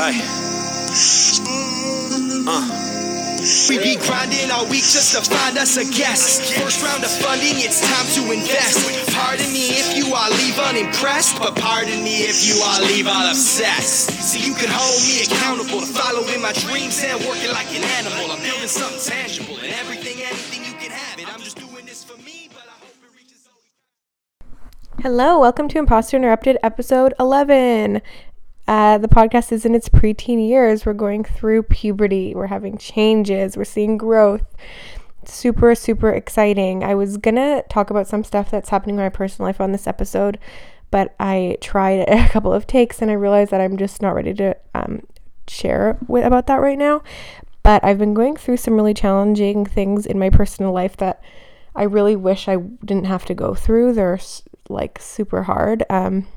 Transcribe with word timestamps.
Ay. 0.00 0.16
Uh. 2.48 2.88
We 3.68 3.76
be 3.84 4.00
grinding 4.00 4.50
all 4.50 4.64
week 4.64 4.88
just 4.88 5.12
to 5.12 5.20
find 5.20 5.58
us 5.58 5.76
a 5.76 5.84
guest. 5.84 6.56
First 6.56 6.80
round 6.82 7.04
of 7.04 7.10
funding, 7.10 7.60
it's 7.60 7.84
time 7.84 8.08
to 8.16 8.32
invest. 8.32 8.80
Pardon 9.12 9.52
me 9.52 9.76
if 9.76 9.92
you 9.92 10.08
all 10.14 10.32
leave 10.40 10.56
unimpressed, 10.58 11.36
but 11.38 11.54
pardon 11.54 12.02
me 12.02 12.24
if 12.24 12.48
you 12.48 12.56
all 12.64 12.80
leave 12.80 13.06
all 13.06 13.28
obsessed. 13.28 14.08
So 14.24 14.40
you 14.40 14.54
can 14.56 14.72
hold 14.72 15.04
me 15.04 15.20
accountable 15.20 15.84
to 15.84 15.92
following 15.92 16.40
my 16.40 16.56
dreams 16.64 17.04
and 17.04 17.20
working 17.28 17.52
like 17.52 17.68
an 17.76 17.84
animal. 18.00 18.32
I'm 18.32 18.40
building 18.40 18.72
something 18.72 19.04
tangible 19.04 19.60
and 19.60 19.68
everything, 19.84 20.16
anything 20.24 20.64
you 20.64 20.80
can 20.80 20.96
have 20.96 21.20
it. 21.20 21.28
I'm 21.28 21.40
just 21.44 21.60
doing 21.60 21.84
this 21.84 22.04
for 22.04 22.16
me, 22.24 22.48
but 22.48 22.64
I 22.64 22.76
hope 22.80 22.96
it 23.04 23.12
reaches. 23.12 23.44
Hello, 25.02 25.38
welcome 25.38 25.68
to 25.68 25.78
Imposter 25.78 26.16
Interrupted 26.16 26.56
episode 26.62 27.12
11. 27.20 28.00
Uh, 28.70 28.98
the 28.98 29.08
podcast 29.08 29.50
is 29.50 29.64
in 29.64 29.74
its 29.74 29.88
preteen 29.88 30.48
years. 30.48 30.86
We're 30.86 30.92
going 30.92 31.24
through 31.24 31.64
puberty. 31.64 32.36
We're 32.36 32.46
having 32.46 32.78
changes. 32.78 33.56
We're 33.56 33.64
seeing 33.64 33.98
growth. 33.98 34.46
Super, 35.24 35.74
super 35.74 36.10
exciting. 36.10 36.84
I 36.84 36.94
was 36.94 37.16
gonna 37.16 37.64
talk 37.68 37.90
about 37.90 38.06
some 38.06 38.22
stuff 38.22 38.48
that's 38.48 38.68
happening 38.68 38.94
in 38.94 39.02
my 39.02 39.08
personal 39.08 39.48
life 39.48 39.60
on 39.60 39.72
this 39.72 39.88
episode, 39.88 40.38
but 40.92 41.16
I 41.18 41.56
tried 41.60 42.04
a 42.08 42.28
couple 42.28 42.52
of 42.52 42.68
takes 42.68 43.02
and 43.02 43.10
I 43.10 43.14
realized 43.14 43.50
that 43.50 43.60
I'm 43.60 43.76
just 43.76 44.00
not 44.00 44.14
ready 44.14 44.34
to 44.34 44.56
um, 44.72 45.02
share 45.48 45.98
with, 46.06 46.24
about 46.24 46.46
that 46.46 46.60
right 46.60 46.78
now. 46.78 47.02
But 47.64 47.82
I've 47.82 47.98
been 47.98 48.14
going 48.14 48.36
through 48.36 48.58
some 48.58 48.74
really 48.74 48.94
challenging 48.94 49.66
things 49.66 50.06
in 50.06 50.16
my 50.16 50.30
personal 50.30 50.70
life 50.70 50.96
that 50.98 51.20
I 51.74 51.82
really 51.82 52.14
wish 52.14 52.46
I 52.46 52.58
didn't 52.84 53.06
have 53.06 53.24
to 53.24 53.34
go 53.34 53.52
through. 53.52 53.94
They're 53.94 54.20
like 54.68 55.00
super 55.00 55.42
hard. 55.42 55.82
Um, 55.90 56.28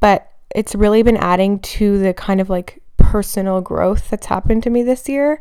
but 0.00 0.27
it's 0.54 0.74
really 0.74 1.02
been 1.02 1.16
adding 1.16 1.58
to 1.60 1.98
the 1.98 2.14
kind 2.14 2.40
of 2.40 2.48
like 2.48 2.82
personal 2.96 3.60
growth 3.60 4.10
that's 4.10 4.26
happened 4.26 4.62
to 4.62 4.70
me 4.70 4.82
this 4.82 5.08
year. 5.08 5.40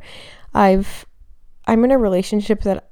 I've 0.53 1.05
I'm 1.65 1.83
in 1.83 1.91
a 1.91 1.97
relationship 1.97 2.61
that 2.61 2.87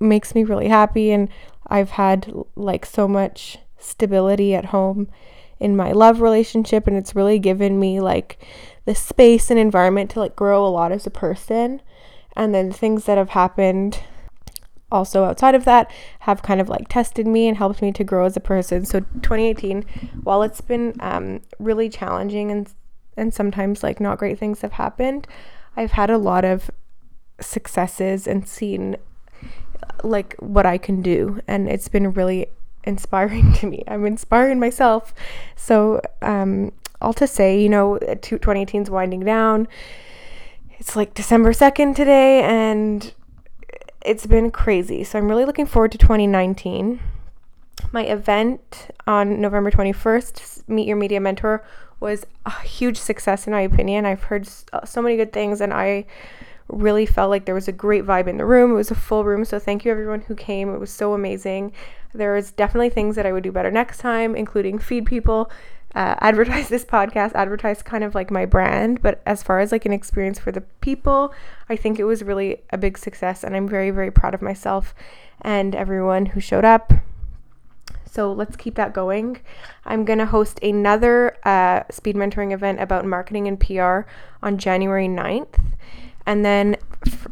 makes 0.00 0.34
me 0.34 0.44
really 0.44 0.68
happy 0.68 1.10
and 1.12 1.28
I've 1.68 1.90
had 1.90 2.32
like 2.54 2.84
so 2.84 3.08
much 3.08 3.58
stability 3.78 4.54
at 4.54 4.66
home 4.66 5.08
in 5.58 5.76
my 5.76 5.92
love 5.92 6.20
relationship 6.20 6.86
and 6.86 6.96
it's 6.96 7.16
really 7.16 7.38
given 7.38 7.78
me 7.80 8.00
like 8.00 8.44
the 8.84 8.94
space 8.94 9.50
and 9.50 9.58
environment 9.58 10.10
to 10.10 10.20
like 10.20 10.36
grow 10.36 10.66
a 10.66 10.68
lot 10.68 10.92
as 10.92 11.06
a 11.06 11.10
person. 11.10 11.80
And 12.34 12.54
then 12.54 12.70
things 12.70 13.04
that 13.04 13.16
have 13.16 13.30
happened 13.30 14.00
also 14.90 15.24
outside 15.24 15.54
of 15.54 15.64
that 15.64 15.90
have 16.20 16.42
kind 16.42 16.60
of 16.60 16.68
like 16.68 16.88
tested 16.88 17.26
me 17.26 17.48
and 17.48 17.56
helped 17.56 17.82
me 17.82 17.92
to 17.92 18.04
grow 18.04 18.24
as 18.24 18.36
a 18.36 18.40
person. 18.40 18.84
So 18.84 19.00
2018, 19.00 19.84
while 20.22 20.42
it's 20.42 20.60
been 20.60 20.94
um, 21.00 21.40
really 21.58 21.88
challenging 21.88 22.50
and 22.50 22.68
and 23.18 23.32
sometimes 23.32 23.82
like 23.82 23.98
not 23.98 24.18
great 24.18 24.38
things 24.38 24.60
have 24.60 24.72
happened, 24.72 25.26
I've 25.76 25.92
had 25.92 26.10
a 26.10 26.18
lot 26.18 26.44
of 26.44 26.70
successes 27.40 28.26
and 28.26 28.46
seen 28.46 28.96
like 30.02 30.34
what 30.38 30.66
I 30.66 30.78
can 30.78 31.02
do, 31.02 31.40
and 31.48 31.68
it's 31.68 31.88
been 31.88 32.12
really 32.12 32.46
inspiring 32.84 33.52
to 33.54 33.66
me. 33.66 33.82
I'm 33.88 34.06
inspiring 34.06 34.60
myself. 34.60 35.14
So 35.56 36.00
um, 36.22 36.72
all 37.00 37.12
to 37.14 37.26
say, 37.26 37.60
you 37.60 37.68
know, 37.68 37.98
2018 37.98 38.82
is 38.82 38.90
winding 38.90 39.20
down. 39.20 39.68
It's 40.78 40.94
like 40.94 41.14
December 41.14 41.52
2nd 41.52 41.96
today, 41.96 42.42
and 42.42 43.12
it's 44.06 44.26
been 44.26 44.50
crazy. 44.50 45.02
So 45.04 45.18
I'm 45.18 45.28
really 45.28 45.44
looking 45.44 45.66
forward 45.66 45.92
to 45.92 45.98
2019. 45.98 47.00
My 47.92 48.04
event 48.04 48.88
on 49.06 49.40
November 49.40 49.70
21st, 49.70 50.68
Meet 50.68 50.86
Your 50.86 50.96
Media 50.96 51.20
Mentor, 51.20 51.64
was 51.98 52.24
a 52.46 52.62
huge 52.62 52.96
success 52.98 53.46
in 53.46 53.52
my 53.52 53.62
opinion. 53.62 54.06
I've 54.06 54.24
heard 54.24 54.48
uh, 54.72 54.84
so 54.84 55.02
many 55.02 55.16
good 55.16 55.32
things 55.32 55.60
and 55.60 55.74
I 55.74 56.06
really 56.68 57.04
felt 57.06 57.30
like 57.30 57.46
there 57.46 57.54
was 57.54 57.68
a 57.68 57.72
great 57.72 58.04
vibe 58.04 58.28
in 58.28 58.36
the 58.36 58.44
room. 58.44 58.72
It 58.72 58.76
was 58.76 58.90
a 58.90 58.96
full 58.96 59.24
room, 59.24 59.44
so 59.44 59.58
thank 59.58 59.84
you 59.84 59.90
everyone 59.90 60.22
who 60.22 60.34
came. 60.34 60.72
It 60.72 60.78
was 60.78 60.90
so 60.90 61.12
amazing. 61.12 61.72
There 62.12 62.36
is 62.36 62.50
definitely 62.50 62.90
things 62.90 63.16
that 63.16 63.26
I 63.26 63.32
would 63.32 63.42
do 63.42 63.52
better 63.52 63.70
next 63.70 63.98
time, 63.98 64.34
including 64.34 64.78
feed 64.78 65.06
people 65.06 65.50
uh, 65.94 66.16
advertise 66.20 66.68
this 66.68 66.84
podcast, 66.84 67.32
advertise 67.34 67.82
kind 67.82 68.04
of 68.04 68.14
like 68.14 68.30
my 68.30 68.44
brand. 68.44 69.02
But 69.02 69.22
as 69.26 69.42
far 69.42 69.60
as 69.60 69.72
like 69.72 69.86
an 69.86 69.92
experience 69.92 70.38
for 70.38 70.52
the 70.52 70.62
people, 70.80 71.32
I 71.68 71.76
think 71.76 71.98
it 71.98 72.04
was 72.04 72.22
really 72.22 72.62
a 72.70 72.78
big 72.78 72.98
success. 72.98 73.44
And 73.44 73.56
I'm 73.56 73.68
very, 73.68 73.90
very 73.90 74.10
proud 74.10 74.34
of 74.34 74.42
myself 74.42 74.94
and 75.40 75.74
everyone 75.74 76.26
who 76.26 76.40
showed 76.40 76.64
up. 76.64 76.92
So 78.10 78.32
let's 78.32 78.56
keep 78.56 78.76
that 78.76 78.94
going. 78.94 79.40
I'm 79.84 80.06
going 80.06 80.18
to 80.18 80.26
host 80.26 80.58
another 80.62 81.36
uh, 81.44 81.82
speed 81.90 82.16
mentoring 82.16 82.52
event 82.52 82.80
about 82.80 83.04
marketing 83.04 83.46
and 83.46 83.60
PR 83.60 84.08
on 84.42 84.56
January 84.56 85.06
9th. 85.06 85.60
And 86.24 86.44
then 86.44 86.76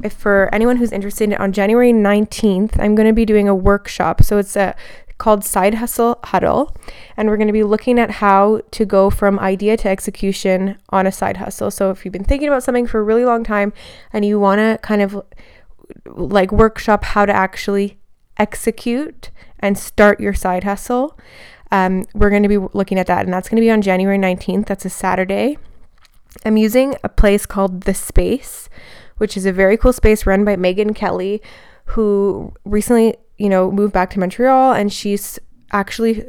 if 0.03 0.13
for 0.13 0.49
anyone 0.53 0.77
who's 0.77 0.93
interested 0.93 1.33
on 1.35 1.53
January 1.53 1.93
19th, 1.93 2.79
I'm 2.79 2.95
going 2.95 3.09
to 3.09 3.15
be 3.15 3.25
doing 3.25 3.49
a 3.49 3.55
workshop. 3.55 4.23
So 4.23 4.39
it's 4.39 4.57
a 4.57 4.77
called 5.19 5.45
Side 5.45 5.75
Hustle 5.75 6.19
Huddle. 6.25 6.77
And 7.17 7.29
we're 7.29 7.37
going 7.37 7.49
to 7.49 7.53
be 7.53 7.63
looking 7.63 7.99
at 7.99 8.11
how 8.11 8.61
to 8.73 8.85
go 8.85 9.11
from 9.11 9.39
idea 9.39 9.77
to 9.79 9.89
execution 9.89 10.79
on 10.91 11.07
a 11.07 11.13
side 11.13 11.39
hustle. 11.39 11.71
So 11.71 11.91
if 11.91 12.05
you've 12.05 12.13
been 12.13 12.25
thinking 12.25 12.49
about 12.49 12.63
something 12.63 12.87
for 12.87 13.01
a 13.01 13.03
really 13.03 13.25
long 13.25 13.45
time 13.45 13.73
and 14.13 14.25
you 14.25 14.41
want 14.41 14.59
to 14.59 14.79
kind 14.83 15.03
of 15.03 15.23
like 16.07 16.51
workshop 16.51 17.05
how 17.05 17.27
to 17.27 17.33
actually 17.33 17.99
execute 18.37 19.31
and 19.61 19.79
start 19.79 20.21
your 20.21 20.35
side 20.35 20.65
hustle, 20.65 21.19
um, 21.71 22.05
we're 22.15 22.31
going 22.31 22.43
to 22.43 22.49
be 22.49 22.59
looking 22.59 22.99
at 22.99 23.07
that. 23.07 23.25
And 23.25 23.33
that's 23.33 23.49
going 23.49 23.57
to 23.57 23.65
be 23.65 23.71
on 23.71 23.83
January 23.83 24.19
19th. 24.19 24.67
That's 24.67 24.85
a 24.85 24.91
Saturday. 24.91 25.59
I'm 26.45 26.57
using 26.57 26.97
a 27.05 27.09
place 27.09 27.47
called 27.47 27.83
The 27.83 27.95
Space, 27.95 28.69
which 29.19 29.37
is 29.37 29.47
a 29.47 29.53
very 29.53 29.77
cool 29.77 29.93
space 29.93 30.27
run 30.27 30.45
by 30.45 30.57
Megan 30.57 30.93
Kelly, 30.95 31.41
who 31.87 32.53
recently 32.65 33.17
you 33.39 33.49
know, 33.49 33.71
moved 33.71 33.93
back 33.93 34.11
to 34.11 34.19
Montreal 34.19 34.73
and 34.73 34.93
she's 34.93 35.39
actually 35.73 36.25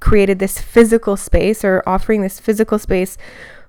created 0.00 0.38
this 0.38 0.60
physical 0.60 1.16
space 1.16 1.64
or 1.64 1.82
offering 1.86 2.22
this 2.22 2.40
physical 2.40 2.78
space 2.78 3.16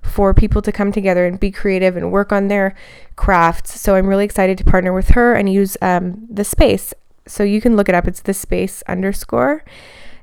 for 0.02 0.32
people 0.32 0.62
to 0.62 0.72
come 0.72 0.92
together 0.92 1.26
and 1.26 1.38
be 1.38 1.50
creative 1.50 1.96
and 1.96 2.10
work 2.10 2.32
on 2.32 2.48
their 2.48 2.74
crafts. 3.16 3.80
So 3.80 3.94
I'm 3.94 4.06
really 4.06 4.24
excited 4.24 4.56
to 4.58 4.64
partner 4.64 4.92
with 4.92 5.10
her 5.10 5.34
and 5.34 5.52
use 5.52 5.76
um, 5.82 6.26
the 6.30 6.44
space. 6.44 6.94
So 7.26 7.42
you 7.42 7.60
can 7.60 7.76
look 7.76 7.88
it 7.88 7.94
up. 7.94 8.08
It's 8.08 8.22
the 8.22 8.34
space 8.34 8.82
underscore. 8.88 9.64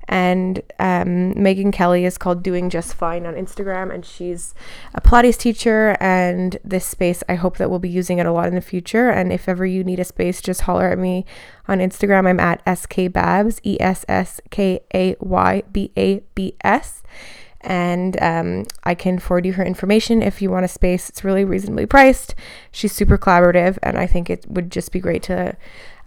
And 0.07 0.62
um, 0.79 1.41
Megan 1.41 1.72
Kelly 1.72 2.06
is 2.06 2.18
called 2.18 2.44
Doing 2.44 2.69
Just 2.69 2.94
Fine 2.94 3.25
on 3.25 3.34
Instagram, 3.34 3.94
and 3.94 4.06
she's 4.06 4.53
a 4.94 5.01
Pilates 5.01 5.38
teacher. 5.38 5.97
And 6.00 6.57
this 6.63 6.85
space, 6.85 7.23
I 7.28 7.35
hope 7.35 7.57
that 7.57 7.69
we'll 7.69 7.79
be 7.79 7.90
using 7.90 8.18
it 8.18 8.25
a 8.25 8.31
lot 8.31 8.47
in 8.47 8.56
the 8.56 8.62
future. 8.62 9.09
And 9.09 9.34
if 9.34 9.50
ever 9.50 9.66
you 9.66 9.84
need 9.84 10.00
a 10.00 10.06
space, 10.06 10.41
just 10.41 10.62
holler 10.62 10.90
at 10.90 10.97
me 10.97 11.25
on 11.68 11.79
Instagram. 11.79 12.28
I'm 12.28 12.40
at 12.40 12.63
skbabs, 12.66 13.59
E 13.63 13.78
S 13.79 14.06
S 14.07 14.40
K 14.50 14.79
A 14.94 15.16
Y 15.19 15.63
B 15.72 15.91
A 15.97 16.22
B 16.35 16.56
S 16.63 17.03
and 17.62 18.22
um, 18.22 18.66
I 18.84 18.95
can 18.95 19.19
forward 19.19 19.45
you 19.45 19.53
her 19.53 19.66
information 19.66 20.22
if 20.22 20.41
you 20.41 20.50
want 20.50 20.66
a 20.66 20.69
space. 20.69 21.09
It's 21.09 21.24
really 21.24 21.44
reasonably 21.44 21.85
priced. 21.85 22.35
She's 22.72 22.94
super 22.94 23.18
collaborative, 23.18 23.78
and 23.84 23.97
I 23.97 24.07
think 24.07 24.29
it 24.29 24.45
would 24.47 24.72
just 24.72 24.91
be 24.91 25.00
great 25.00 25.24
to 25.24 25.57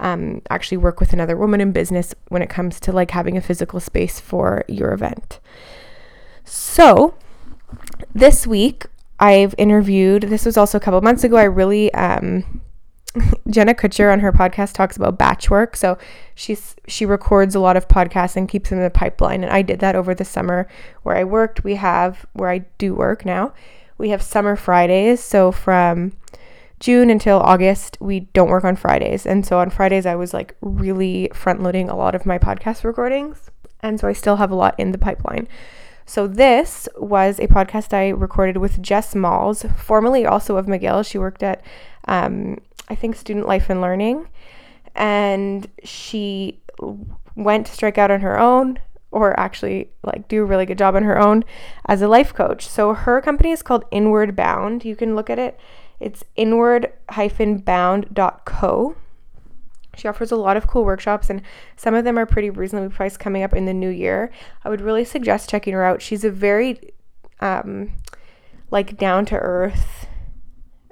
um, 0.01 0.43
actually 0.51 0.79
work 0.79 0.99
with 0.99 1.13
another 1.13 1.37
woman 1.37 1.61
in 1.61 1.73
business 1.73 2.15
when 2.29 2.43
it 2.43 2.51
comes 2.51 2.81
to 2.81 2.93
like 2.93 3.13
having 3.13 3.37
a 3.37 3.41
physical 3.41 3.81
space 3.81 4.19
for 4.19 4.65
your 4.69 4.93
event. 4.93 5.41
So 6.45 7.15
this 8.15 8.47
week 8.47 8.87
I've 9.19 9.55
interviewed. 9.59 10.25
This 10.25 10.45
was 10.45 10.57
also 10.57 10.79
a 10.79 10.81
couple 10.81 11.01
months 11.03 11.25
ago. 11.25 11.37
I 11.37 11.45
really 11.45 11.93
um, 11.95 12.63
Jenna 13.51 13.75
Kutcher 13.75 14.13
on 14.13 14.21
her 14.21 14.33
podcast 14.33 14.75
talks 14.75 14.97
about 14.97 15.19
batch 15.19 15.51
work. 15.51 15.77
So 15.77 15.99
she's 16.35 16.77
she 16.87 17.05
records 17.05 17.55
a 17.55 17.61
lot 17.61 17.77
of 17.77 17.89
podcasts 17.89 18.37
and 18.37 18.49
keeps 18.49 18.71
them 18.71 18.79
in 18.79 18.85
the 18.85 18.91
pipeline. 18.91 19.43
And 19.43 19.53
I 19.53 19.63
did 19.63 19.81
that 19.81 19.97
over 19.97 20.15
the 20.15 20.25
summer 20.25 20.69
where 21.03 21.17
I 21.17 21.25
worked. 21.25 21.65
We 21.65 21.75
have 21.77 22.27
where 22.33 22.51
I 22.51 22.59
do 22.79 22.95
work 22.95 23.25
now. 23.25 23.53
We 23.99 24.11
have 24.11 24.23
summer 24.23 24.57
Fridays. 24.57 25.23
So 25.23 25.53
from 25.53 26.13
June 26.81 27.11
until 27.11 27.39
August, 27.39 27.99
we 28.01 28.21
don't 28.21 28.49
work 28.49 28.65
on 28.65 28.75
Fridays. 28.75 29.27
And 29.27 29.45
so 29.45 29.59
on 29.59 29.71
Fridays, 29.71 30.07
I 30.07 30.15
was 30.17 30.33
like 30.33 30.57
really 30.63 31.31
front 31.35 31.63
loading 31.63 31.89
a 31.89 31.97
lot 31.97 32.15
of 32.15 32.27
my 32.27 32.39
podcast 32.39 32.85
recordings. 32.85 33.51
And 33.81 34.01
so 34.01 34.09
I 34.09 34.15
still 34.15 34.37
have 34.37 34.51
a 34.51 34.55
lot 34.55 34.75
in 34.79 34.93
the 34.93 34.99
pipeline. 34.99 35.47
So 36.07 36.27
this 36.27 36.89
was 36.97 37.39
a 37.39 37.47
podcast 37.47 37.93
I 37.93 38.09
recorded 38.09 38.57
with 38.57 38.83
Jess 38.83 39.15
Malls, 39.15 39.65
formerly 39.77 40.27
also 40.27 40.57
of 40.57 40.67
McGill. 40.67 41.07
She 41.07 41.19
worked 41.19 41.43
at, 41.43 41.63
um, 42.09 42.59
I 42.89 42.95
think, 42.95 43.15
Student 43.15 43.47
Life 43.47 43.71
and 43.71 43.81
Learning. 43.81 44.27
And 44.97 45.69
she 45.85 46.61
went 47.37 47.67
to 47.67 47.73
strike 47.73 47.99
out 47.99 48.11
on 48.11 48.23
her 48.23 48.39
own 48.39 48.79
or 49.13 49.39
actually 49.39 49.91
like 50.03 50.29
do 50.29 50.43
a 50.43 50.47
really 50.47 50.67
good 50.67 50.79
job 50.79 50.95
on 50.95 51.03
her 51.03 51.19
own 51.19 51.45
as 51.87 52.01
a 52.01 52.09
life 52.09 52.33
coach. 52.33 52.67
So 52.67 52.95
her 52.95 53.21
company 53.21 53.51
is 53.51 53.63
called 53.63 53.85
Inward 53.91 54.35
Bound. 54.35 54.85
You 54.85 54.97
can 54.97 55.15
look 55.15 55.29
at 55.29 55.39
it 55.39 55.59
it's 56.01 56.25
inward-bound.co. 56.35 58.97
She 59.97 60.09
offers 60.09 60.33
a 60.33 60.37
lot 60.37 60.57
of 60.57 60.67
cool 60.67 60.85
workshops, 60.85 61.31
and 61.31 61.43
some 61.77 61.95
of 61.95 62.05
them 62.05 62.19
are 62.19 62.27
pretty 62.27 62.51
reasonably 62.51 62.89
priced 62.89 63.21
coming 63.21 63.43
up 63.43 63.53
in 63.53 63.67
the 63.67 63.75
new 63.75 63.91
year. 63.91 64.33
I 64.65 64.71
would 64.71 64.81
really 64.81 65.05
suggest 65.05 65.51
checking 65.51 65.75
her 65.75 65.85
out. 65.85 66.01
She's 66.01 66.25
a 66.25 66.31
very 66.31 66.81
um, 67.41 67.93
like 68.71 68.97
down 68.97 69.25
to 69.27 69.37
earth, 69.37 70.07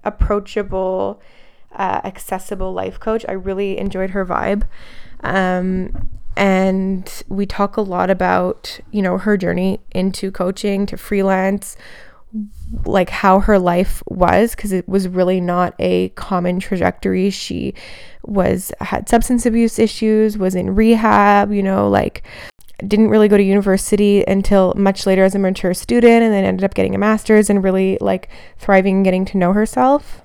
approachable, 0.05 1.20
uh, 1.72 2.00
accessible 2.04 2.72
life 2.72 2.99
coach. 2.99 3.25
I 3.28 3.32
really 3.32 3.78
enjoyed 3.78 4.11
her 4.11 4.26
vibe. 4.26 4.64
Um, 5.20 6.11
and 6.37 7.22
we 7.28 7.46
talk 7.46 7.76
a 7.76 7.81
lot 7.81 8.11
about, 8.11 8.81
you 8.90 9.02
know, 9.02 9.19
her 9.19 9.37
journey 9.37 9.81
into 9.90 10.31
coaching 10.31 10.87
to 10.87 10.96
freelance, 10.96 11.76
like 12.84 13.10
how 13.10 13.40
her 13.40 13.58
life 13.58 14.02
was 14.06 14.54
because 14.54 14.72
it 14.72 14.88
was 14.88 15.08
really 15.08 15.40
not 15.40 15.75
a 15.78 16.10
common 16.10 16.60
trajectory. 16.60 17.30
She 17.30 17.75
was 18.22 18.72
had 18.80 19.08
substance 19.08 19.46
abuse 19.46 19.78
issues, 19.78 20.36
was 20.36 20.54
in 20.54 20.75
rehab, 20.75 21.52
you 21.52 21.62
know, 21.62 21.88
like 21.88 22.22
didn't 22.86 23.08
really 23.08 23.28
go 23.28 23.36
to 23.36 23.42
university 23.42 24.25
until 24.26 24.72
much 24.76 25.04
later 25.04 25.25
as 25.25 25.34
a 25.34 25.38
mature 25.38 25.75
student 25.75 26.22
and 26.22 26.32
then 26.32 26.44
ended 26.44 26.64
up 26.64 26.75
getting 26.75 26.94
a 26.94 26.98
master's 26.98 27.50
and 27.50 27.64
really 27.64 27.98
like 28.00 28.28
thriving 28.56 28.96
and 28.96 29.04
getting 29.04 29.25
to 29.25 29.38
know 29.38 29.52
herself. 29.52 30.22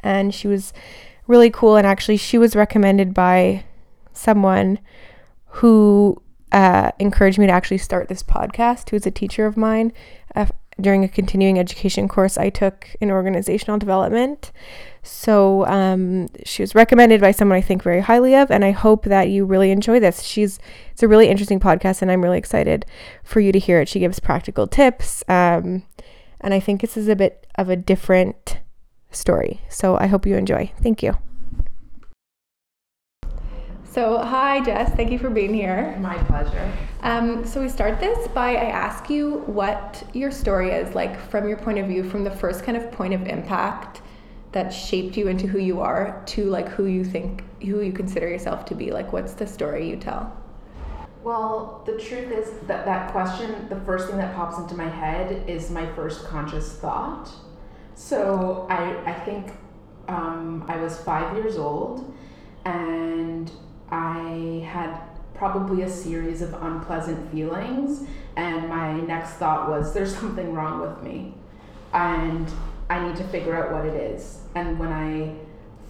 And 0.00 0.32
she 0.32 0.46
was 0.46 0.72
really 1.26 1.50
cool 1.50 1.76
and 1.76 1.86
actually 1.86 2.16
she 2.16 2.38
was 2.38 2.54
recommended 2.54 3.12
by 3.12 3.64
someone 4.12 4.78
who 5.46 6.20
uh, 6.52 6.92
encouraged 6.98 7.38
me 7.38 7.46
to 7.46 7.52
actually 7.52 7.78
start 7.78 8.08
this 8.08 8.22
podcast, 8.22 8.90
who 8.90 8.96
is 8.96 9.06
a 9.06 9.10
teacher 9.10 9.46
of 9.46 9.56
mine. 9.56 9.92
During 10.80 11.02
a 11.02 11.08
continuing 11.08 11.58
education 11.58 12.06
course 12.06 12.38
I 12.38 12.50
took 12.50 12.94
in 13.00 13.10
organizational 13.10 13.78
development. 13.78 14.52
So 15.02 15.66
um, 15.66 16.28
she 16.44 16.62
was 16.62 16.74
recommended 16.74 17.20
by 17.20 17.32
someone 17.32 17.58
I 17.58 17.62
think 17.62 17.82
very 17.82 18.00
highly 18.00 18.36
of, 18.36 18.50
and 18.50 18.64
I 18.64 18.70
hope 18.70 19.04
that 19.04 19.28
you 19.28 19.44
really 19.44 19.70
enjoy 19.70 19.98
this. 20.00 20.22
She's 20.22 20.58
it's 20.92 21.02
a 21.02 21.08
really 21.08 21.28
interesting 21.28 21.60
podcast, 21.60 22.02
and 22.02 22.10
I'm 22.10 22.22
really 22.22 22.38
excited 22.38 22.86
for 23.24 23.40
you 23.40 23.52
to 23.52 23.58
hear 23.58 23.80
it. 23.80 23.88
She 23.88 24.00
gives 24.00 24.20
practical 24.20 24.66
tips, 24.66 25.24
um, 25.28 25.82
and 26.40 26.54
I 26.54 26.60
think 26.60 26.80
this 26.80 26.96
is 26.96 27.08
a 27.08 27.16
bit 27.16 27.46
of 27.56 27.68
a 27.68 27.76
different 27.76 28.60
story. 29.10 29.60
So 29.68 29.96
I 29.96 30.06
hope 30.06 30.26
you 30.26 30.36
enjoy. 30.36 30.72
Thank 30.82 31.02
you. 31.02 31.16
So, 33.90 34.18
hi, 34.18 34.60
Jess. 34.60 34.94
Thank 34.94 35.10
you 35.10 35.18
for 35.18 35.30
being 35.30 35.54
here. 35.54 35.96
My 35.98 36.18
pleasure. 36.24 36.72
Um, 37.00 37.46
so, 37.46 37.62
we 37.62 37.70
start 37.70 37.98
this 37.98 38.28
by 38.28 38.50
I 38.50 38.66
ask 38.66 39.08
you 39.08 39.38
what 39.46 40.06
your 40.12 40.30
story 40.30 40.72
is, 40.72 40.94
like 40.94 41.18
from 41.18 41.48
your 41.48 41.56
point 41.56 41.78
of 41.78 41.86
view, 41.86 42.04
from 42.04 42.22
the 42.22 42.30
first 42.30 42.64
kind 42.64 42.76
of 42.76 42.92
point 42.92 43.14
of 43.14 43.26
impact 43.26 44.02
that 44.52 44.70
shaped 44.70 45.16
you 45.16 45.28
into 45.28 45.46
who 45.46 45.58
you 45.58 45.80
are 45.80 46.22
to 46.26 46.44
like 46.50 46.68
who 46.68 46.84
you 46.84 47.02
think, 47.02 47.42
who 47.62 47.80
you 47.80 47.92
consider 47.92 48.28
yourself 48.28 48.66
to 48.66 48.74
be. 48.74 48.90
Like, 48.90 49.12
what's 49.14 49.32
the 49.32 49.46
story 49.46 49.88
you 49.88 49.96
tell? 49.96 50.36
Well, 51.22 51.82
the 51.86 51.92
truth 51.92 52.30
is 52.30 52.50
that 52.66 52.84
that 52.84 53.10
question, 53.10 53.68
the 53.70 53.80
first 53.80 54.08
thing 54.08 54.18
that 54.18 54.34
pops 54.34 54.58
into 54.58 54.74
my 54.74 54.88
head 54.88 55.48
is 55.48 55.70
my 55.70 55.86
first 55.94 56.26
conscious 56.26 56.74
thought. 56.74 57.30
So, 57.94 58.66
I, 58.68 59.10
I 59.10 59.14
think 59.20 59.50
um, 60.08 60.66
I 60.68 60.76
was 60.76 61.00
five 61.00 61.34
years 61.36 61.56
old 61.56 62.14
and 62.64 63.50
I 63.90 64.66
had 64.66 65.00
probably 65.34 65.82
a 65.82 65.90
series 65.90 66.42
of 66.42 66.52
unpleasant 66.54 67.30
feelings, 67.30 68.06
and 68.36 68.68
my 68.68 69.00
next 69.00 69.34
thought 69.34 69.68
was, 69.68 69.94
There's 69.94 70.14
something 70.14 70.52
wrong 70.52 70.80
with 70.80 71.02
me, 71.02 71.34
and 71.92 72.50
I 72.90 73.06
need 73.06 73.16
to 73.16 73.24
figure 73.24 73.54
out 73.54 73.72
what 73.72 73.86
it 73.86 73.94
is. 73.94 74.40
And 74.54 74.78
when 74.78 74.92
I 74.92 75.34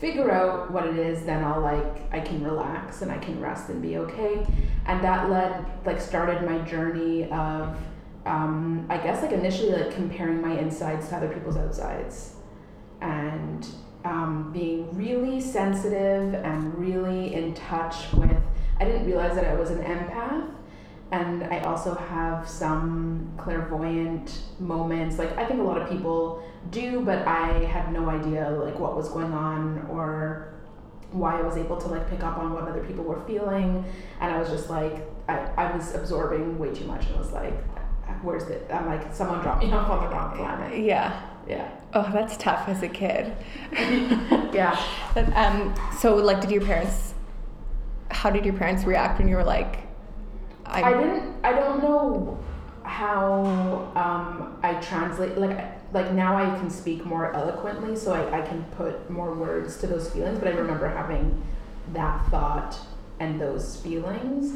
figure 0.00 0.30
out 0.30 0.70
what 0.70 0.86
it 0.86 0.96
is, 0.96 1.24
then 1.24 1.42
I'll 1.42 1.60
like, 1.60 2.12
I 2.12 2.20
can 2.20 2.42
relax 2.44 3.02
and 3.02 3.10
I 3.10 3.18
can 3.18 3.40
rest 3.40 3.68
and 3.68 3.82
be 3.82 3.98
okay. 3.98 4.46
And 4.86 5.02
that 5.02 5.28
led, 5.28 5.64
like, 5.84 6.00
started 6.00 6.48
my 6.48 6.58
journey 6.60 7.24
of, 7.24 7.76
um, 8.24 8.86
I 8.88 8.98
guess, 8.98 9.22
like, 9.22 9.32
initially, 9.32 9.72
like, 9.72 9.92
comparing 9.92 10.40
my 10.40 10.56
insides 10.58 11.08
to 11.08 11.16
other 11.16 11.28
people's 11.28 11.56
outsides. 11.56 12.34
And 13.00 13.66
um, 14.04 14.50
being 14.52 14.96
really 14.96 15.40
sensitive 15.40 16.34
and 16.34 16.76
really 16.78 17.34
in 17.34 17.54
touch 17.54 18.12
with. 18.12 18.36
I 18.80 18.84
didn't 18.84 19.06
realize 19.06 19.34
that 19.34 19.44
I 19.44 19.54
was 19.54 19.70
an 19.70 19.82
empath, 19.82 20.50
and 21.10 21.44
I 21.44 21.60
also 21.60 21.94
have 21.94 22.48
some 22.48 23.32
clairvoyant 23.36 24.40
moments. 24.60 25.18
Like 25.18 25.36
I 25.36 25.44
think 25.44 25.60
a 25.60 25.62
lot 25.62 25.80
of 25.80 25.88
people 25.88 26.42
do, 26.70 27.00
but 27.00 27.26
I 27.26 27.64
had 27.64 27.92
no 27.92 28.08
idea 28.08 28.50
like 28.50 28.78
what 28.78 28.96
was 28.96 29.08
going 29.08 29.32
on 29.32 29.86
or 29.90 30.54
why 31.10 31.38
I 31.38 31.42
was 31.42 31.56
able 31.56 31.78
to 31.78 31.88
like 31.88 32.08
pick 32.10 32.22
up 32.22 32.36
on 32.38 32.52
what 32.52 32.64
other 32.64 32.84
people 32.84 33.04
were 33.04 33.20
feeling, 33.26 33.84
and 34.20 34.32
I 34.32 34.38
was 34.38 34.48
just 34.48 34.70
like 34.70 35.08
I, 35.28 35.38
I 35.56 35.76
was 35.76 35.94
absorbing 35.94 36.58
way 36.58 36.72
too 36.72 36.84
much, 36.84 37.06
and 37.06 37.18
was 37.18 37.32
like, 37.32 37.54
where's 38.22 38.44
it? 38.44 38.70
I'm 38.72 38.86
like 38.86 39.12
someone 39.12 39.40
dropped 39.40 39.64
me 39.64 39.72
off 39.72 39.88
on 39.90 40.04
the 40.04 40.10
wrong 40.14 40.36
planet. 40.36 40.78
Yeah. 40.84 41.27
Yeah. 41.48 41.70
Oh, 41.94 42.08
that's 42.12 42.36
tough 42.36 42.68
as 42.68 42.82
a 42.82 42.88
kid. 42.88 43.34
yeah. 43.72 44.78
But, 45.14 45.34
um, 45.34 45.74
so, 45.98 46.14
like, 46.16 46.42
did 46.42 46.50
your 46.50 46.60
parents? 46.60 47.14
How 48.10 48.30
did 48.30 48.44
your 48.44 48.54
parents 48.54 48.84
react 48.84 49.18
when 49.18 49.28
you 49.28 49.36
were 49.36 49.44
like? 49.44 49.78
I'm... 50.66 50.84
I 50.84 50.92
didn't. 50.92 51.34
I 51.42 51.52
don't 51.52 51.82
know 51.82 52.38
how 52.82 53.90
um, 53.96 54.58
I 54.62 54.74
translate. 54.74 55.38
Like, 55.38 55.58
like 55.94 56.12
now 56.12 56.36
I 56.36 56.58
can 56.58 56.68
speak 56.68 57.06
more 57.06 57.32
eloquently, 57.32 57.96
so 57.96 58.12
I, 58.12 58.40
I 58.40 58.46
can 58.46 58.64
put 58.76 59.08
more 59.08 59.32
words 59.32 59.78
to 59.78 59.86
those 59.86 60.10
feelings. 60.10 60.38
But 60.38 60.48
I 60.48 60.56
remember 60.56 60.88
having 60.88 61.42
that 61.94 62.28
thought 62.28 62.78
and 63.20 63.40
those 63.40 63.76
feelings. 63.76 64.54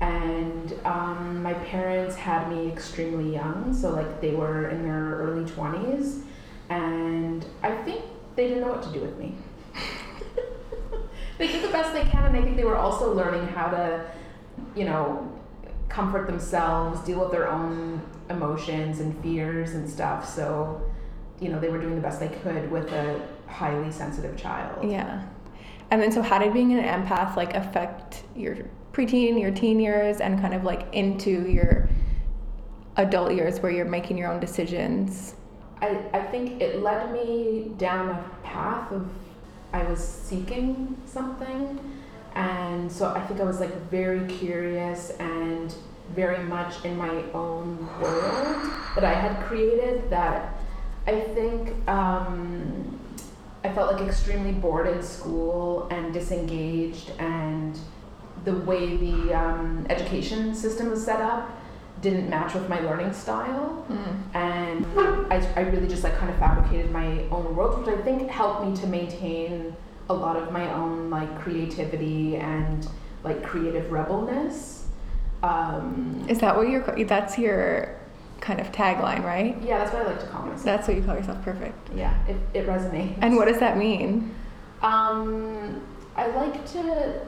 And 0.00 0.74
um, 0.84 1.44
my 1.44 1.54
parents 1.54 2.16
had 2.16 2.50
me 2.50 2.68
extremely 2.68 3.32
young, 3.32 3.72
so 3.72 3.90
like 3.90 4.20
they 4.20 4.34
were 4.34 4.68
in 4.70 4.82
their 4.82 5.14
early 5.18 5.44
20s 5.44 6.24
and 6.72 7.44
I 7.62 7.70
think 7.82 8.02
they 8.34 8.48
didn't 8.48 8.62
know 8.62 8.68
what 8.68 8.82
to 8.82 8.92
do 8.92 9.00
with 9.00 9.18
me. 9.18 9.34
they 11.38 11.46
did 11.46 11.62
the 11.62 11.68
best 11.68 11.92
they 11.92 12.04
can, 12.04 12.24
and 12.24 12.36
I 12.36 12.42
think 12.42 12.56
they 12.56 12.64
were 12.64 12.78
also 12.78 13.12
learning 13.14 13.46
how 13.48 13.68
to, 13.68 14.10
you 14.74 14.84
know, 14.84 15.30
comfort 15.88 16.26
themselves, 16.26 17.00
deal 17.00 17.20
with 17.20 17.30
their 17.30 17.50
own 17.50 18.00
emotions 18.30 19.00
and 19.00 19.20
fears 19.22 19.74
and 19.74 19.88
stuff. 19.88 20.26
So, 20.26 20.90
you 21.40 21.50
know, 21.50 21.60
they 21.60 21.68
were 21.68 21.80
doing 21.80 21.94
the 21.94 22.00
best 22.00 22.20
they 22.20 22.28
could 22.28 22.70
with 22.70 22.90
a 22.92 23.20
highly 23.46 23.92
sensitive 23.92 24.36
child. 24.38 24.90
Yeah. 24.90 25.26
And 25.90 26.00
then, 26.00 26.10
so 26.10 26.22
how 26.22 26.38
did 26.38 26.54
being 26.54 26.72
an 26.72 26.82
empath 26.82 27.36
like 27.36 27.54
affect 27.54 28.24
your 28.34 28.56
preteen, 28.94 29.38
your 29.38 29.50
teen 29.50 29.78
years, 29.78 30.22
and 30.22 30.40
kind 30.40 30.54
of 30.54 30.64
like 30.64 30.88
into 30.94 31.46
your 31.50 31.90
adult 32.96 33.34
years 33.34 33.60
where 33.60 33.70
you're 33.70 33.84
making 33.84 34.16
your 34.16 34.32
own 34.32 34.40
decisions? 34.40 35.34
I, 35.82 35.98
I 36.14 36.22
think 36.22 36.62
it 36.62 36.80
led 36.82 37.12
me 37.12 37.72
down 37.76 38.08
a 38.10 38.24
path 38.44 38.90
of 38.92 39.10
I 39.72 39.82
was 39.84 40.06
seeking 40.06 40.96
something. 41.06 41.78
And 42.34 42.90
so 42.90 43.08
I 43.10 43.20
think 43.26 43.40
I 43.40 43.44
was 43.44 43.60
like 43.60 43.74
very 43.90 44.26
curious 44.26 45.10
and 45.18 45.74
very 46.14 46.42
much 46.44 46.84
in 46.84 46.96
my 46.96 47.22
own 47.32 47.78
world 48.00 48.70
that 48.94 49.04
I 49.04 49.14
had 49.14 49.44
created 49.46 50.08
that 50.10 50.54
I 51.06 51.20
think 51.20 51.88
um, 51.88 52.98
I 53.64 53.72
felt 53.72 53.92
like 53.92 54.02
extremely 54.06 54.52
bored 54.52 54.86
in 54.86 55.02
school 55.02 55.88
and 55.90 56.12
disengaged 56.12 57.12
and 57.18 57.78
the 58.44 58.54
way 58.54 58.96
the 58.96 59.34
um, 59.34 59.86
education 59.88 60.54
system 60.54 60.90
was 60.90 61.04
set 61.04 61.20
up 61.20 61.50
didn't 62.02 62.28
match 62.28 62.52
with 62.54 62.68
my 62.68 62.80
learning 62.80 63.12
style. 63.12 63.86
Mm. 63.88 64.34
and 64.34 64.86
I, 65.32 65.36
I 65.56 65.60
really 65.60 65.88
just 65.88 66.04
like 66.04 66.16
kind 66.16 66.30
of 66.30 66.38
fabricated 66.38 66.90
my 66.90 67.20
own 67.30 67.56
world 67.56 67.78
which 67.80 67.88
i 67.88 68.00
think 68.02 68.30
helped 68.30 68.64
me 68.64 68.76
to 68.76 68.86
maintain 68.86 69.74
a 70.08 70.14
lot 70.14 70.36
of 70.36 70.52
my 70.52 70.72
own 70.72 71.10
like 71.10 71.40
creativity 71.40 72.36
and 72.36 72.86
like 73.24 73.42
creative 73.42 73.90
rebelness. 73.90 74.86
Um, 75.42 76.24
is 76.28 76.38
that 76.38 76.56
what 76.56 76.68
your 76.68 76.82
that's 77.04 77.38
your 77.38 77.98
kind 78.40 78.60
of 78.60 78.72
tagline 78.72 79.24
right? 79.24 79.56
Yeah 79.62 79.78
that's 79.78 79.92
what 79.92 80.02
i 80.02 80.06
like 80.06 80.20
to 80.20 80.26
call 80.26 80.42
myself. 80.42 80.64
That's 80.64 80.88
what 80.88 80.96
you 80.96 81.02
call 81.02 81.14
yourself 81.16 81.42
perfect. 81.42 81.94
Yeah 81.94 82.14
it, 82.26 82.36
it 82.54 82.66
resonates. 82.66 83.16
And 83.20 83.36
what 83.36 83.46
does 83.46 83.58
that 83.60 83.76
mean? 83.76 84.34
Um, 84.82 85.80
i 86.16 86.26
like 86.26 86.66
to 86.72 87.20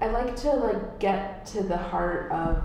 i 0.00 0.06
like 0.08 0.34
to 0.36 0.50
like 0.50 0.98
get 1.00 1.44
to 1.46 1.62
the 1.62 1.76
heart 1.76 2.30
of 2.32 2.62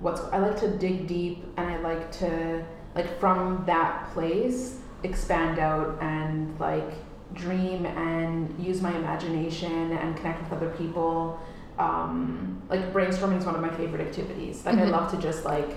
what's 0.00 0.20
I 0.20 0.38
like 0.38 0.58
to 0.60 0.68
dig 0.76 1.06
deep 1.06 1.44
and 1.56 1.68
I 1.68 1.78
like 1.78 2.10
to 2.12 2.64
like 2.94 3.18
from 3.18 3.64
that 3.66 4.10
place 4.12 4.78
expand 5.02 5.58
out 5.58 5.98
and 6.00 6.58
like 6.58 6.92
dream 7.34 7.86
and 7.86 8.58
use 8.64 8.80
my 8.80 8.94
imagination 8.96 9.92
and 9.92 10.16
connect 10.16 10.42
with 10.42 10.52
other 10.52 10.70
people. 10.70 11.40
Um, 11.78 12.62
like 12.70 12.92
brainstorming 12.92 13.38
is 13.38 13.44
one 13.44 13.54
of 13.54 13.60
my 13.60 13.70
favorite 13.70 14.00
activities. 14.00 14.64
Like 14.64 14.76
mm-hmm. 14.76 14.94
I 14.94 14.98
love 14.98 15.10
to 15.12 15.18
just 15.18 15.44
like 15.44 15.76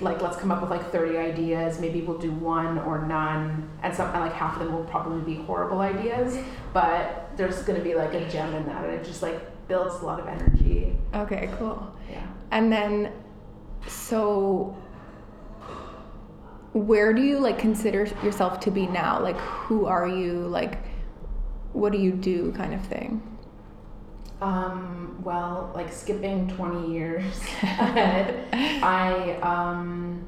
like 0.00 0.20
let's 0.20 0.36
come 0.36 0.50
up 0.50 0.60
with 0.60 0.70
like 0.70 0.90
30 0.90 1.16
ideas 1.16 1.78
maybe 1.78 2.00
we'll 2.00 2.18
do 2.18 2.32
one 2.32 2.78
or 2.80 3.06
none 3.06 3.70
and 3.82 3.94
some 3.94 4.12
like 4.12 4.32
half 4.32 4.56
of 4.56 4.64
them 4.64 4.74
will 4.74 4.84
probably 4.84 5.20
be 5.20 5.40
horrible 5.42 5.80
ideas 5.80 6.36
but 6.72 7.30
there's 7.36 7.62
going 7.62 7.78
to 7.78 7.84
be 7.84 7.94
like 7.94 8.12
a 8.12 8.28
gem 8.28 8.52
in 8.54 8.66
that 8.66 8.84
and 8.84 8.92
it 8.94 9.04
just 9.04 9.22
like 9.22 9.68
builds 9.68 10.02
a 10.02 10.04
lot 10.04 10.18
of 10.18 10.26
energy 10.26 10.96
okay 11.14 11.48
cool 11.56 11.94
yeah 12.10 12.26
and 12.50 12.72
then 12.72 13.12
so 13.86 14.76
where 16.72 17.12
do 17.12 17.22
you 17.22 17.38
like 17.38 17.58
consider 17.58 18.04
yourself 18.24 18.60
to 18.60 18.70
be 18.70 18.86
now? 18.86 19.20
Like, 19.20 19.38
who 19.38 19.86
are 19.86 20.08
you? 20.08 20.46
Like, 20.46 20.78
what 21.72 21.92
do 21.92 21.98
you 21.98 22.12
do, 22.12 22.52
kind 22.52 22.74
of 22.74 22.84
thing? 22.86 23.22
Um, 24.40 25.20
well, 25.22 25.70
like 25.74 25.92
skipping 25.92 26.48
20 26.48 26.92
years 26.92 27.24
ahead, 27.62 28.48
I, 28.82 29.34
um, 29.40 30.24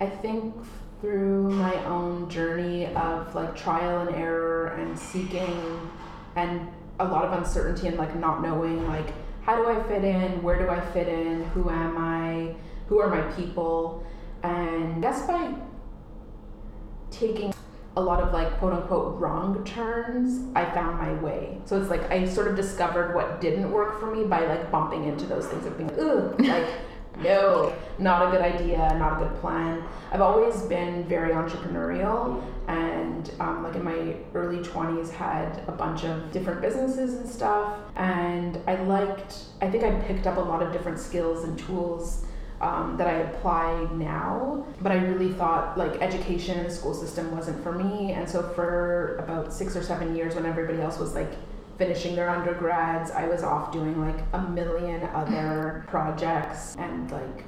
I 0.00 0.06
think 0.06 0.54
through 1.00 1.50
my 1.50 1.74
own 1.86 2.30
journey 2.30 2.86
of 2.94 3.34
like 3.34 3.56
trial 3.56 4.06
and 4.06 4.14
error 4.14 4.68
and 4.68 4.98
seeking 4.98 5.90
and 6.36 6.68
a 7.00 7.04
lot 7.04 7.24
of 7.24 7.32
uncertainty 7.32 7.88
and 7.88 7.98
like 7.98 8.14
not 8.16 8.42
knowing 8.42 8.86
like 8.86 9.12
how 9.46 9.54
do 9.54 9.68
I 9.68 9.80
fit 9.84 10.02
in, 10.02 10.42
where 10.42 10.58
do 10.58 10.68
I 10.68 10.80
fit 10.92 11.06
in, 11.06 11.44
who 11.50 11.70
am 11.70 11.96
I, 11.96 12.56
who 12.88 12.98
are 12.98 13.08
my 13.08 13.22
people, 13.34 14.04
and 14.42 15.02
that's 15.02 15.22
by 15.22 15.54
taking 17.12 17.54
a 17.96 18.00
lot 18.00 18.20
of 18.20 18.32
like 18.32 18.58
quote 18.58 18.72
unquote 18.72 19.20
wrong 19.20 19.64
turns, 19.64 20.52
I 20.56 20.64
found 20.64 20.98
my 20.98 21.12
way. 21.22 21.58
So 21.64 21.80
it's 21.80 21.88
like 21.88 22.10
I 22.10 22.26
sort 22.26 22.48
of 22.48 22.56
discovered 22.56 23.14
what 23.14 23.40
didn't 23.40 23.70
work 23.70 24.00
for 24.00 24.14
me 24.14 24.24
by 24.24 24.44
like 24.44 24.70
bumping 24.72 25.04
into 25.04 25.26
those 25.26 25.46
things 25.46 25.64
of 25.64 25.78
being 25.78 25.92
ugh, 25.98 26.34
like 26.40 26.66
no, 27.22 27.74
not 27.98 28.28
a 28.28 28.30
good 28.30 28.42
idea, 28.42 28.94
not 28.98 29.20
a 29.20 29.24
good 29.24 29.40
plan. 29.40 29.82
I've 30.12 30.20
always 30.20 30.62
been 30.62 31.04
very 31.04 31.32
entrepreneurial 31.32 32.42
and 32.68 33.30
um, 33.40 33.62
like 33.62 33.74
in 33.74 33.84
my 33.84 34.16
early 34.34 34.58
20s 34.58 35.10
had 35.10 35.62
a 35.68 35.72
bunch 35.72 36.04
of 36.04 36.32
different 36.32 36.60
businesses 36.60 37.14
and 37.14 37.28
stuff 37.28 37.78
and 37.96 38.58
I 38.66 38.76
liked, 38.82 39.44
I 39.60 39.70
think 39.70 39.84
I 39.84 39.92
picked 40.02 40.26
up 40.26 40.36
a 40.36 40.40
lot 40.40 40.62
of 40.62 40.72
different 40.72 40.98
skills 40.98 41.44
and 41.44 41.58
tools 41.58 42.24
um, 42.60 42.96
that 42.96 43.06
I 43.06 43.18
apply 43.18 43.88
now. 43.92 44.64
But 44.80 44.92
I 44.92 44.96
really 44.96 45.32
thought 45.32 45.76
like 45.76 46.00
education 46.00 46.58
in 46.58 46.64
the 46.64 46.70
school 46.70 46.94
system 46.94 47.30
wasn't 47.30 47.62
for 47.62 47.72
me. 47.72 48.12
And 48.12 48.28
so 48.28 48.42
for 48.54 49.16
about 49.16 49.52
six 49.52 49.76
or 49.76 49.82
seven 49.82 50.16
years, 50.16 50.34
when 50.34 50.46
everybody 50.46 50.80
else 50.80 50.98
was 50.98 51.14
like 51.14 51.32
finishing 51.78 52.16
their 52.16 52.30
undergrads, 52.30 53.10
I 53.10 53.26
was 53.26 53.42
off 53.42 53.72
doing 53.72 54.00
like 54.00 54.18
a 54.32 54.40
million 54.40 55.02
other 55.14 55.84
projects 55.88 56.74
and 56.78 57.10
like 57.10 57.44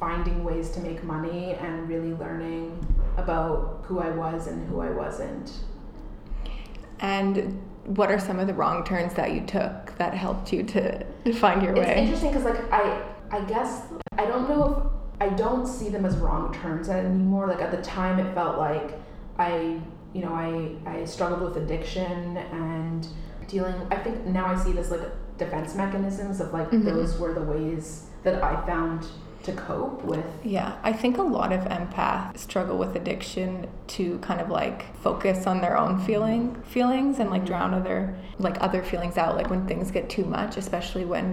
finding 0.00 0.44
ways 0.44 0.70
to 0.70 0.80
make 0.80 1.02
money 1.04 1.54
and 1.54 1.88
really 1.88 2.14
learning 2.14 2.86
about 3.16 3.82
who 3.84 4.00
I 4.00 4.10
was 4.10 4.46
and 4.46 4.68
who 4.68 4.80
I 4.80 4.90
wasn't. 4.90 5.52
And 7.00 7.60
what 7.84 8.10
are 8.10 8.18
some 8.18 8.38
of 8.38 8.46
the 8.46 8.54
wrong 8.54 8.84
turns 8.84 9.14
that 9.14 9.32
you 9.32 9.40
took 9.46 9.96
that 9.98 10.14
helped 10.14 10.52
you 10.52 10.62
to, 10.64 11.04
to 11.24 11.32
find 11.38 11.62
your 11.62 11.72
it's 11.72 11.86
way? 11.86 11.92
It's 11.92 12.00
interesting 12.00 12.30
because 12.30 12.44
like 12.44 12.72
I 12.72 13.02
I 13.30 13.40
guess 13.42 13.82
I 14.16 14.26
don't 14.26 14.48
know 14.48 14.92
if 15.20 15.30
I 15.30 15.34
don't 15.34 15.66
see 15.66 15.88
them 15.88 16.04
as 16.04 16.16
wrong 16.16 16.52
turns 16.54 16.88
anymore. 16.88 17.46
Like 17.46 17.60
at 17.60 17.70
the 17.70 17.82
time, 17.82 18.18
it 18.18 18.34
felt 18.34 18.58
like 18.58 18.98
I, 19.38 19.80
you 20.12 20.22
know, 20.22 20.32
I 20.32 20.76
I 20.88 21.04
struggled 21.04 21.40
with 21.42 21.62
addiction 21.62 22.36
and 22.36 23.06
dealing. 23.48 23.74
I 23.90 23.96
think 23.96 24.24
now 24.26 24.46
I 24.46 24.56
see 24.56 24.72
this 24.72 24.90
like 24.90 25.00
defense 25.38 25.74
mechanisms 25.74 26.40
of 26.40 26.52
like 26.52 26.68
mm-hmm. 26.68 26.84
those 26.84 27.18
were 27.18 27.34
the 27.34 27.42
ways 27.42 28.06
that 28.22 28.42
I 28.42 28.64
found 28.66 29.06
to 29.44 29.52
cope 29.52 30.04
with. 30.04 30.24
Yeah, 30.44 30.76
I 30.82 30.92
think 30.92 31.18
a 31.18 31.22
lot 31.22 31.52
of 31.52 31.60
empaths 31.62 32.38
struggle 32.38 32.76
with 32.76 32.96
addiction 32.96 33.68
to 33.88 34.18
kind 34.18 34.40
of 34.40 34.50
like 34.50 34.94
focus 34.98 35.46
on 35.46 35.60
their 35.60 35.76
own 35.76 35.98
feeling 36.04 36.60
feelings 36.62 37.18
and 37.18 37.30
like 37.30 37.42
mm-hmm. 37.42 37.48
drown 37.48 37.74
other 37.74 38.14
like 38.38 38.60
other 38.60 38.82
feelings 38.82 39.16
out 39.16 39.36
like 39.36 39.50
when 39.50 39.66
things 39.66 39.90
get 39.90 40.08
too 40.10 40.24
much, 40.24 40.56
especially 40.56 41.04
when 41.04 41.32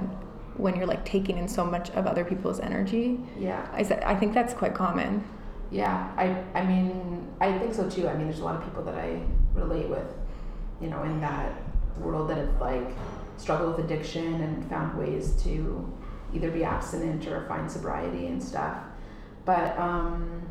when 0.57 0.75
you're 0.75 0.85
like 0.85 1.03
taking 1.03 1.37
in 1.37 1.47
so 1.47 1.65
much 1.65 1.89
of 1.91 2.07
other 2.07 2.23
people's 2.23 2.59
energy. 2.59 3.19
Yeah. 3.37 3.67
I 3.73 3.83
said 3.83 4.03
I 4.03 4.15
think 4.15 4.33
that's 4.33 4.53
quite 4.53 4.73
common. 4.73 5.23
Yeah, 5.71 6.11
I 6.15 6.43
I 6.57 6.65
mean 6.65 7.27
I 7.41 7.57
think 7.57 7.73
so 7.73 7.89
too. 7.89 8.07
I 8.07 8.15
mean 8.15 8.27
there's 8.27 8.39
a 8.39 8.45
lot 8.45 8.55
of 8.55 8.63
people 8.63 8.83
that 8.83 8.95
I 8.95 9.21
relate 9.53 9.89
with, 9.89 10.07
you 10.79 10.89
know, 10.89 11.03
in 11.03 11.19
that 11.21 11.51
world 11.99 12.29
that 12.29 12.37
have 12.37 12.61
like 12.61 12.89
struggled 13.37 13.75
with 13.75 13.85
addiction 13.85 14.41
and 14.41 14.69
found 14.69 14.97
ways 14.97 15.31
to 15.43 15.91
either 16.33 16.51
be 16.51 16.63
abstinent 16.63 17.27
or 17.27 17.45
find 17.47 17.69
sobriety 17.69 18.27
and 18.27 18.41
stuff. 18.41 18.77
But 19.45 19.77
um 19.77 20.41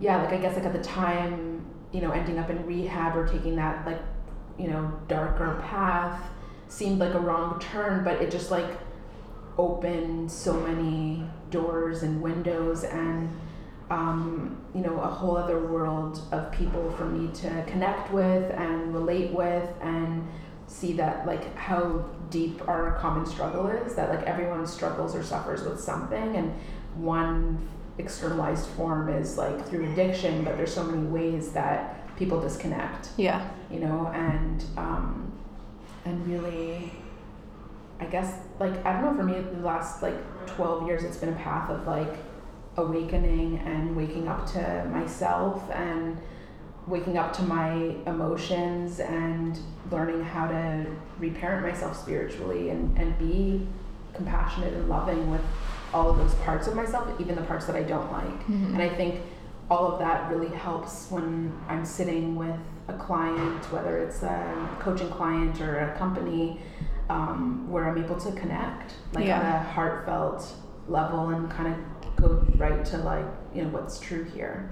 yeah, 0.00 0.22
like 0.22 0.32
I 0.32 0.38
guess 0.38 0.56
like 0.56 0.64
at 0.64 0.72
the 0.72 0.82
time, 0.82 1.64
you 1.92 2.00
know, 2.00 2.10
ending 2.10 2.38
up 2.38 2.50
in 2.50 2.64
rehab 2.66 3.16
or 3.16 3.26
taking 3.26 3.56
that 3.56 3.86
like, 3.86 4.00
you 4.58 4.68
know, 4.68 4.92
darker 5.08 5.62
path 5.68 6.20
seemed 6.68 6.98
like 6.98 7.14
a 7.14 7.20
wrong 7.20 7.60
turn, 7.60 8.02
but 8.02 8.20
it 8.20 8.30
just 8.30 8.50
like 8.50 8.78
opened 9.58 10.30
so 10.30 10.54
many 10.54 11.24
doors 11.50 12.02
and 12.02 12.22
windows 12.22 12.84
and 12.84 13.28
um, 13.92 14.56
you 14.74 14.80
know 14.80 14.98
a 15.00 15.06
whole 15.06 15.36
other 15.36 15.60
world 15.66 16.20
of 16.32 16.50
people 16.50 16.90
for 16.92 17.04
me 17.04 17.30
to 17.34 17.62
connect 17.66 18.10
with 18.10 18.50
and 18.52 18.94
relate 18.94 19.30
with 19.32 19.68
and 19.82 20.26
see 20.66 20.94
that 20.94 21.26
like 21.26 21.54
how 21.56 22.02
deep 22.30 22.66
our 22.66 22.92
common 22.98 23.26
struggle 23.26 23.66
is 23.66 23.94
that 23.94 24.08
like 24.08 24.26
everyone 24.26 24.66
struggles 24.66 25.14
or 25.14 25.22
suffers 25.22 25.62
with 25.62 25.78
something 25.78 26.36
and 26.36 26.54
one 26.94 27.58
externalized 27.98 28.66
form 28.68 29.10
is 29.10 29.36
like 29.36 29.68
through 29.68 29.92
addiction 29.92 30.42
but 30.42 30.56
there's 30.56 30.72
so 30.72 30.82
many 30.82 31.06
ways 31.08 31.52
that 31.52 31.98
people 32.16 32.40
disconnect. 32.40 33.10
Yeah. 33.18 33.46
You 33.70 33.80
know 33.80 34.10
and 34.14 34.64
um, 34.78 35.32
and 36.06 36.26
really 36.26 36.90
I 38.00 38.06
guess 38.06 38.34
like 38.58 38.84
I 38.86 38.94
don't 38.94 39.04
know 39.04 39.14
for 39.14 39.24
me 39.24 39.38
the 39.38 39.66
last 39.66 40.02
like 40.02 40.16
12 40.46 40.86
years 40.86 41.04
it's 41.04 41.18
been 41.18 41.28
a 41.28 41.36
path 41.36 41.68
of 41.68 41.86
like 41.86 42.16
awakening 42.76 43.58
and 43.58 43.96
waking 43.96 44.28
up 44.28 44.46
to 44.52 44.88
myself 44.90 45.70
and 45.72 46.16
waking 46.86 47.16
up 47.16 47.32
to 47.32 47.42
my 47.42 47.94
emotions 48.06 48.98
and 48.98 49.58
learning 49.90 50.22
how 50.22 50.46
to 50.48 50.86
reparent 51.18 51.64
myself 51.64 51.96
spiritually 51.96 52.70
and, 52.70 52.96
and 52.98 53.16
be 53.18 53.66
compassionate 54.14 54.72
and 54.72 54.88
loving 54.88 55.30
with 55.30 55.40
all 55.94 56.10
of 56.10 56.16
those 56.16 56.34
parts 56.36 56.66
of 56.66 56.74
myself, 56.74 57.08
even 57.20 57.34
the 57.36 57.42
parts 57.42 57.66
that 57.66 57.76
I 57.76 57.82
don't 57.82 58.10
like. 58.10 58.24
Mm-hmm. 58.24 58.74
And 58.74 58.82
I 58.82 58.88
think 58.88 59.20
all 59.70 59.92
of 59.92 59.98
that 60.00 60.30
really 60.30 60.54
helps 60.54 61.10
when 61.10 61.52
I'm 61.68 61.84
sitting 61.84 62.34
with 62.34 62.56
a 62.88 62.94
client, 62.94 63.64
whether 63.72 63.98
it's 63.98 64.22
a 64.22 64.68
coaching 64.80 65.10
client 65.10 65.60
or 65.60 65.80
a 65.80 65.98
company, 65.98 66.60
um, 67.08 67.70
where 67.70 67.88
I'm 67.88 68.02
able 68.02 68.18
to 68.18 68.32
connect, 68.32 68.94
like 69.12 69.26
yeah. 69.26 69.38
on 69.38 69.46
a 69.46 69.58
heartfelt 69.72 70.54
level, 70.88 71.28
and 71.30 71.50
kind 71.50 71.74
of 71.74 72.16
go 72.16 72.46
right 72.56 72.84
to 72.86 72.98
like 72.98 73.26
you 73.54 73.62
know 73.62 73.68
what's 73.68 73.98
true 73.98 74.24
here. 74.24 74.70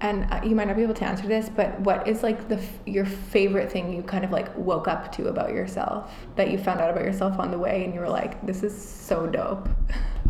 And 0.00 0.26
uh, 0.32 0.40
you 0.42 0.56
might 0.56 0.66
not 0.66 0.76
be 0.76 0.82
able 0.82 0.94
to 0.94 1.04
answer 1.04 1.28
this, 1.28 1.48
but 1.48 1.78
what 1.80 2.08
is 2.08 2.24
like 2.24 2.48
the 2.48 2.56
f- 2.56 2.80
your 2.86 3.04
favorite 3.04 3.70
thing 3.70 3.92
you 3.92 4.02
kind 4.02 4.24
of 4.24 4.32
like 4.32 4.56
woke 4.56 4.88
up 4.88 5.12
to 5.12 5.28
about 5.28 5.50
yourself 5.50 6.12
that 6.34 6.50
you 6.50 6.58
found 6.58 6.80
out 6.80 6.90
about 6.90 7.04
yourself 7.04 7.38
on 7.38 7.50
the 7.50 7.58
way, 7.58 7.84
and 7.84 7.94
you 7.94 8.00
were 8.00 8.08
like, 8.08 8.44
"This 8.46 8.62
is 8.62 8.76
so 8.76 9.26
dope." 9.26 9.68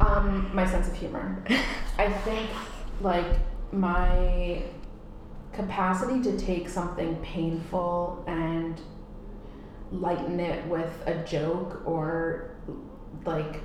Um, 0.01 0.51
my 0.53 0.67
sense 0.67 0.89
of 0.89 0.95
humor. 0.95 1.43
I 1.99 2.13
think 2.25 2.51
like 3.01 3.37
my 3.73 4.63
capacity 5.53 6.23
to 6.23 6.39
take 6.39 6.69
something 6.69 7.17
painful 7.17 8.25
and 8.27 8.81
lighten 9.91 10.41
it 10.41 10.67
with 10.67 10.91
a 11.07 11.15
joke 11.25 11.83
or 11.85 12.57
like 13.25 13.61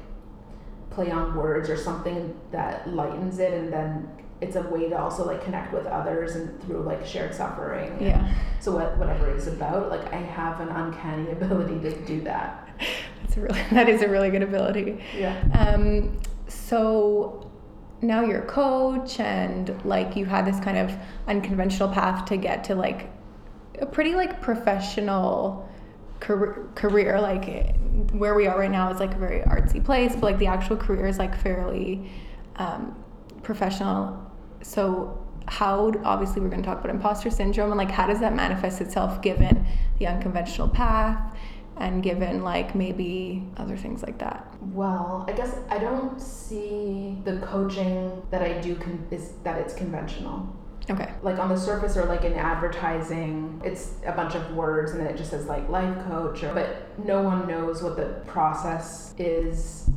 play 0.98 1.12
on 1.12 1.36
words 1.36 1.70
or 1.70 1.78
something 1.78 2.36
that 2.52 2.90
lightens 2.90 3.38
it 3.38 3.54
and 3.54 3.72
then 3.72 4.10
it's 4.42 4.56
a 4.56 4.62
way 4.64 4.90
to 4.90 4.98
also 4.98 5.24
like 5.24 5.44
connect 5.44 5.72
with 5.72 5.86
others 5.86 6.36
and 6.36 6.60
through 6.64 6.82
like 6.82 7.06
shared 7.06 7.34
suffering 7.36 7.96
yeah. 8.02 8.34
so 8.60 8.72
what 8.72 8.98
whatever 8.98 9.30
it's 9.30 9.46
about 9.46 9.90
like 9.90 10.12
i 10.12 10.18
have 10.18 10.60
an 10.60 10.70
uncanny 10.70 11.30
ability 11.38 11.80
to 11.80 11.96
do 12.06 12.22
that. 12.22 12.68
That's 13.22 13.38
a 13.38 13.42
really 13.42 13.64
that 13.72 13.88
is 13.90 14.02
a 14.02 14.08
really 14.08 14.32
good 14.32 14.42
ability. 14.42 15.04
Yeah. 15.16 15.38
Um 15.54 16.20
so 16.48 17.52
now 18.02 18.24
you're 18.24 18.42
a 18.42 18.48
coach 18.48 19.20
and 19.20 19.80
like 19.86 20.16
you 20.16 20.26
had 20.26 20.46
this 20.46 20.60
kind 20.60 20.78
of 20.78 20.98
unconventional 21.28 21.90
path 21.90 22.26
to 22.26 22.38
get 22.38 22.64
to 22.64 22.76
like 22.76 23.10
a 23.80 23.86
pretty 23.86 24.16
like 24.16 24.42
professional 24.42 25.67
career, 26.20 26.68
career 26.76 27.20
like 27.20 27.76
where 28.12 28.36
we 28.36 28.48
are 28.48 28.58
right 28.60 28.72
now 28.72 28.92
is 28.92 29.00
like 29.00 29.14
a 29.14 29.18
very 29.18 29.40
artsy 29.42 29.84
place 29.84 30.14
but 30.14 30.24
like 30.24 30.40
the 30.40 30.48
actual 30.48 30.78
career 30.78 31.08
is 31.08 31.18
like 31.18 31.36
fairly 31.40 32.12
um, 32.58 32.96
professional 33.44 34.32
so 34.62 35.24
how 35.48 35.92
obviously 36.04 36.42
we're 36.42 36.50
going 36.50 36.62
to 36.62 36.68
talk 36.68 36.80
about 36.80 36.94
imposter 36.94 37.30
syndrome 37.30 37.72
and 37.72 37.78
like 37.78 37.92
how 37.92 38.06
does 38.06 38.20
that 38.20 38.36
manifest 38.36 38.82
itself 38.82 39.22
given 39.22 39.66
the 40.00 40.08
unconventional 40.08 40.68
path 40.68 41.20
and 41.80 42.04
given 42.04 42.44
like 42.44 42.76
maybe 42.76 43.44
other 43.58 43.78
things 43.78 44.02
like 44.02 44.18
that? 44.18 44.54
Well, 44.62 45.26
I 45.28 45.32
guess 45.32 45.56
I 45.70 45.78
don't 45.78 46.20
see 46.22 47.18
the 47.24 47.38
coaching 47.38 48.22
that 48.32 48.42
I 48.42 48.60
do 48.60 48.76
con- 48.76 49.08
is 49.12 49.34
that 49.44 49.60
it's 49.60 49.74
conventional. 49.74 50.54
Okay. 50.90 51.12
Like 51.22 51.38
on 51.40 51.50
the 51.50 51.58
surface 51.58 51.98
or 51.98 52.06
like 52.06 52.24
in 52.24 52.34
advertising, 52.34 53.62
it's 53.64 53.94
a 54.06 54.12
bunch 54.12 54.36
of 54.36 54.56
words 54.56 54.92
and 54.92 55.00
then 55.02 55.08
it 55.08 55.18
just 55.18 55.32
says 55.32 55.46
like 55.46 55.68
life 55.70 55.98
coach 56.08 56.44
or, 56.44 56.54
but 56.54 56.98
no 57.06 57.22
one 57.22 57.48
knows 57.48 57.84
what 57.84 57.98
the 57.98 58.22
process 58.26 59.14
is 59.18 59.90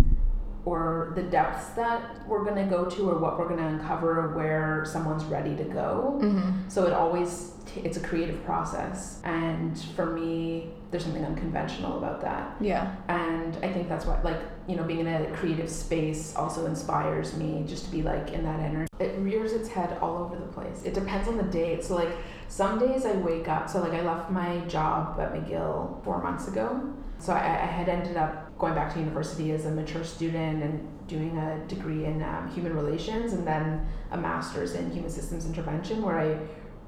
or 0.65 1.13
the 1.15 1.23
depths 1.23 1.69
that 1.71 2.27
we're 2.27 2.45
going 2.45 2.57
to 2.57 2.69
go 2.71 2.85
to 2.85 3.09
or 3.09 3.19
what 3.19 3.39
we're 3.39 3.49
going 3.49 3.61
to 3.61 3.67
uncover 3.67 4.21
or 4.21 4.37
where 4.37 4.85
someone's 4.85 5.25
ready 5.25 5.57
to 5.57 5.65
go. 5.65 6.19
Mm-hmm. 6.23 6.69
So 6.69 6.87
it 6.87 6.93
always 6.93 7.53
t- 7.67 7.81
it's 7.81 7.97
a 7.97 8.01
creative 8.01 8.45
process 8.45 9.21
and 9.25 9.79
for 9.97 10.07
me 10.07 10.71
there's 10.91 11.05
something 11.05 11.25
unconventional 11.25 11.99
about 11.99 12.21
that. 12.21 12.57
Yeah. 12.61 12.95
And 13.09 13.57
I 13.63 13.73
think 13.73 13.89
that's 13.89 14.05
why 14.05 14.21
like, 14.23 14.41
you 14.71 14.77
know, 14.77 14.85
being 14.85 15.01
in 15.01 15.09
a 15.09 15.31
creative 15.33 15.69
space 15.69 16.37
also 16.37 16.67
inspires 16.67 17.37
me 17.37 17.65
just 17.67 17.87
to 17.87 17.91
be 17.91 18.03
like 18.03 18.31
in 18.31 18.45
that 18.45 18.61
energy. 18.61 18.89
It 19.01 19.19
rears 19.19 19.53
its 19.53 19.69
head 19.69 19.99
all 20.01 20.19
over 20.19 20.37
the 20.37 20.47
place. 20.47 20.83
It 20.85 20.95
depends 20.95 21.27
on 21.27 21.37
the 21.37 21.43
day. 21.43 21.81
So 21.81 21.97
like 21.97 22.11
some 22.47 22.79
days 22.79 23.05
I 23.05 23.13
wake 23.17 23.49
up 23.49 23.69
so 23.69 23.81
like 23.81 23.93
I 23.93 24.03
left 24.03 24.31
my 24.31 24.59
job 24.61 25.19
at 25.19 25.35
McGill 25.35 26.05
4 26.05 26.23
months 26.23 26.47
ago. 26.47 26.95
So 27.19 27.33
I, 27.33 27.39
I 27.39 27.67
had 27.67 27.89
ended 27.89 28.17
up 28.17 28.57
going 28.59 28.75
back 28.75 28.93
to 28.95 29.01
university 29.01 29.51
as 29.51 29.67
a 29.67 29.71
mature 29.73 30.05
student 30.05 30.63
and 30.63 31.09
doing 31.09 31.37
a 31.37 31.67
degree 31.67 32.05
in 32.05 32.23
um, 32.23 32.49
human 32.55 32.75
relations 32.75 33.33
and 33.33 33.45
then 33.45 33.89
a 34.13 34.17
master's 34.17 34.75
in 34.75 34.89
human 34.93 35.11
systems 35.11 35.47
intervention 35.47 36.03
where 36.03 36.21
I 36.21 36.39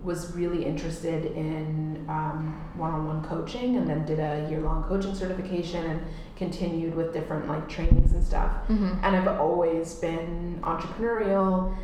was 0.04 0.34
really 0.34 0.64
interested 0.64 1.26
in 1.26 2.04
um, 2.08 2.70
one-on-one 2.76 3.24
coaching 3.24 3.76
and 3.76 3.88
then 3.88 4.04
did 4.04 4.18
a 4.18 4.48
year-long 4.50 4.84
coaching 4.84 5.14
certification 5.14 5.84
and 5.86 6.02
continued 6.42 6.94
with 6.96 7.12
different 7.12 7.46
like 7.48 7.68
trainings 7.68 8.12
and 8.12 8.22
stuff 8.24 8.50
Mm-hmm. 8.68 9.04
and 9.04 9.10
i've 9.16 9.28
always 9.40 9.94
been 10.06 10.58
entrepreneurial 10.62 11.76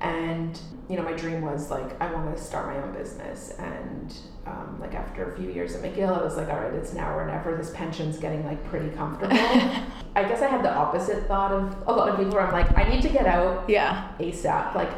and 0.00 0.60
you 0.88 0.96
know 0.96 1.02
my 1.02 1.12
dream 1.12 1.40
was 1.42 1.70
like 1.70 1.88
i 2.02 2.12
want 2.12 2.36
to 2.36 2.42
start 2.42 2.66
my 2.66 2.76
own 2.82 2.92
business 2.92 3.54
and 3.58 4.14
um, 4.46 4.76
like 4.80 4.94
after 4.94 5.32
a 5.32 5.36
few 5.38 5.50
years 5.50 5.74
at 5.74 5.82
mcgill 5.82 6.12
i 6.20 6.22
was 6.22 6.36
like 6.36 6.48
all 6.48 6.60
right 6.60 6.74
it's 6.74 6.92
now 6.92 7.16
or 7.16 7.26
never 7.26 7.56
this 7.56 7.70
pension's 7.70 8.18
getting 8.18 8.44
like 8.44 8.62
pretty 8.72 8.90
comfortable 8.90 9.36
i 10.16 10.22
guess 10.28 10.42
i 10.42 10.46
had 10.54 10.62
the 10.62 10.74
opposite 10.84 11.26
thought 11.26 11.52
of 11.52 11.64
a 11.86 11.92
lot 11.92 12.08
of 12.10 12.16
people 12.18 12.32
where 12.34 12.46
i'm 12.46 12.52
like 12.52 12.76
i 12.76 12.84
need 12.90 13.00
to 13.00 13.08
get 13.08 13.26
out 13.26 13.68
Yeah. 13.68 14.08
asap 14.20 14.74
like 14.74 14.90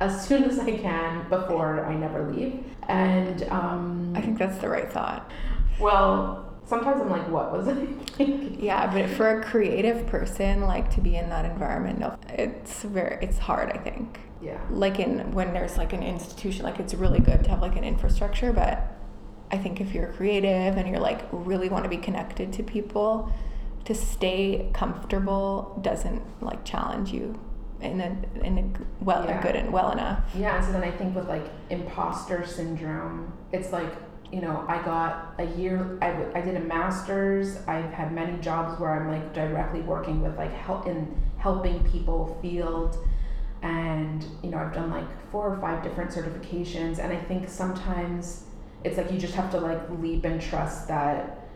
as 0.00 0.12
soon 0.26 0.42
as 0.44 0.58
i 0.58 0.72
can 0.76 1.28
before 1.28 1.84
i 1.84 1.94
never 1.94 2.20
leave 2.32 2.64
and 2.88 3.42
um, 3.50 4.12
I 4.16 4.22
think 4.22 4.38
that's 4.38 4.56
the 4.58 4.68
right 4.68 4.90
thought. 4.90 5.30
well 5.78 6.47
sometimes 6.68 7.00
i'm 7.00 7.10
like 7.10 7.28
what 7.28 7.50
was 7.52 7.66
i 7.68 7.74
thinking 7.74 8.56
Yeah, 8.60 8.92
but 8.92 9.08
for 9.10 9.38
a 9.38 9.44
creative 9.44 10.06
person, 10.08 10.62
like 10.62 10.92
to 10.96 11.00
be 11.00 11.14
in 11.14 11.28
that 11.30 11.44
environment, 11.44 12.00
no, 12.00 12.18
it's 12.28 12.82
very, 12.82 13.16
it's 13.24 13.38
hard. 13.38 13.70
I 13.70 13.78
think. 13.78 14.18
yeah 14.42 14.60
Like 14.68 14.98
in 14.98 15.30
when 15.32 15.52
there's 15.52 15.78
like 15.78 15.92
an 15.92 16.02
institution, 16.02 16.64
like 16.64 16.80
it's 16.80 16.92
really 16.92 17.20
good 17.20 17.44
to 17.44 17.50
have 17.50 17.62
like 17.62 17.76
an 17.76 17.84
infrastructure, 17.84 18.52
but 18.52 18.76
I 19.52 19.58
think 19.58 19.80
if 19.80 19.94
you're 19.94 20.08
creative 20.12 20.76
and 20.76 20.88
you're 20.88 20.98
like 20.98 21.22
really 21.30 21.68
want 21.68 21.84
to 21.84 21.88
be 21.88 21.98
connected 21.98 22.52
to 22.54 22.62
people, 22.64 23.32
to 23.84 23.94
stay 23.94 24.68
comfortable 24.74 25.78
doesn't 25.82 26.22
like 26.42 26.64
challenge 26.64 27.12
you 27.12 27.38
in 27.80 28.00
a 28.00 28.10
in 28.44 28.58
a 28.58 29.04
well 29.04 29.24
Yeah. 29.24 29.38
a 29.38 29.42
good 29.42 29.54
and 29.54 29.72
well 29.72 29.92
enough. 29.92 30.18
Yeah, 30.36 30.56
and 30.56 30.64
so 30.64 30.72
then 30.72 30.82
I 30.82 30.90
think 30.90 31.14
with 31.14 31.28
like 31.28 31.46
imposter 31.70 32.44
syndrome, 32.44 33.32
it's 33.52 33.70
like, 33.72 33.92
you 34.32 34.40
know, 34.40 34.64
I 34.68 34.82
got 34.82 35.34
a 35.38 35.44
year, 35.56 35.98
I, 36.02 36.10
w- 36.10 36.30
I 36.34 36.40
did 36.42 36.56
a 36.56 36.60
master's, 36.60 37.56
I've 37.66 37.90
had 37.92 38.12
many 38.12 38.38
jobs 38.40 38.78
where 38.78 38.90
I'm 38.90 39.08
like 39.08 39.32
directly 39.32 39.80
working 39.80 40.22
with 40.22 40.36
like 40.36 40.52
help 40.52 40.86
in 40.86 41.14
helping 41.38 41.82
people 41.90 42.38
field. 42.42 42.96
And, 43.62 44.24
you 44.42 44.50
know, 44.50 44.58
I've 44.58 44.74
done 44.74 44.90
like 44.90 45.06
four 45.30 45.52
or 45.54 45.60
five 45.60 45.82
different 45.82 46.10
certifications. 46.10 46.98
And 46.98 47.12
I 47.12 47.16
think 47.24 47.48
sometimes 47.48 48.44
it's 48.84 48.96
like 48.98 49.10
you 49.10 49.18
just 49.18 49.34
have 49.34 49.50
to 49.52 49.58
like 49.58 49.80
leap 49.98 50.24
and 50.24 50.40
trust 50.40 50.88
that 50.88 51.48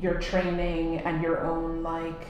your 0.00 0.14
training 0.20 0.98
and 1.00 1.22
your 1.22 1.44
own 1.44 1.82
like 1.82 2.26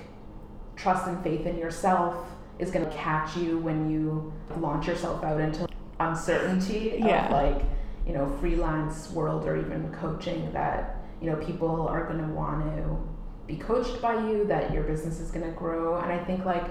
trust 0.77 1.07
and 1.07 1.23
faith 1.23 1.47
in 1.47 1.59
yourself 1.59 2.27
is 2.59 2.71
going 2.71 2.85
to 2.85 2.95
catch 2.97 3.37
you 3.37 3.59
when 3.59 3.91
you 3.91 4.33
launch 4.59 4.87
yourself 4.89 5.23
out 5.25 5.41
into 5.41 5.67
uncertainty 6.01 6.97
Yeah. 6.99 7.27
of 7.27 7.33
like 7.33 7.65
you 8.11 8.17
know 8.17 8.27
freelance 8.41 9.09
world 9.13 9.47
or 9.47 9.57
even 9.57 9.89
coaching 9.93 10.53
that 10.53 10.97
you 11.23 11.31
know 11.31 11.37
people 11.37 11.87
are 11.87 12.05
going 12.11 12.19
to 12.19 12.33
want 12.35 12.65
to 12.77 12.99
be 13.47 13.57
coached 13.57 14.03
by 14.03 14.15
you 14.29 14.45
that 14.47 14.73
your 14.75 14.83
business 14.83 15.21
is 15.21 15.31
going 15.31 15.45
to 15.47 15.53
grow. 15.53 15.97
And 15.99 16.11
i 16.13 16.19
think 16.25 16.45
like 16.45 16.65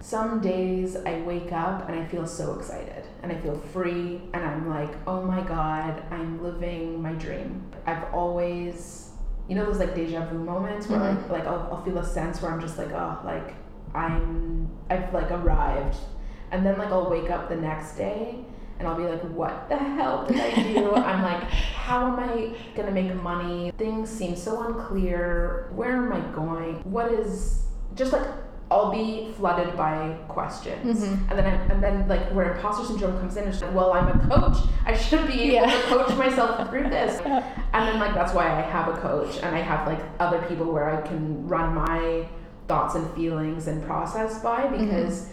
some 0.00 0.40
days 0.42 0.94
i 1.10 1.20
wake 1.22 1.50
up 1.50 1.88
and 1.88 1.98
i 1.98 2.04
feel 2.06 2.26
so 2.26 2.52
excited 2.58 3.04
and 3.22 3.32
i 3.32 3.36
feel 3.40 3.58
free 3.72 4.20
and 4.34 4.44
i'm 4.44 4.68
like 4.68 4.92
oh 5.06 5.22
my 5.22 5.40
god 5.40 6.02
i'm 6.10 6.42
living 6.42 7.00
my 7.02 7.12
dream. 7.14 7.48
I've 7.86 8.04
always 8.12 9.10
you 9.48 9.54
know 9.56 9.64
those 9.64 9.78
like 9.78 9.94
deja 9.94 10.26
vu 10.26 10.38
moments 10.38 10.88
where 10.88 11.00
Mhm. 11.00 11.16
like, 11.22 11.30
like 11.30 11.46
I'll, 11.46 11.62
I'll 11.72 11.82
feel 11.86 11.96
a 11.98 12.04
sense 12.18 12.42
where 12.42 12.50
i'm 12.52 12.60
just 12.60 12.76
like 12.76 12.92
oh 12.92 13.18
like 13.24 13.54
i'm 13.94 14.68
i've 14.90 15.08
like 15.14 15.30
arrived. 15.30 15.96
And 16.52 16.64
then 16.66 16.76
like 16.76 16.90
i'll 16.90 17.08
wake 17.16 17.30
up 17.30 17.48
the 17.48 17.56
next 17.70 17.96
day 17.96 18.44
and 18.78 18.86
I'll 18.86 18.96
be 18.96 19.04
like, 19.04 19.22
what 19.22 19.68
the 19.68 19.76
hell 19.76 20.26
did 20.26 20.38
I 20.40 20.54
do? 20.72 20.94
I'm 20.94 21.22
like, 21.22 21.42
how 21.44 22.06
am 22.08 22.18
I 22.18 22.54
gonna 22.74 22.90
make 22.90 23.14
money? 23.22 23.72
Things 23.78 24.10
seem 24.10 24.36
so 24.36 24.62
unclear. 24.66 25.70
Where 25.74 25.96
am 25.96 26.12
I 26.12 26.20
going? 26.34 26.76
What 26.84 27.12
is 27.12 27.62
just 27.94 28.12
like 28.12 28.26
I'll 28.68 28.90
be 28.90 29.32
flooded 29.36 29.76
by 29.76 30.16
questions, 30.26 31.04
Mhm. 31.04 31.30
and 31.30 31.38
then 31.38 31.46
I, 31.46 31.52
and 31.72 31.80
then 31.80 32.08
like 32.08 32.32
where 32.32 32.52
imposter 32.54 32.84
syndrome 32.84 33.16
comes 33.20 33.36
in, 33.36 33.46
it's 33.46 33.62
like, 33.62 33.72
well, 33.72 33.92
I'm 33.92 34.08
a 34.08 34.26
coach. 34.26 34.58
I 34.84 34.92
should 34.96 35.24
be 35.28 35.56
able 35.56 35.68
Yeah. 35.68 35.70
to 35.70 35.82
coach 35.82 36.16
myself 36.16 36.68
through 36.68 36.90
this. 36.90 37.20
And 37.72 37.86
then 37.88 38.00
like 38.00 38.14
that's 38.14 38.32
why 38.34 38.46
I 38.46 38.62
have 38.62 38.88
a 38.88 38.96
coach, 38.98 39.38
and 39.42 39.54
I 39.54 39.60
have 39.60 39.86
like 39.86 40.00
other 40.18 40.40
people 40.48 40.66
where 40.72 40.90
I 40.90 41.00
can 41.02 41.46
run 41.46 41.74
my 41.76 42.26
thoughts 42.66 42.96
and 42.96 43.08
feelings 43.12 43.68
and 43.68 43.84
process 43.86 44.42
by 44.42 44.66
because. 44.66 45.28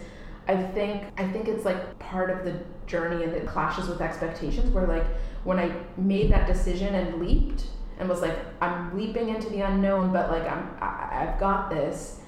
I 0.46 0.56
think 0.58 1.04
I 1.16 1.26
think 1.26 1.48
it's 1.48 1.64
like 1.64 1.98
part 1.98 2.28
of 2.28 2.44
the 2.44 2.52
journey 2.86 3.24
and 3.24 3.32
it 3.32 3.46
clashes 3.46 3.88
with 3.88 4.00
expectations 4.00 4.70
where 4.72 4.86
like 4.86 5.04
when 5.44 5.58
I 5.58 5.72
made 5.96 6.30
that 6.32 6.46
decision 6.46 6.94
and 6.94 7.20
leaped 7.20 7.64
and 7.98 8.08
was 8.08 8.20
like 8.22 8.36
I'm 8.60 8.96
leaping 8.96 9.28
into 9.28 9.48
the 9.50 9.60
unknown 9.60 10.12
but 10.12 10.30
like 10.30 10.50
I'm 10.50 10.68
I, 10.80 11.26
I've 11.28 11.38
got 11.40 11.70
this 11.70 12.20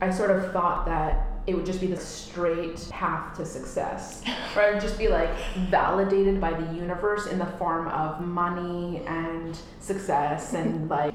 I 0.00 0.10
sort 0.10 0.30
of 0.30 0.52
thought 0.52 0.84
that 0.86 1.26
it 1.46 1.54
would 1.54 1.64
just 1.64 1.80
be 1.80 1.86
the 1.86 1.96
straight 1.96 2.88
path 2.90 3.36
to 3.36 3.46
success 3.46 4.22
or 4.56 4.62
I 4.62 4.72
would 4.72 4.80
just 4.80 4.98
be 4.98 5.08
like 5.08 5.30
validated 5.70 6.40
by 6.40 6.52
the 6.52 6.74
universe 6.74 7.26
in 7.26 7.38
the 7.38 7.46
form 7.46 7.88
of 7.88 8.20
money 8.20 9.02
and 9.06 9.56
success 9.80 10.54
and 10.54 10.88
like 10.98 11.14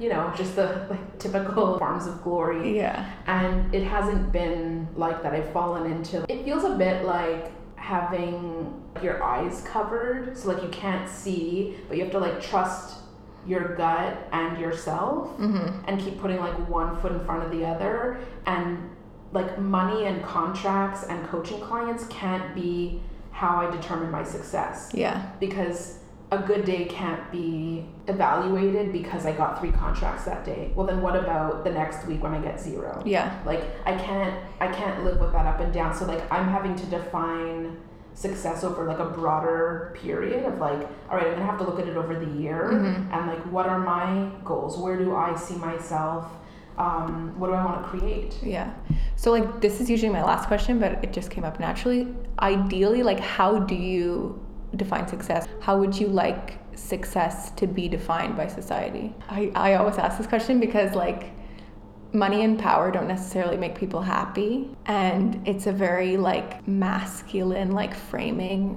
you 0.00 0.08
know 0.08 0.32
just 0.36 0.54
the 0.56 0.86
like 0.90 1.18
typical 1.18 1.78
forms 1.78 2.06
of 2.06 2.22
glory 2.22 2.76
Yeah. 2.76 3.08
and 3.26 3.74
it 3.74 3.82
hasn't 3.84 4.30
been 4.30 4.86
like 4.96 5.22
that. 5.22 5.32
I've 5.32 5.50
fallen 5.52 5.90
into 5.90 6.24
it 6.28 6.44
feels 6.44 6.64
a 6.64 6.76
bit 6.76 7.04
like 7.04 7.50
having 7.78 8.82
your 9.02 9.22
eyes 9.22 9.62
covered, 9.62 10.36
so 10.36 10.48
like 10.48 10.62
you 10.62 10.68
can't 10.68 11.08
see, 11.08 11.76
but 11.88 11.96
you 11.96 12.02
have 12.02 12.12
to 12.12 12.18
like 12.18 12.40
trust 12.40 12.98
your 13.46 13.74
gut 13.76 14.16
and 14.32 14.58
yourself 14.60 15.28
Mm-hmm. 15.38 15.84
and 15.88 16.00
keep 16.00 16.20
putting 16.20 16.38
like 16.38 16.54
one 16.68 17.00
foot 17.00 17.12
in 17.12 17.24
front 17.24 17.44
of 17.44 17.50
the 17.50 17.64
other 17.64 18.18
and 18.46 18.90
like 19.32 19.58
money 19.58 20.04
and 20.06 20.22
contracts 20.22 21.04
and 21.04 21.26
coaching 21.28 21.60
clients 21.60 22.06
can't 22.08 22.54
be 22.54 23.00
how 23.30 23.56
I 23.58 23.70
determine 23.70 24.10
my 24.10 24.24
success 24.24 24.90
Yeah. 24.92 25.30
because 25.38 25.97
a 26.30 26.38
good 26.38 26.64
day 26.66 26.84
can't 26.84 27.30
be 27.32 27.86
evaluated 28.06 28.92
because 28.92 29.24
I 29.24 29.32
got 29.32 29.58
three 29.60 29.70
contracts 29.72 30.24
that 30.24 30.44
day. 30.44 30.72
Well, 30.74 30.86
then 30.86 31.00
what 31.00 31.16
about 31.16 31.64
the 31.64 31.70
next 31.70 32.06
week 32.06 32.22
when 32.22 32.34
I 32.34 32.38
get 32.40 32.60
zero? 32.60 33.02
Yeah. 33.06 33.38
Like 33.46 33.64
I 33.86 33.94
can't 33.96 34.34
I 34.60 34.68
can't 34.68 35.04
live 35.04 35.20
with 35.20 35.32
that 35.32 35.46
up 35.46 35.60
and 35.60 35.72
down. 35.72 35.94
So 35.94 36.04
like 36.04 36.22
I'm 36.30 36.46
having 36.48 36.74
to 36.76 36.86
define 36.86 37.78
success 38.14 38.64
over 38.64 38.84
like 38.84 38.98
a 38.98 39.04
broader 39.06 39.94
period 40.02 40.44
of 40.44 40.58
like 40.58 40.86
all 41.08 41.16
right, 41.16 41.26
I'm 41.28 41.32
going 41.34 41.38
to 41.38 41.46
have 41.46 41.58
to 41.58 41.64
look 41.64 41.78
at 41.80 41.86
it 41.88 41.96
over 41.96 42.18
the 42.18 42.30
year 42.38 42.70
Mhm. 42.72 43.12
and 43.12 43.26
like 43.28 43.40
what 43.50 43.66
are 43.66 43.78
my 43.78 44.30
goals? 44.44 44.76
Where 44.76 44.96
do 44.98 45.14
I 45.16 45.34
see 45.34 45.54
myself? 45.56 46.26
Um, 46.76 47.34
what 47.40 47.48
do 47.48 47.54
I 47.54 47.64
want 47.64 47.82
to 47.82 47.88
create? 47.88 48.38
Yeah. 48.42 48.70
So 49.16 49.30
like 49.32 49.60
this 49.60 49.80
is 49.80 49.88
usually 49.88 50.12
my 50.12 50.22
last 50.22 50.46
question, 50.46 50.78
but 50.78 51.02
it 51.02 51.12
just 51.12 51.30
came 51.30 51.44
up 51.44 51.58
naturally. 51.58 52.06
Ideally, 52.40 53.02
like 53.02 53.18
how 53.20 53.58
do 53.60 53.74
you 53.74 54.40
define 54.76 55.08
success? 55.08 55.46
How 55.60 55.78
would 55.78 55.98
you 55.98 56.08
like 56.08 56.58
success 56.76 57.50
to 57.52 57.66
be 57.66 57.88
defined 57.88 58.36
by 58.36 58.46
society? 58.46 59.14
I, 59.28 59.50
I 59.54 59.74
always 59.74 59.98
ask 59.98 60.18
this 60.18 60.26
question 60.26 60.60
because 60.60 60.94
like 60.94 61.32
money 62.12 62.42
and 62.42 62.58
power 62.58 62.90
don't 62.90 63.08
necessarily 63.08 63.56
make 63.56 63.78
people 63.78 64.00
happy 64.00 64.70
and 64.86 65.46
it's 65.46 65.66
a 65.66 65.72
very 65.72 66.16
like 66.16 66.66
masculine 66.66 67.72
like 67.72 67.94
framing 67.94 68.76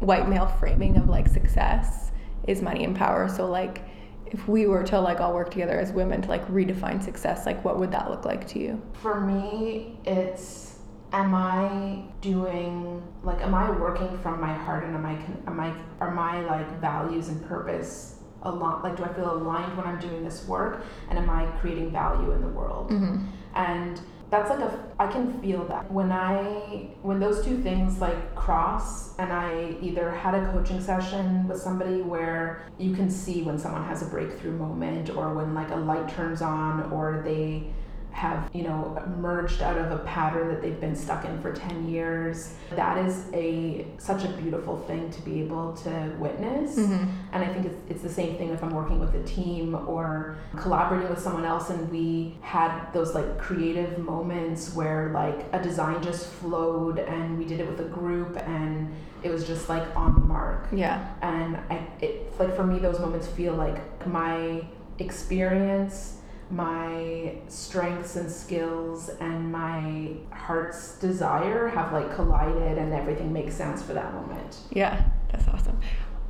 white 0.00 0.28
male 0.28 0.46
framing 0.46 0.96
of 0.98 1.08
like 1.08 1.26
success 1.26 2.10
is 2.46 2.60
money 2.60 2.84
and 2.84 2.94
power 2.94 3.26
so 3.26 3.46
like 3.46 3.82
if 4.26 4.46
we 4.48 4.66
were 4.66 4.82
to 4.82 5.00
like 5.00 5.18
all 5.20 5.32
work 5.32 5.50
together 5.50 5.78
as 5.78 5.92
women 5.92 6.20
to 6.20 6.28
like 6.28 6.46
redefine 6.48 7.02
success 7.02 7.46
like 7.46 7.64
what 7.64 7.78
would 7.78 7.90
that 7.90 8.10
look 8.10 8.26
like 8.26 8.46
to 8.46 8.58
you 8.58 8.82
For 8.94 9.20
me, 9.20 9.98
it's 10.04 10.75
am 11.12 11.34
I 11.34 12.02
doing 12.20 13.02
like 13.22 13.40
am 13.40 13.54
I 13.54 13.70
working 13.70 14.18
from 14.18 14.40
my 14.40 14.52
heart 14.52 14.84
and 14.84 14.94
am 14.94 15.06
I 15.06 15.18
am 15.46 15.60
I 15.60 15.74
are 16.00 16.10
my 16.10 16.40
like 16.40 16.80
values 16.80 17.28
and 17.28 17.44
purpose 17.46 18.20
a 18.42 18.50
lot 18.50 18.82
like 18.82 18.96
do 18.96 19.04
I 19.04 19.12
feel 19.12 19.32
aligned 19.32 19.76
when 19.76 19.86
I'm 19.86 20.00
doing 20.00 20.24
this 20.24 20.46
work 20.46 20.84
and 21.08 21.18
am 21.18 21.30
I 21.30 21.46
creating 21.58 21.90
value 21.90 22.32
in 22.32 22.40
the 22.40 22.48
world? 22.48 22.90
mm-hmm. 22.90 23.26
And 23.54 24.00
that's 24.28 24.50
like 24.50 24.58
a 24.58 24.78
I 24.98 25.06
can 25.06 25.40
feel 25.40 25.64
that 25.66 25.90
when 25.90 26.10
I 26.10 26.88
when 27.02 27.20
those 27.20 27.44
two 27.44 27.62
things 27.62 28.00
like 28.00 28.34
cross 28.34 29.16
and 29.18 29.32
I 29.32 29.76
either 29.80 30.10
had 30.10 30.34
a 30.34 30.50
coaching 30.52 30.80
session 30.80 31.46
with 31.46 31.60
somebody 31.60 32.02
where 32.02 32.66
you 32.78 32.94
can 32.94 33.08
see 33.08 33.42
when 33.42 33.58
someone 33.58 33.84
has 33.84 34.02
a 34.02 34.06
breakthrough 34.06 34.56
moment 34.56 35.10
or 35.10 35.32
when 35.32 35.54
like 35.54 35.70
a 35.70 35.76
light 35.76 36.08
turns 36.08 36.42
on 36.42 36.90
or 36.90 37.22
they 37.24 37.70
have 38.16 38.48
you 38.54 38.62
know 38.62 38.98
emerged 39.04 39.60
out 39.60 39.76
of 39.76 39.92
a 39.92 39.98
pattern 40.04 40.48
that 40.48 40.62
they've 40.62 40.80
been 40.80 40.96
stuck 40.96 41.26
in 41.26 41.38
for 41.42 41.52
10 41.52 41.86
years 41.86 42.54
that 42.70 42.96
is 43.06 43.26
a 43.34 43.86
such 43.98 44.24
a 44.24 44.28
beautiful 44.42 44.78
thing 44.86 45.10
to 45.10 45.20
be 45.20 45.42
able 45.42 45.74
to 45.74 45.90
witness 46.18 46.76
Mm-hmm. 46.78 47.04
and 47.32 47.44
i 47.44 47.46
think 47.52 47.66
it's, 47.66 47.76
it's 47.90 48.02
the 48.02 48.08
same 48.08 48.36
thing 48.38 48.48
if 48.48 48.62
i'm 48.64 48.74
working 48.74 48.98
with 49.00 49.14
a 49.14 49.22
team 49.24 49.74
or 49.86 50.38
collaborating 50.56 51.10
with 51.10 51.18
someone 51.18 51.44
else 51.44 51.68
and 51.68 51.90
we 51.90 52.38
had 52.40 52.90
those 52.94 53.14
like 53.14 53.36
creative 53.38 53.98
moments 53.98 54.74
where 54.74 55.10
like 55.12 55.44
a 55.52 55.62
design 55.62 56.02
just 56.02 56.26
flowed 56.26 56.98
and 56.98 57.36
we 57.38 57.44
did 57.44 57.60
it 57.60 57.68
with 57.68 57.80
a 57.80 57.88
group 58.00 58.34
and 58.48 58.90
it 59.22 59.30
was 59.30 59.46
just 59.46 59.68
like 59.68 59.84
on 59.94 60.14
the 60.14 60.20
mark 60.20 60.66
Yeah. 60.72 61.06
and 61.20 61.56
I, 61.68 61.86
it 62.00 62.32
like 62.40 62.56
for 62.56 62.64
me 62.64 62.78
those 62.78 62.98
moments 62.98 63.26
feel 63.26 63.52
like 63.54 64.06
my 64.06 64.64
experience 64.98 66.15
my 66.50 67.34
strengths 67.48 68.16
and 68.16 68.30
skills 68.30 69.08
and 69.20 69.50
my 69.50 70.12
heart's 70.30 70.96
desire 70.98 71.68
have 71.68 71.92
like 71.92 72.14
collided 72.14 72.78
and 72.78 72.92
everything 72.92 73.32
makes 73.32 73.54
sense 73.54 73.82
for 73.82 73.94
that 73.94 74.14
moment 74.14 74.58
Yeah, 74.70 75.04
that's 75.32 75.48
awesome. 75.48 75.80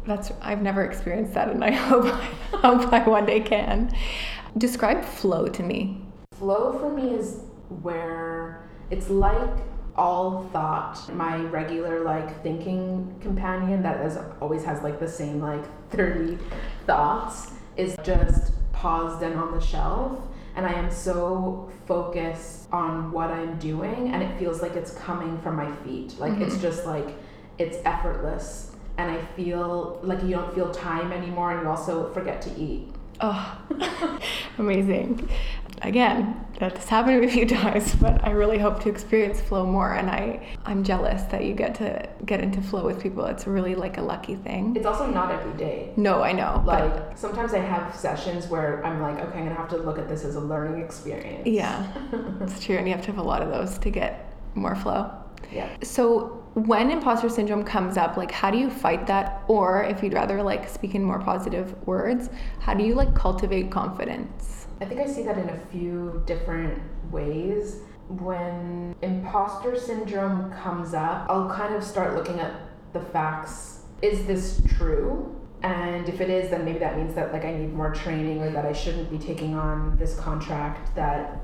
That's 0.06 0.30
I've 0.40 0.62
never 0.62 0.84
experienced 0.84 1.34
that, 1.34 1.48
and 1.48 1.62
I 1.70 1.72
hope 1.72 2.04
I 2.64 2.76
hope 2.76 2.92
I 2.92 3.06
one 3.08 3.26
day 3.26 3.40
can. 3.40 3.94
Describe 4.56 5.04
flow 5.04 5.48
to 5.48 5.62
me. 5.62 6.00
flow 6.34 6.78
for 6.78 6.90
me 6.90 7.10
is 7.10 7.42
where 7.82 8.68
it's 8.90 9.10
like 9.10 9.50
all 9.96 10.48
thought 10.52 11.12
my 11.14 11.36
regular 11.36 12.04
like 12.04 12.42
thinking 12.42 13.14
companion 13.20 13.82
that 13.82 14.04
is 14.04 14.18
always 14.40 14.62
has 14.62 14.82
like 14.82 15.00
the 15.00 15.08
same 15.08 15.40
like 15.40 15.64
30 15.90 16.38
thoughts 16.86 17.52
is 17.76 17.96
just 18.02 18.52
paused 18.76 19.22
and 19.22 19.34
on 19.38 19.52
the 19.52 19.60
shelf 19.60 20.18
and 20.54 20.66
i 20.66 20.72
am 20.72 20.90
so 20.90 21.70
focused 21.86 22.68
on 22.72 23.10
what 23.12 23.30
i'm 23.30 23.58
doing 23.58 24.12
and 24.12 24.22
it 24.22 24.38
feels 24.38 24.60
like 24.62 24.72
it's 24.72 24.92
coming 24.92 25.38
from 25.40 25.56
my 25.56 25.70
feet. 25.76 26.18
Like 26.18 26.34
it's 26.40 26.54
mm-hmm. 26.54 26.62
just 26.62 26.86
like 26.86 27.16
it's 27.58 27.78
effortless 27.84 28.72
and 28.98 29.10
i 29.10 29.18
feel 29.36 30.00
like 30.02 30.22
you 30.22 30.30
don't 30.30 30.54
feel 30.54 30.70
time 30.70 31.12
anymore 31.12 31.52
and 31.52 31.62
you 31.62 31.68
also 31.68 32.12
forget 32.12 32.42
to 32.42 32.50
eat. 32.58 32.88
Oh, 33.20 33.58
amazing. 34.58 35.28
Again, 35.82 36.44
that's 36.58 36.88
happened 36.88 37.20
to 37.20 37.26
me 37.26 37.26
a 37.26 37.30
few 37.30 37.46
times, 37.46 37.94
but 37.96 38.24
I 38.24 38.30
really 38.30 38.58
hope 38.58 38.80
to 38.84 38.88
experience 38.88 39.40
flow 39.40 39.66
more. 39.66 39.92
And 39.94 40.08
I, 40.08 40.56
I'm 40.64 40.82
jealous 40.82 41.22
that 41.24 41.44
you 41.44 41.54
get 41.54 41.74
to 41.76 42.08
get 42.24 42.40
into 42.40 42.62
flow 42.62 42.84
with 42.84 43.00
people. 43.02 43.24
It's 43.26 43.46
really 43.46 43.74
like 43.74 43.98
a 43.98 44.02
lucky 44.02 44.36
thing. 44.36 44.74
it's 44.74 44.86
also 44.86 45.06
not 45.06 45.30
every 45.30 45.52
day 45.58 45.92
No, 45.96 46.22
I 46.22 46.32
know. 46.32 46.62
but 46.64 46.94
like 47.08 47.18
sometimes 47.18 47.52
I 47.54 47.58
have 47.58 47.94
sessions 47.94 48.46
where 48.48 48.84
I'm 48.84 49.00
like, 49.02 49.18
okay, 49.18 49.38
I'm 49.38 49.44
gonna 49.44 49.54
have 49.54 49.68
to 49.70 49.76
look 49.76 49.98
at 49.98 50.08
this 50.08 50.24
as 50.24 50.36
a 50.36 50.40
learning 50.40 50.82
experience. 50.82 51.46
yeah, 51.46 51.86
it's 52.40 52.58
true. 52.64 52.76
And 52.76 52.86
you 52.88 52.94
have 52.94 53.04
to 53.04 53.12
have 53.12 53.18
a 53.18 53.28
lot 53.28 53.42
of 53.42 53.50
those 53.50 53.78
to 53.78 53.90
get 53.90 54.32
more 54.54 54.74
flow. 54.74 55.10
Yeah. 55.52 55.68
So 55.82 56.42
when 56.54 56.90
imposter 56.90 57.28
syndrome 57.28 57.62
comes 57.64 57.98
up, 57.98 58.16
like 58.16 58.32
how 58.32 58.50
do 58.50 58.56
you 58.56 58.70
fight 58.70 59.06
that? 59.08 59.44
Or 59.46 59.84
if 59.84 60.02
you'd 60.02 60.14
rather 60.14 60.42
like 60.42 60.68
speak 60.68 60.94
in 60.94 61.04
more 61.04 61.20
positive 61.20 61.86
words, 61.86 62.30
how 62.60 62.72
do 62.72 62.82
you 62.82 62.94
like 62.94 63.14
cultivate 63.14 63.70
confidence? 63.70 64.65
I 64.80 64.84
think 64.84 65.00
I 65.00 65.06
see 65.06 65.22
that 65.22 65.38
in 65.38 65.48
a 65.48 65.58
few 65.72 66.22
different 66.26 66.82
ways. 67.10 67.80
When 68.08 68.94
imposter 69.02 69.78
syndrome 69.78 70.52
comes 70.52 70.94
up, 70.94 71.26
I'll 71.28 71.50
kind 71.50 71.74
of 71.74 71.82
start 71.82 72.14
looking 72.14 72.38
at 72.40 72.52
the 72.92 73.00
facts. 73.00 73.82
Is 74.02 74.26
this 74.26 74.62
true? 74.76 75.34
And 75.62 76.08
if 76.08 76.20
it 76.20 76.30
is, 76.30 76.50
then 76.50 76.64
maybe 76.64 76.78
that 76.78 76.96
means 76.96 77.14
that 77.14 77.32
like 77.32 77.44
I 77.44 77.52
need 77.52 77.72
more 77.72 77.92
training 77.92 78.42
or 78.42 78.50
that 78.50 78.66
I 78.66 78.72
shouldn't 78.72 79.10
be 79.10 79.18
taking 79.18 79.54
on 79.54 79.96
this 79.96 80.18
contract 80.20 80.94
that 80.94 81.40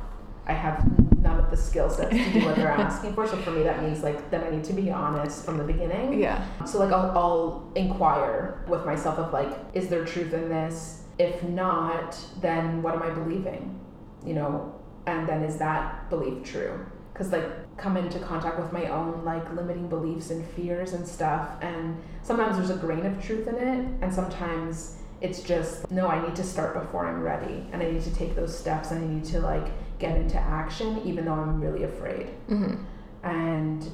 I 0.46 0.52
have 0.52 0.84
none 1.18 1.38
of 1.38 1.50
the 1.50 1.56
skill 1.56 1.88
sets 1.88 2.10
to 2.10 2.32
do 2.32 2.44
what 2.44 2.56
they're 2.56 2.68
asking 2.70 3.14
for. 3.14 3.26
So 3.26 3.36
for 3.38 3.50
me, 3.52 3.62
that 3.62 3.82
means 3.82 4.02
like 4.02 4.30
then 4.30 4.44
I 4.44 4.50
need 4.50 4.64
to 4.64 4.72
be 4.72 4.90
honest 4.90 5.44
from 5.44 5.56
the 5.56 5.64
beginning. 5.64 6.20
Yeah. 6.20 6.44
So 6.64 6.78
like 6.78 6.92
I'll, 6.92 7.16
I'll 7.16 7.72
inquire 7.74 8.64
with 8.68 8.84
myself 8.84 9.18
of 9.18 9.32
like, 9.32 9.56
is 9.72 9.88
there 9.88 10.04
truth 10.04 10.32
in 10.34 10.48
this? 10.48 11.01
If 11.28 11.42
not, 11.42 12.18
then 12.40 12.82
what 12.82 12.94
am 12.94 13.02
I 13.02 13.10
believing? 13.10 13.78
You 14.24 14.34
know, 14.34 14.74
and 15.06 15.28
then 15.28 15.42
is 15.42 15.56
that 15.58 16.08
belief 16.10 16.44
true? 16.44 16.74
Because 17.12 17.30
like 17.32 17.76
come 17.76 17.96
into 17.96 18.18
contact 18.18 18.58
with 18.58 18.72
my 18.72 18.86
own 18.86 19.24
like 19.24 19.46
limiting 19.54 19.88
beliefs 19.88 20.30
and 20.30 20.44
fears 20.54 20.92
and 20.92 21.06
stuff, 21.06 21.46
and 21.60 21.96
sometimes 22.22 22.56
there's 22.56 22.70
a 22.70 22.80
grain 22.86 23.04
of 23.06 23.22
truth 23.22 23.46
in 23.46 23.56
it, 23.56 23.80
and 24.02 24.12
sometimes 24.12 24.96
it's 25.20 25.40
just 25.42 25.90
no, 25.90 26.08
I 26.08 26.24
need 26.26 26.36
to 26.36 26.44
start 26.44 26.70
before 26.80 27.06
I'm 27.06 27.22
ready, 27.22 27.66
and 27.72 27.82
I 27.82 27.90
need 27.90 28.02
to 28.02 28.14
take 28.14 28.34
those 28.34 28.56
steps, 28.56 28.90
and 28.90 29.04
I 29.04 29.06
need 29.14 29.24
to 29.26 29.40
like 29.40 29.68
get 29.98 30.16
into 30.16 30.38
action, 30.38 31.00
even 31.04 31.24
though 31.26 31.34
I'm 31.34 31.60
really 31.60 31.84
afraid 31.84 32.26
hmm 32.48 32.74
and 33.22 33.88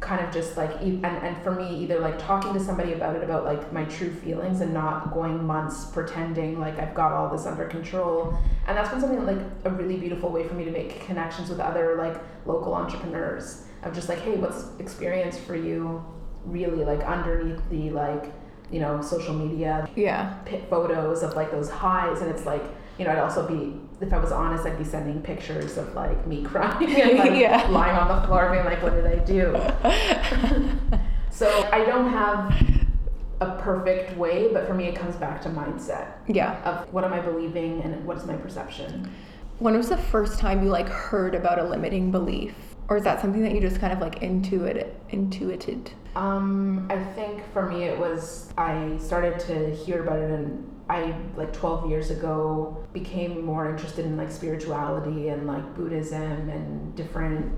kind 0.00 0.24
of 0.24 0.32
just 0.32 0.56
like 0.56 0.70
and, 0.80 1.04
and 1.04 1.36
for 1.42 1.50
me 1.50 1.76
either 1.82 1.98
like 1.98 2.16
talking 2.18 2.52
to 2.54 2.60
somebody 2.60 2.92
about 2.92 3.16
it 3.16 3.22
about 3.24 3.44
like 3.44 3.72
my 3.72 3.84
true 3.86 4.12
feelings 4.12 4.60
and 4.60 4.72
not 4.72 5.12
going 5.12 5.44
months 5.44 5.86
pretending 5.86 6.60
like 6.60 6.78
i've 6.78 6.94
got 6.94 7.10
all 7.10 7.28
this 7.28 7.46
under 7.46 7.64
control 7.66 8.38
and 8.68 8.76
that's 8.76 8.90
been 8.90 9.00
something 9.00 9.26
like 9.26 9.38
a 9.64 9.70
really 9.70 9.96
beautiful 9.96 10.30
way 10.30 10.46
for 10.46 10.54
me 10.54 10.64
to 10.64 10.70
make 10.70 11.04
connections 11.04 11.48
with 11.50 11.58
other 11.58 11.96
like 11.96 12.16
local 12.46 12.74
entrepreneurs 12.74 13.64
of 13.82 13.92
just 13.92 14.08
like 14.08 14.20
hey 14.20 14.36
what's 14.36 14.66
experience 14.78 15.36
for 15.36 15.56
you 15.56 16.04
really 16.44 16.84
like 16.84 17.00
underneath 17.00 17.60
the 17.68 17.90
like 17.90 18.32
you 18.70 18.78
know 18.78 19.00
social 19.02 19.34
media 19.34 19.88
Yeah. 19.96 20.34
pit 20.44 20.64
photos 20.70 21.24
of 21.24 21.34
like 21.34 21.50
those 21.50 21.68
highs 21.70 22.20
and 22.20 22.30
it's 22.30 22.46
like 22.46 22.62
you 22.98 23.04
know 23.04 23.10
i'd 23.10 23.18
also 23.18 23.48
be 23.48 23.80
if 24.00 24.12
i 24.12 24.18
was 24.18 24.30
honest 24.32 24.64
i'd 24.66 24.78
be 24.78 24.84
sending 24.84 25.20
pictures 25.22 25.76
of 25.76 25.92
like 25.94 26.26
me 26.26 26.42
crying 26.44 26.88
and 27.00 27.18
like 27.18 27.32
Yeah. 27.40 27.66
lying 27.70 27.96
on 27.96 28.08
the 28.20 28.26
floor 28.26 28.50
being 28.50 28.64
like 28.64 28.82
what 28.82 28.92
did 28.92 29.06
i 29.06 29.16
do 29.24 29.52
so 31.30 31.68
i 31.72 31.84
don't 31.84 32.10
have 32.10 32.54
a 33.40 33.56
perfect 33.62 34.16
way 34.16 34.52
but 34.52 34.66
for 34.66 34.74
me 34.74 34.84
it 34.86 34.94
comes 34.96 35.14
back 35.16 35.40
to 35.42 35.48
mindset 35.48 36.12
Yeah. 36.26 36.60
of 36.64 36.92
what 36.92 37.04
am 37.04 37.12
i 37.12 37.20
believing 37.20 37.82
and 37.82 38.04
what 38.04 38.16
is 38.16 38.24
my 38.24 38.36
perception 38.36 39.10
When 39.58 39.76
was 39.76 39.88
the 39.88 39.96
first 39.96 40.38
time 40.38 40.62
you 40.62 40.70
like 40.70 40.88
heard 40.88 41.34
about 41.34 41.58
a 41.58 41.64
limiting 41.64 42.12
belief? 42.12 42.54
Or 42.88 42.96
is 42.96 43.02
that 43.02 43.20
something 43.20 43.42
that 43.42 43.52
you 43.52 43.60
just 43.60 43.80
kind 43.80 43.92
of 43.92 43.98
like 43.98 44.22
intuited 44.22 44.94
intuited? 45.10 45.90
Um, 46.14 46.86
I 46.88 46.96
think 47.16 47.42
for 47.52 47.66
me 47.68 47.82
it 47.84 47.98
was 47.98 48.52
I 48.56 48.96
started 48.98 49.38
to 49.50 49.74
hear 49.74 50.02
about 50.04 50.20
it 50.20 50.30
and 50.30 50.64
I 50.88 51.14
like 51.36 51.52
12 51.52 51.90
years 51.90 52.10
ago 52.10 52.84
became 52.92 53.44
more 53.44 53.68
interested 53.68 54.06
in 54.06 54.16
like 54.16 54.30
spirituality 54.30 55.28
and 55.28 55.46
like 55.46 55.74
Buddhism 55.74 56.48
and 56.48 56.94
different 56.94 57.52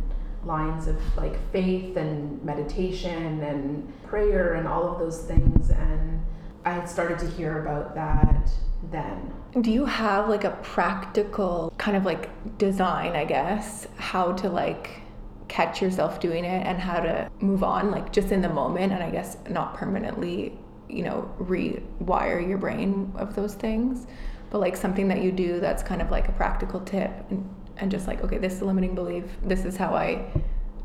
lines 0.44 0.88
of 0.88 0.96
like 1.16 1.36
faith 1.52 1.96
and 1.96 2.42
meditation 2.42 3.42
and 3.42 3.92
prayer 4.04 4.54
and 4.54 4.66
all 4.66 4.88
of 4.90 4.98
those 4.98 5.22
things 5.24 5.70
and 5.70 6.20
I 6.64 6.72
had 6.72 6.88
started 6.88 7.18
to 7.20 7.26
hear 7.26 7.62
about 7.62 7.94
that 7.94 8.50
then. 8.90 9.32
Do 9.60 9.70
you 9.70 9.84
have 9.84 10.28
like 10.28 10.44
a 10.44 10.50
practical 10.62 11.72
kind 11.78 11.96
of 11.96 12.04
like 12.04 12.58
design, 12.58 13.16
I 13.16 13.24
guess, 13.24 13.86
how 13.96 14.32
to 14.32 14.48
like 14.48 15.02
catch 15.48 15.82
yourself 15.82 16.20
doing 16.20 16.44
it 16.44 16.66
and 16.66 16.78
how 16.78 17.00
to 17.00 17.30
move 17.40 17.64
on, 17.64 17.90
like 17.90 18.12
just 18.12 18.30
in 18.30 18.42
the 18.42 18.48
moment, 18.48 18.92
and 18.92 19.02
I 19.02 19.10
guess 19.10 19.36
not 19.48 19.74
permanently, 19.74 20.58
you 20.90 21.02
know, 21.02 21.32
rewire 21.40 22.46
your 22.46 22.58
brain 22.58 23.12
of 23.16 23.34
those 23.34 23.54
things, 23.54 24.06
but 24.50 24.58
like 24.60 24.76
something 24.76 25.08
that 25.08 25.22
you 25.22 25.30
do 25.32 25.60
that's 25.60 25.82
kind 25.82 26.02
of 26.02 26.10
like 26.10 26.28
a 26.28 26.32
practical 26.32 26.80
tip 26.80 27.10
and, 27.30 27.48
and 27.76 27.90
just 27.90 28.06
like, 28.06 28.22
okay, 28.22 28.38
this 28.38 28.54
is 28.54 28.60
a 28.60 28.64
limiting 28.64 28.94
belief, 28.94 29.24
this 29.44 29.64
is 29.64 29.76
how 29.76 29.94
I 29.94 30.26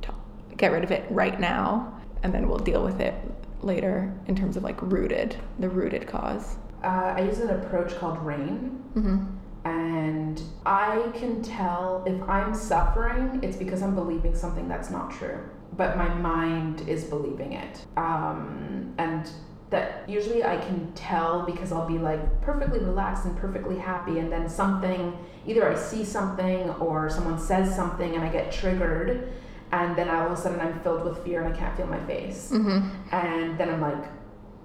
t- 0.01 0.09
get 0.57 0.71
rid 0.71 0.83
of 0.83 0.91
it 0.91 1.05
right 1.09 1.39
now, 1.39 1.99
and 2.23 2.33
then 2.33 2.47
we'll 2.47 2.57
deal 2.59 2.83
with 2.83 2.99
it 3.01 3.13
later 3.61 4.13
in 4.27 4.35
terms 4.35 4.55
of 4.57 4.63
like 4.63 4.81
rooted, 4.81 5.35
the 5.59 5.67
rooted 5.69 6.05
cause. 6.07 6.57
Uh, 6.83 7.15
I 7.17 7.21
use 7.21 7.39
an 7.39 7.49
approach 7.49 7.95
called 7.97 8.19
RAIN. 8.19 8.83
Mm-hmm. 8.95 9.25
and 9.67 10.41
I 10.65 11.11
can 11.15 11.41
tell 11.41 12.03
if 12.05 12.21
I'm 12.29 12.53
suffering, 12.53 13.39
it's 13.43 13.57
because 13.57 13.81
I'm 13.81 13.95
believing 13.95 14.35
something 14.35 14.67
that's 14.69 14.89
not 14.91 15.11
true, 15.11 15.39
but 15.75 15.97
my 15.97 16.07
mind 16.07 16.87
is 16.87 17.03
believing 17.05 17.53
it. 17.53 17.85
Um, 17.97 18.93
and 18.99 19.29
that 19.75 20.09
usually 20.09 20.43
I 20.43 20.57
can 20.57 20.91
tell 20.93 21.43
because 21.45 21.71
I'll 21.71 21.87
be 21.87 21.97
like 21.97 22.41
perfectly 22.41 22.79
relaxed 22.79 23.25
and 23.25 23.35
perfectly 23.37 23.77
happy, 23.77 24.19
and 24.19 24.31
then 24.31 24.47
something 24.49 25.17
either 25.45 25.69
I 25.69 25.75
see 25.75 26.03
something 26.05 26.69
or 26.85 27.09
someone 27.09 27.37
says 27.39 27.75
something 27.75 28.15
and 28.15 28.23
I 28.23 28.29
get 28.29 28.51
triggered, 28.51 29.31
and 29.71 29.95
then 29.97 30.09
all 30.09 30.25
of 30.27 30.31
a 30.31 30.37
sudden 30.37 30.59
I'm 30.59 30.79
filled 30.81 31.03
with 31.03 31.23
fear 31.25 31.41
and 31.43 31.53
I 31.53 31.57
can't 31.57 31.75
feel 31.77 31.87
my 31.87 31.99
face. 32.05 32.51
Mm-hmm. 32.51 33.15
And 33.15 33.57
then 33.57 33.69
I'm 33.69 33.81
like, 33.81 34.03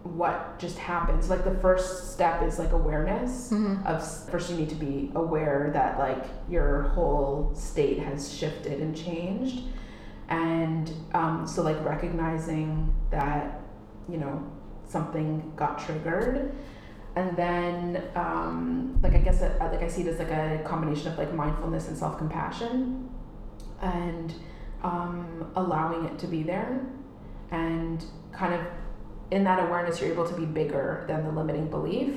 what 0.03 0.59
just 0.59 0.79
happens 0.79 1.29
like 1.29 1.45
the 1.45 1.55
first 1.57 2.11
step 2.15 2.43
is 2.43 2.59
like 2.59 2.73
awareness 2.73 3.51
Mhm. 3.53 3.85
of 3.85 4.03
first 4.31 4.49
you 4.49 4.57
need 4.57 4.71
to 4.71 4.75
be 4.75 5.13
aware 5.15 5.69
that 5.75 5.99
like 5.99 6.25
your 6.49 6.85
whole 6.95 7.53
state 7.55 7.99
has 7.99 8.33
shifted 8.33 8.81
and 8.81 8.97
changed 8.97 9.59
and 10.31 10.91
um, 11.13 11.47
so 11.47 11.63
like 11.63 11.77
recognizing 11.85 12.95
that 13.11 13.61
you 14.09 14.17
know 14.17 14.43
something 14.91 15.53
got 15.57 15.79
triggered. 15.79 16.55
And 17.17 17.37
then 17.37 18.03
um, 18.15 18.99
like 19.03 19.15
i 19.15 19.19
guess 19.19 19.43
it, 19.43 19.59
like 19.59 19.83
i 19.83 19.89
see 19.89 20.03
it 20.03 20.09
as 20.09 20.19
like 20.19 20.31
a 20.31 20.63
combination 20.65 21.09
of 21.09 21.19
like 21.19 21.35
mindfulness 21.35 21.89
and 21.89 21.97
self-compassion 21.97 23.11
and 23.83 24.35
um, 24.83 25.51
allowing 25.57 26.05
it 26.07 26.19
to 26.21 26.27
be 26.27 26.43
there. 26.43 26.81
And 27.51 28.05
kind 28.33 28.55
of 28.55 28.61
in 29.31 29.45
that 29.45 29.61
awareness 29.61 30.01
you're 30.01 30.11
able 30.13 30.27
to 30.27 30.35
be 30.35 30.45
bigger 30.45 31.05
than 31.09 31.25
the 31.25 31.33
limiting 31.33 31.69
belief 31.69 32.17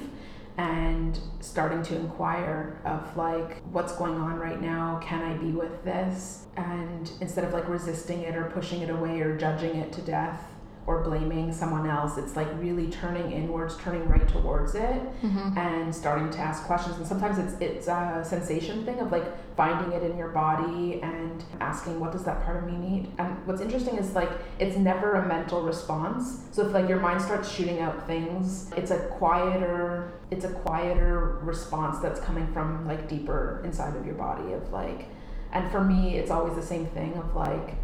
and 0.57 1.19
starting 1.39 1.81
to 1.81 1.95
inquire 1.95 2.79
of 2.85 3.17
like 3.17 3.63
what's 3.71 3.93
going 3.93 4.15
on 4.15 4.37
right 4.37 4.61
now? 4.61 4.99
Can 5.03 5.23
i 5.23 5.33
be 5.35 5.51
with 5.51 5.83
this? 5.83 6.45
And 6.55 7.11
instead 7.21 7.43
of 7.43 7.53
like 7.53 7.67
resisting 7.67 8.21
it 8.21 8.35
or 8.35 8.45
pushing 8.45 8.81
it 8.81 8.91
away 8.91 9.21
or 9.21 9.35
judging 9.35 9.77
it 9.77 9.91
to 9.93 10.01
death 10.01 10.52
or 10.85 11.01
blaming 11.01 11.51
someone 11.53 11.89
else 11.89 12.17
it's 12.17 12.35
like 12.35 12.47
really 12.59 12.87
turning 12.87 13.31
inwards 13.31 13.77
turning 13.77 14.07
right 14.09 14.27
towards 14.27 14.75
it 14.75 15.01
Mhm. 15.23 15.57
and 15.57 15.95
starting 15.95 16.29
to 16.31 16.39
ask 16.39 16.65
questions. 16.65 16.97
And 16.97 17.07
sometimes 17.07 17.37
it's 17.37 17.53
it's 17.61 17.87
a 17.87 18.21
sensation 18.23 18.83
thing 18.85 18.99
of 18.99 19.11
like 19.11 19.23
finding 19.55 19.91
it 19.93 20.03
in 20.03 20.17
your 20.17 20.29
body 20.29 20.99
and 21.01 21.43
asking 21.61 21.99
what 21.99 22.11
does 22.11 22.23
that 22.25 22.43
part 22.43 22.57
of 22.57 22.65
me 22.65 22.75
need? 22.77 23.11
And 23.17 23.37
what's 23.45 23.61
interesting 23.61 23.95
is 23.97 24.13
like 24.15 24.29
it's 24.59 24.75
never 24.77 25.13
a 25.15 25.25
mental 25.27 25.61
response. 25.61 26.47
So 26.51 26.65
if 26.65 26.73
like 26.73 26.89
your 26.89 26.99
mind 26.99 27.21
starts 27.21 27.49
shooting 27.49 27.79
out 27.79 28.05
things 28.07 28.69
it's 28.75 28.91
a 28.91 28.99
quieter 29.19 30.11
it's 30.31 30.45
a 30.45 30.49
quieter 30.49 31.39
response 31.43 31.99
that's 31.99 32.19
coming 32.19 32.47
from 32.47 32.85
like 32.87 33.07
deeper 33.07 33.61
inside 33.63 33.95
of 33.95 34.05
your 34.05 34.15
body 34.15 34.51
of 34.53 34.71
like 34.73 35.07
and 35.51 35.69
for 35.71 35.81
me 35.81 36.17
it's 36.17 36.31
always 36.31 36.55
the 36.55 36.61
same 36.73 36.85
thing 36.87 37.13
of 37.15 37.35
like 37.35 37.75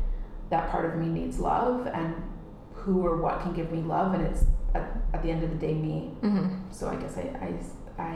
that 0.49 0.69
part 0.71 0.85
of 0.85 0.95
me 0.99 1.07
needs 1.07 1.39
love 1.39 1.87
and 1.87 2.15
who 2.81 3.05
or 3.05 3.17
what 3.17 3.41
can 3.41 3.53
give 3.53 3.71
me 3.71 3.79
love 3.81 4.13
and 4.13 4.25
it's 4.25 4.43
at, 4.75 4.91
at 5.13 5.21
the 5.23 5.29
end 5.31 5.43
of 5.43 5.49
the 5.49 5.55
day 5.57 5.73
me 5.73 6.11
Mhm. 6.21 6.59
so 6.71 6.87
I 6.89 6.95
guess 6.95 7.17
I, 7.17 7.21
I, 7.97 8.03
I, 8.03 8.13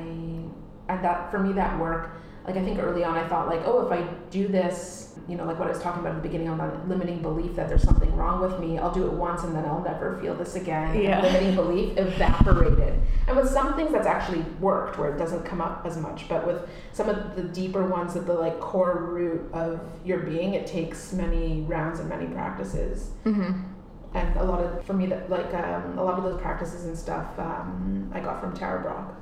and 0.89 1.04
that 1.04 1.32
for 1.32 1.39
me 1.39 1.54
that 1.54 1.80
work, 1.80 2.12
like 2.45 2.58
I 2.58 2.63
think 2.63 2.80
early 2.80 3.04
on 3.06 3.15
I 3.17 3.26
thought 3.28 3.47
like, 3.47 3.62
oh, 3.65 3.86
if 3.86 3.91
I 3.91 4.04
do 4.30 4.47
this, 4.49 5.17
you 5.30 5.38
know, 5.38 5.45
like 5.45 5.58
what 5.58 5.69
I 5.69 5.71
was 5.71 5.82
talking 5.82 6.02
about 6.02 6.15
at 6.15 6.21
the 6.21 6.28
beginning 6.28 6.49
on 6.49 6.58
that 6.58 6.89
limiting 6.89 7.21
belief 7.21 7.56
that 7.56 7.69
there's 7.69 7.84
something 7.84 8.13
wrong 8.17 8.41
with 8.41 8.60
me, 8.60 8.78
I'll 8.78 8.91
do 8.93 9.06
it 9.08 9.13
once 9.13 9.43
and 9.43 9.56
then 9.56 9.63
I'll 9.65 9.82
never 9.82 10.17
feel 10.21 10.36
this 10.36 10.56
again. 10.56 10.89
And 10.91 11.04
Yeah. 11.04 11.21
limiting 11.21 11.56
belief 11.56 11.97
evaporated. 11.97 12.99
And 13.28 13.38
with 13.38 13.49
some 13.49 13.76
things 13.76 13.93
that's 13.93 14.08
actually 14.08 14.41
worked 14.60 14.97
where 14.99 15.13
it 15.15 15.17
doesn't 15.17 15.43
come 15.45 15.62
up 15.62 15.86
as 15.86 15.95
much, 15.97 16.28
but 16.28 16.45
with 16.45 16.67
some 16.91 17.08
of 17.08 17.36
the 17.38 17.43
deeper 17.43 17.88
ones 17.88 18.15
at 18.17 18.26
the 18.26 18.34
like 18.34 18.60
core 18.60 19.06
root 19.10 19.49
of 19.54 19.80
your 20.04 20.19
being, 20.19 20.54
it 20.54 20.67
takes 20.67 21.13
many 21.13 21.62
rounds 21.62 21.99
and 22.02 22.10
many 22.10 22.26
practices 22.28 23.12
Mhm. 23.26 23.62
And 24.13 24.36
a 24.38 24.43
lot 24.43 24.60
of 24.63 24.86
for 24.86 24.93
me 24.93 25.06
that 25.08 25.30
like 25.30 25.54
um, 25.54 25.97
a 25.97 26.04
lot 26.04 26.17
of 26.17 26.23
those 26.23 26.39
practices 26.41 26.86
and 26.86 26.97
stuff 26.97 27.28
um, 27.39 28.12
I 28.13 28.19
got 28.19 28.39
from 28.41 28.56
Tara 28.56 28.82
Brach. 28.82 29.15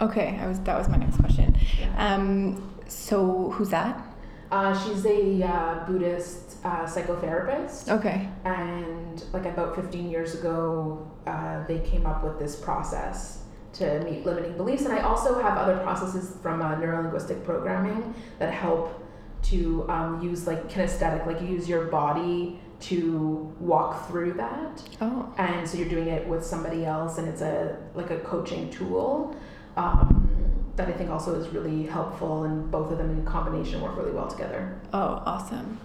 Okay, 0.00 0.38
I 0.40 0.46
was 0.46 0.60
that 0.60 0.76
was 0.78 0.88
my 0.88 0.96
next 0.98 1.16
question. 1.18 1.56
Um, 1.96 2.74
so 2.86 3.50
who's 3.52 3.70
that? 3.70 4.02
Uh, 4.50 4.78
she's 4.84 5.04
a 5.06 5.42
uh, 5.42 5.84
Buddhist 5.86 6.58
uh, 6.64 6.84
psychotherapist, 6.84 7.88
Okay. 7.90 8.28
and 8.44 9.24
like 9.32 9.44
about 9.44 9.74
15 9.74 10.08
years 10.08 10.34
ago, 10.38 11.10
uh, 11.26 11.66
they 11.66 11.80
came 11.80 12.06
up 12.06 12.22
with 12.22 12.38
this 12.38 12.54
process 12.54 13.42
to 13.72 14.00
meet 14.04 14.24
limiting 14.24 14.56
beliefs. 14.56 14.84
And 14.84 14.92
I 14.92 15.00
also 15.00 15.42
have 15.42 15.58
other 15.58 15.76
processes 15.78 16.36
from 16.42 16.62
uh, 16.62 16.76
neurolinguistic 16.76 17.44
programming 17.44 18.14
that 18.38 18.54
help 18.54 19.02
to 19.44 19.84
um, 19.90 20.22
use 20.22 20.46
like 20.46 20.68
kinesthetic, 20.68 21.26
like 21.26 21.40
you 21.40 21.48
use 21.48 21.68
your 21.68 21.86
body 21.86 22.60
to 22.80 23.54
walk 23.58 24.08
through 24.08 24.34
that. 24.34 24.82
Oh. 25.00 25.32
and 25.38 25.66
so 25.68 25.78
you're 25.78 25.88
doing 25.88 26.08
it 26.08 26.26
with 26.28 26.44
somebody 26.44 26.84
else 26.84 27.18
and 27.18 27.26
it's 27.28 27.40
a 27.40 27.76
like 27.94 28.10
a 28.10 28.18
coaching 28.18 28.70
tool 28.70 29.34
um, 29.76 30.28
that 30.76 30.88
i 30.88 30.92
think 30.92 31.10
also 31.10 31.34
is 31.40 31.48
really 31.48 31.84
helpful 31.86 32.44
and 32.44 32.70
both 32.70 32.92
of 32.92 32.98
them 32.98 33.10
in 33.10 33.24
combination 33.24 33.80
work 33.80 33.96
really 33.96 34.12
well 34.12 34.28
together 34.28 34.78
Oh, 34.92 35.22
awesome. 35.26 35.78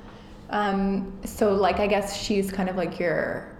Um, 0.49 1.13
so 1.25 1.54
like 1.54 1.80
I 1.80 1.88
guess 1.88 2.15
she's 2.17 2.51
kind 2.51 2.67
of 2.69 2.75
like 2.75 2.99
your 2.99 3.56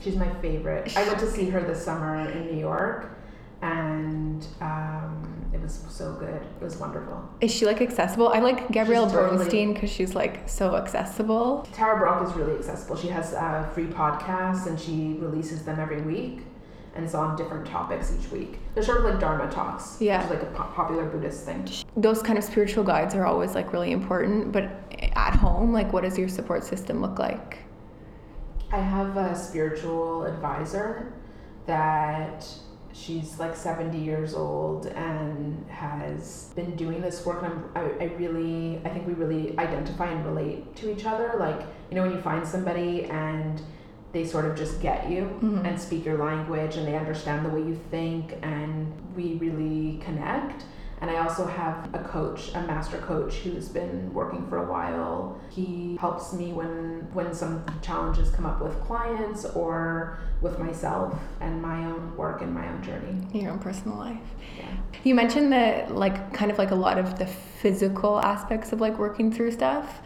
she's 0.00 0.14
my 0.16 0.28
favorite 0.40 0.96
i 0.96 1.02
went 1.08 1.18
to 1.18 1.28
see 1.30 1.48
her 1.50 1.60
this 1.60 1.84
summer 1.84 2.30
in 2.30 2.46
new 2.46 2.60
york 2.60 3.15
and 3.62 4.46
um, 4.60 5.46
it 5.52 5.60
was 5.60 5.82
so 5.88 6.12
good 6.14 6.34
it 6.60 6.62
was 6.62 6.76
wonderful 6.76 7.26
is 7.40 7.50
she 7.50 7.64
like 7.66 7.80
accessible? 7.80 8.28
I 8.28 8.40
like 8.40 8.70
Gabrielle 8.70 9.08
totally- 9.10 9.38
Bernstein 9.38 9.72
because 9.74 9.90
she's 9.90 10.14
like 10.14 10.48
so 10.48 10.76
accessible. 10.76 11.66
tara 11.72 11.98
brach 11.98 12.28
is 12.28 12.34
really 12.34 12.54
accessible 12.56 12.96
she 12.96 13.08
has 13.08 13.32
uh, 13.34 13.68
free 13.74 13.86
podcasts 13.86 14.66
and 14.66 14.78
she 14.78 15.16
releases 15.20 15.62
them 15.64 15.80
every 15.80 16.02
week 16.02 16.42
and 16.94 17.04
it's 17.04 17.14
on 17.14 17.36
different 17.36 17.66
topics 17.66 18.12
each 18.18 18.30
week 18.30 18.58
they're 18.74 18.82
sort 18.82 18.98
of 18.98 19.04
like 19.04 19.18
dharma 19.20 19.50
talks 19.50 19.96
Yeah. 20.00 20.18
which 20.18 20.38
is 20.38 20.42
like 20.44 20.52
a 20.52 20.54
po- 20.54 20.72
popular 20.74 21.04
buddhist 21.06 21.44
thing 21.44 21.66
Those 21.96 22.22
kind 22.22 22.38
of 22.38 22.44
spiritual 22.44 22.84
guides 22.84 23.14
are 23.14 23.24
always 23.26 23.54
like 23.54 23.72
really 23.72 23.92
important, 23.92 24.52
but 24.52 24.64
at 25.14 25.34
home, 25.34 25.72
like 25.72 25.92
what 25.92 26.04
does 26.04 26.18
your 26.18 26.28
support 26.28 26.62
system 26.64 27.00
look 27.02 27.18
like? 27.18 27.58
I 28.72 28.78
have 28.78 29.16
a 29.16 29.34
spiritual 29.36 30.24
advisor 30.24 31.12
that 31.66 32.46
she's 32.96 33.38
like 33.38 33.54
70 33.54 33.98
years 33.98 34.32
old 34.34 34.86
and 34.86 35.66
has 35.68 36.50
been 36.56 36.74
doing 36.76 37.00
this 37.02 37.26
work 37.26 37.42
and 37.42 37.52
I'm, 37.52 37.64
I, 37.74 38.04
I 38.04 38.06
really 38.16 38.80
i 38.84 38.88
think 38.88 39.06
we 39.06 39.12
really 39.12 39.56
identify 39.58 40.06
and 40.10 40.24
relate 40.24 40.74
to 40.76 40.90
each 40.90 41.04
other 41.04 41.34
like 41.38 41.60
you 41.90 41.96
know 41.96 42.02
when 42.02 42.12
you 42.12 42.20
find 42.22 42.46
somebody 42.46 43.04
and 43.04 43.60
they 44.12 44.24
sort 44.24 44.46
of 44.46 44.56
just 44.56 44.80
get 44.80 45.10
you 45.10 45.22
Mhm. 45.42 45.66
and 45.66 45.78
speak 45.78 46.04
your 46.06 46.16
language 46.16 46.76
and 46.76 46.86
they 46.88 46.96
understand 46.96 47.44
the 47.44 47.50
way 47.50 47.60
you 47.60 47.78
think 47.90 48.34
and 48.42 48.90
we 49.14 49.34
really 49.34 49.98
connect 50.02 50.64
and 51.00 51.10
I 51.10 51.18
also 51.18 51.46
have 51.46 51.94
a 51.94 51.98
coach, 51.98 52.50
a 52.54 52.62
master 52.62 52.98
coach 52.98 53.34
who's 53.36 53.68
been 53.68 54.12
working 54.14 54.46
for 54.48 54.64
a 54.64 54.70
while. 54.70 55.38
He 55.50 55.96
helps 56.00 56.32
me 56.32 56.52
when 56.52 57.08
when 57.12 57.34
some 57.34 57.64
challenges 57.82 58.30
come 58.30 58.46
up 58.46 58.62
with 58.62 58.80
clients 58.80 59.44
or 59.44 60.18
with 60.40 60.58
myself 60.58 61.18
and 61.40 61.60
my 61.60 61.84
own 61.84 62.16
work 62.16 62.40
and 62.40 62.54
my 62.54 62.66
own 62.68 62.82
journey. 62.82 63.16
Your 63.38 63.52
own 63.52 63.58
personal 63.58 63.98
life. 63.98 64.16
Yeah. 64.58 64.64
You 65.04 65.14
mentioned 65.14 65.52
that 65.52 65.94
like 65.94 66.32
kind 66.32 66.50
of 66.50 66.58
like 66.58 66.70
a 66.70 66.74
lot 66.74 66.98
of 66.98 67.18
the 67.18 67.26
physical 67.26 68.18
aspects 68.20 68.72
of 68.72 68.80
like 68.80 68.98
working 68.98 69.30
through 69.30 69.52
stuff. 69.52 70.00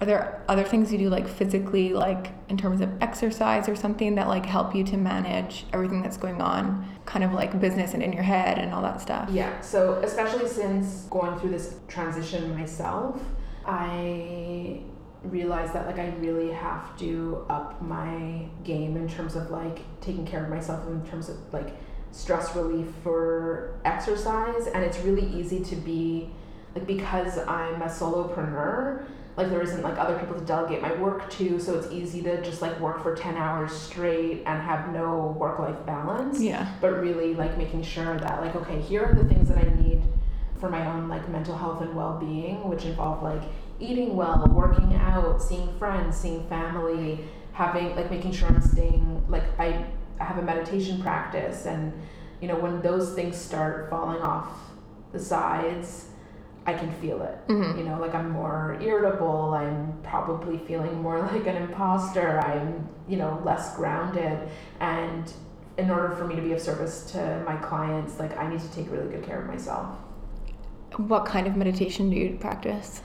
Are 0.00 0.06
there 0.06 0.42
other 0.48 0.64
things 0.64 0.90
you 0.90 0.98
do 0.98 1.10
like 1.10 1.28
physically, 1.28 1.92
like 1.92 2.32
in 2.48 2.56
terms 2.56 2.80
of 2.80 2.90
exercise 3.02 3.68
or 3.68 3.76
something 3.76 4.14
that 4.14 4.28
like 4.28 4.46
help 4.46 4.74
you 4.74 4.82
to 4.84 4.96
manage 4.96 5.66
everything 5.74 6.00
that's 6.02 6.16
going 6.16 6.40
on, 6.40 6.88
kind 7.04 7.22
of 7.22 7.34
like 7.34 7.60
business 7.60 7.92
and 7.92 8.02
in 8.02 8.12
your 8.12 8.22
head 8.22 8.58
and 8.58 8.72
all 8.72 8.80
that 8.80 9.02
stuff? 9.02 9.28
Yeah, 9.30 9.60
so 9.60 10.00
especially 10.02 10.48
since 10.48 11.02
going 11.10 11.38
through 11.38 11.50
this 11.50 11.76
transition 11.86 12.56
myself, 12.58 13.20
I 13.66 14.80
realized 15.22 15.74
that 15.74 15.86
like 15.86 15.98
I 15.98 16.08
really 16.18 16.50
have 16.50 16.96
to 16.98 17.44
up 17.50 17.82
my 17.82 18.46
game 18.64 18.96
in 18.96 19.08
terms 19.08 19.36
of 19.36 19.50
like 19.50 19.80
taking 20.00 20.26
care 20.26 20.44
of 20.44 20.50
myself 20.50 20.86
in 20.88 21.04
terms 21.06 21.28
of 21.28 21.36
like 21.52 21.76
stress 22.10 22.56
relief 22.56 22.86
for 23.02 23.78
exercise 23.84 24.66
and 24.66 24.82
it's 24.82 24.98
really 25.00 25.26
easy 25.26 25.60
to 25.60 25.76
be 25.76 26.30
like 26.74 26.86
because 26.86 27.38
I'm 27.38 27.82
a 27.82 27.86
solopreneur 27.86 29.04
like 29.40 29.50
there 29.50 29.62
isn't 29.62 29.82
like 29.82 29.98
other 29.98 30.18
people 30.18 30.34
to 30.34 30.44
delegate 30.44 30.82
my 30.82 30.92
work 30.94 31.30
to 31.30 31.58
so 31.58 31.78
it's 31.78 31.90
easy 31.90 32.20
to 32.22 32.42
just 32.42 32.60
like 32.60 32.78
work 32.78 33.02
for 33.02 33.14
10 33.16 33.36
hours 33.36 33.72
straight 33.72 34.42
and 34.46 34.62
have 34.62 34.92
no 34.92 35.34
work 35.38 35.58
life 35.58 35.86
balance 35.86 36.40
Yeah. 36.40 36.70
but 36.80 37.00
really 37.00 37.34
like 37.34 37.56
making 37.56 37.82
sure 37.82 38.18
that 38.18 38.40
like 38.42 38.54
okay 38.56 38.80
here 38.80 39.02
are 39.04 39.14
the 39.14 39.24
things 39.24 39.48
that 39.48 39.58
i 39.58 39.68
need 39.82 40.02
for 40.60 40.68
my 40.68 40.86
own 40.92 41.08
like 41.08 41.26
mental 41.30 41.56
health 41.56 41.80
and 41.80 41.94
well-being 41.96 42.68
which 42.68 42.84
involve 42.84 43.22
like 43.22 43.42
eating 43.78 44.14
well 44.14 44.44
working 44.50 44.94
out 44.96 45.42
seeing 45.42 45.76
friends 45.78 46.16
seeing 46.18 46.46
family 46.48 47.20
having 47.52 47.96
like 47.96 48.10
making 48.10 48.32
sure 48.32 48.48
i'm 48.48 48.60
staying 48.60 49.24
like 49.28 49.44
i, 49.58 49.84
I 50.20 50.24
have 50.24 50.36
a 50.36 50.42
meditation 50.42 51.00
practice 51.00 51.64
and 51.64 51.94
you 52.42 52.48
know 52.48 52.56
when 52.56 52.82
those 52.82 53.14
things 53.14 53.36
start 53.38 53.88
falling 53.88 54.20
off 54.20 54.48
the 55.12 55.18
sides 55.18 56.08
i 56.70 56.74
can 56.80 56.90
feel 57.02 57.18
it 57.30 57.36
Mhm. 57.48 57.78
you 57.78 57.84
know 57.88 57.96
like 58.04 58.14
i'm 58.14 58.30
more 58.30 58.60
irritable 58.88 59.40
i'm 59.62 59.78
probably 60.12 60.56
feeling 60.68 60.94
more 61.06 61.18
like 61.34 61.46
an 61.52 61.56
imposter 61.64 62.28
i'm 62.50 62.68
you 63.08 63.16
know 63.22 63.32
less 63.44 63.64
grounded 63.76 64.36
and 64.80 65.24
in 65.82 65.90
order 65.90 66.10
for 66.18 66.24
me 66.30 66.34
to 66.36 66.42
be 66.42 66.52
of 66.52 66.60
service 66.60 67.10
to 67.12 67.20
my 67.50 67.56
clients 67.68 68.12
like 68.22 68.32
i 68.42 68.44
need 68.50 68.60
to 68.60 68.72
take 68.76 68.86
really 68.90 69.08
good 69.14 69.24
care 69.28 69.40
of 69.42 69.46
myself 69.54 69.86
What 71.12 71.24
kind 71.34 71.46
of 71.46 71.56
meditation 71.56 72.10
do 72.10 72.16
you 72.16 72.36
practice? 72.40 73.02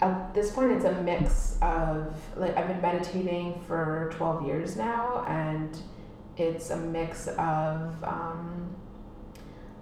at 0.00 0.32
this 0.36 0.48
point 0.56 0.70
it's 0.76 0.84
a 0.84 0.94
mix 1.02 1.58
of 1.60 2.14
like 2.36 2.56
i've 2.56 2.68
been 2.72 2.80
meditating 2.80 3.46
for 3.66 4.10
12 4.14 4.46
years 4.46 4.76
now 4.76 5.24
and 5.26 5.70
it's 6.36 6.70
a 6.70 6.76
mix 6.76 7.26
of 7.26 8.04
um, 8.04 8.44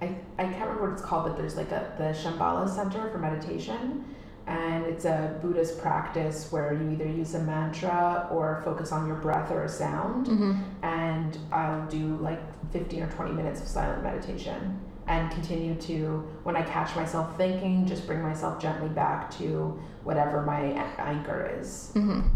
I, 0.00 0.14
I 0.38 0.44
can't 0.44 0.60
remember 0.60 0.82
what 0.82 0.92
it's 0.92 1.02
called, 1.02 1.24
but 1.26 1.36
there's 1.36 1.56
like 1.56 1.72
a 1.72 1.92
the 1.98 2.04
Shambhala 2.04 2.68
Center 2.68 3.10
for 3.10 3.18
meditation, 3.18 4.04
and 4.46 4.84
it's 4.84 5.04
a 5.04 5.38
Buddhist 5.42 5.80
practice 5.80 6.52
where 6.52 6.72
you 6.72 6.90
either 6.90 7.06
use 7.06 7.34
a 7.34 7.40
mantra 7.40 8.28
or 8.30 8.62
focus 8.64 8.92
on 8.92 9.06
your 9.06 9.16
breath 9.16 9.50
or 9.50 9.64
a 9.64 9.68
sound. 9.68 10.26
Mm-hmm. 10.26 10.62
And 10.84 11.38
I'll 11.50 11.86
do 11.88 12.16
like 12.18 12.40
15 12.72 13.02
or 13.02 13.10
20 13.10 13.32
minutes 13.32 13.60
of 13.60 13.66
silent 13.66 14.02
meditation 14.04 14.80
and 15.08 15.30
continue 15.30 15.74
to, 15.74 16.28
when 16.42 16.56
I 16.56 16.62
catch 16.62 16.94
myself 16.96 17.36
thinking, 17.36 17.86
just 17.86 18.06
bring 18.06 18.22
myself 18.22 18.60
gently 18.60 18.88
back 18.88 19.30
to 19.38 19.80
whatever 20.04 20.42
my 20.42 20.60
anchor 20.98 21.58
is. 21.60 21.92
Mm-hmm. 21.94 22.28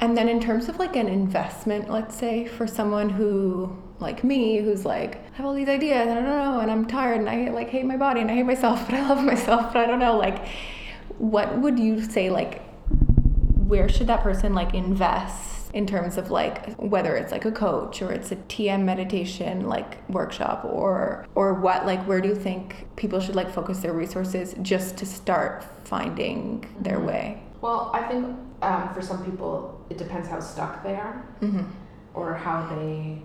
And 0.00 0.16
then 0.16 0.28
in 0.28 0.40
terms 0.40 0.68
of 0.68 0.78
like 0.78 0.96
an 0.96 1.06
investment, 1.06 1.88
let's 1.88 2.16
say 2.16 2.46
for 2.46 2.66
someone 2.66 3.08
who 3.08 3.76
like 4.02 4.22
me, 4.24 4.58
who's 4.58 4.84
like 4.84 5.16
I 5.32 5.36
have 5.36 5.46
all 5.46 5.54
these 5.54 5.68
ideas 5.68 6.08
and 6.08 6.18
I 6.18 6.22
don't 6.22 6.24
know, 6.30 6.60
and 6.60 6.70
I'm 6.70 6.84
tired 6.86 7.18
and 7.20 7.28
I 7.30 7.50
like 7.50 7.70
hate 7.70 7.84
my 7.86 7.96
body 7.96 8.20
and 8.20 8.30
I 8.30 8.34
hate 8.34 8.42
myself, 8.46 8.84
but 8.86 8.94
I 8.96 9.08
love 9.08 9.24
myself, 9.24 9.72
but 9.72 9.82
I 9.84 9.86
don't 9.86 9.98
know, 10.00 10.16
like 10.18 10.46
what 11.18 11.58
would 11.58 11.78
you 11.78 12.02
say 12.02 12.30
like 12.30 12.62
where 13.68 13.88
should 13.88 14.06
that 14.08 14.22
person 14.22 14.54
like 14.54 14.74
invest 14.74 15.70
in 15.72 15.86
terms 15.86 16.18
of 16.18 16.30
like 16.30 16.74
whether 16.76 17.16
it's 17.16 17.32
like 17.32 17.44
a 17.46 17.52
coach 17.52 18.02
or 18.02 18.12
it's 18.12 18.30
a 18.30 18.36
TM 18.36 18.82
meditation 18.84 19.66
like 19.68 20.06
workshop 20.10 20.64
or 20.64 21.26
or 21.34 21.54
what 21.54 21.86
like 21.86 22.02
where 22.06 22.20
do 22.20 22.28
you 22.28 22.34
think 22.34 22.86
people 22.96 23.20
should 23.20 23.34
like 23.34 23.50
focus 23.50 23.78
their 23.78 23.94
resources 23.94 24.54
just 24.60 24.96
to 24.98 25.06
start 25.06 25.64
finding 25.84 26.66
their 26.80 26.98
Mhm. 26.98 27.06
way? 27.06 27.42
Well, 27.62 27.90
I 27.94 28.02
think 28.02 28.26
um, 28.60 28.92
for 28.94 29.00
some 29.00 29.24
people, 29.24 29.80
it 29.88 29.96
depends 29.96 30.28
how 30.28 30.40
stuck 30.40 30.82
they 30.82 30.94
are 30.96 31.24
Mm-hmm. 31.40 31.62
or 32.14 32.34
how 32.34 32.66
they 32.74 33.22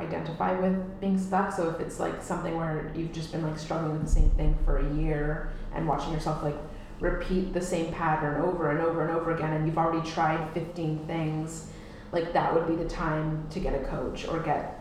identify 0.00 0.58
with 0.58 1.00
being 1.00 1.18
stuck. 1.18 1.52
So 1.52 1.68
if 1.70 1.80
it's 1.80 2.00
like 2.00 2.22
something 2.22 2.56
where 2.56 2.90
you've 2.94 3.12
just 3.12 3.32
been 3.32 3.42
like 3.42 3.58
struggling 3.58 3.92
with 3.92 4.02
the 4.04 4.10
same 4.10 4.30
thing 4.30 4.56
for 4.64 4.78
a 4.78 4.94
year 4.94 5.52
and 5.74 5.86
watching 5.86 6.12
yourself 6.12 6.42
like 6.42 6.56
repeat 7.00 7.52
the 7.54 7.60
same 7.62 7.92
pattern 7.92 8.42
over 8.42 8.70
and 8.70 8.80
over 8.80 9.02
and 9.06 9.10
over 9.16 9.34
again 9.34 9.52
and 9.52 9.66
you've 9.66 9.78
already 9.78 10.06
tried 10.10 10.52
15 10.52 11.06
things, 11.06 11.70
like 12.12 12.32
that 12.32 12.52
would 12.54 12.66
be 12.66 12.76
the 12.76 12.88
time 12.88 13.46
to 13.50 13.60
get 13.60 13.74
a 13.74 13.84
coach 13.86 14.26
or 14.26 14.40
get 14.40 14.76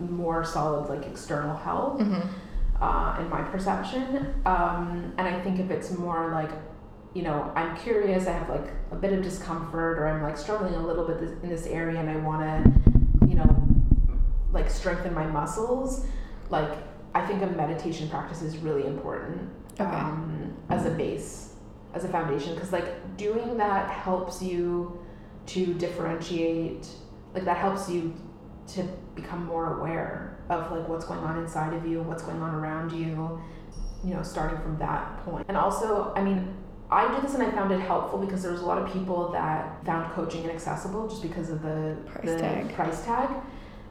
more 0.00 0.44
solid 0.44 0.88
like 0.88 1.06
external 1.06 1.56
help 1.56 1.98
Mm-hmm. 2.00 2.82
uh, 2.82 3.18
in 3.20 3.30
my 3.30 3.42
perception. 3.42 4.34
Um, 4.44 5.14
and 5.16 5.26
I 5.26 5.40
think 5.42 5.58
if 5.58 5.70
it's 5.70 5.90
more 5.92 6.30
like, 6.32 6.50
you 7.14 7.22
know, 7.22 7.50
I'm 7.56 7.74
curious, 7.78 8.26
I 8.26 8.32
have 8.32 8.48
like 8.50 8.66
a 8.92 8.94
bit 8.96 9.12
of 9.14 9.22
discomfort, 9.22 9.98
or 9.98 10.06
I'm 10.06 10.22
like 10.22 10.36
struggling 10.36 10.74
a 10.74 10.86
little 10.86 11.06
bit 11.06 11.18
this, 11.18 11.32
in 11.42 11.48
this 11.48 11.66
area, 11.66 11.98
and 11.98 12.10
I 12.10 12.16
want 12.16 12.42
to, 12.42 12.95
like 14.56 14.68
strengthen 14.70 15.14
my 15.14 15.26
muscles. 15.26 16.04
Like 16.50 16.72
I 17.14 17.24
think 17.26 17.42
a 17.42 17.46
meditation 17.46 18.08
practice 18.08 18.42
is 18.42 18.56
really 18.58 18.86
important 18.86 19.48
Okay. 19.78 19.84
um, 19.90 20.56
as 20.70 20.86
a 20.86 20.90
base, 20.90 21.54
as 21.94 22.04
a 22.04 22.08
foundation, 22.08 22.54
because 22.54 22.72
like 22.72 23.16
doing 23.16 23.56
that 23.58 23.90
helps 23.90 24.42
you 24.42 24.98
to 25.46 25.74
differentiate. 25.74 26.88
Like 27.34 27.44
that 27.44 27.58
helps 27.58 27.88
you 27.90 28.14
to 28.74 28.82
become 29.14 29.44
more 29.46 29.78
aware 29.78 30.38
of 30.48 30.72
like 30.72 30.88
what's 30.88 31.04
going 31.04 31.20
on 31.20 31.38
inside 31.38 31.72
of 31.74 31.86
you, 31.86 32.02
what's 32.02 32.22
going 32.22 32.40
on 32.40 32.54
around 32.54 32.90
you, 32.92 33.40
you 34.04 34.14
know, 34.14 34.22
starting 34.22 34.58
from 34.60 34.78
that 34.78 35.24
point. 35.24 35.44
And 35.48 35.56
also, 35.56 36.12
I 36.16 36.22
mean, 36.22 36.54
I 36.90 37.14
do 37.14 37.20
this 37.20 37.34
and 37.34 37.42
I 37.42 37.50
found 37.50 37.70
it 37.72 37.80
helpful 37.80 38.18
because 38.18 38.42
there 38.42 38.52
was 38.52 38.60
a 38.62 38.64
lot 38.66 38.78
of 38.78 38.92
people 38.92 39.30
that 39.32 39.84
found 39.84 40.12
coaching 40.14 40.44
inaccessible 40.44 41.08
just 41.08 41.20
because 41.22 41.50
of 41.50 41.62
the 41.62 41.96
Price 42.06 42.24
the 42.30 42.38
tag. 42.38 42.74
price 42.74 43.04
tag. 43.04 43.28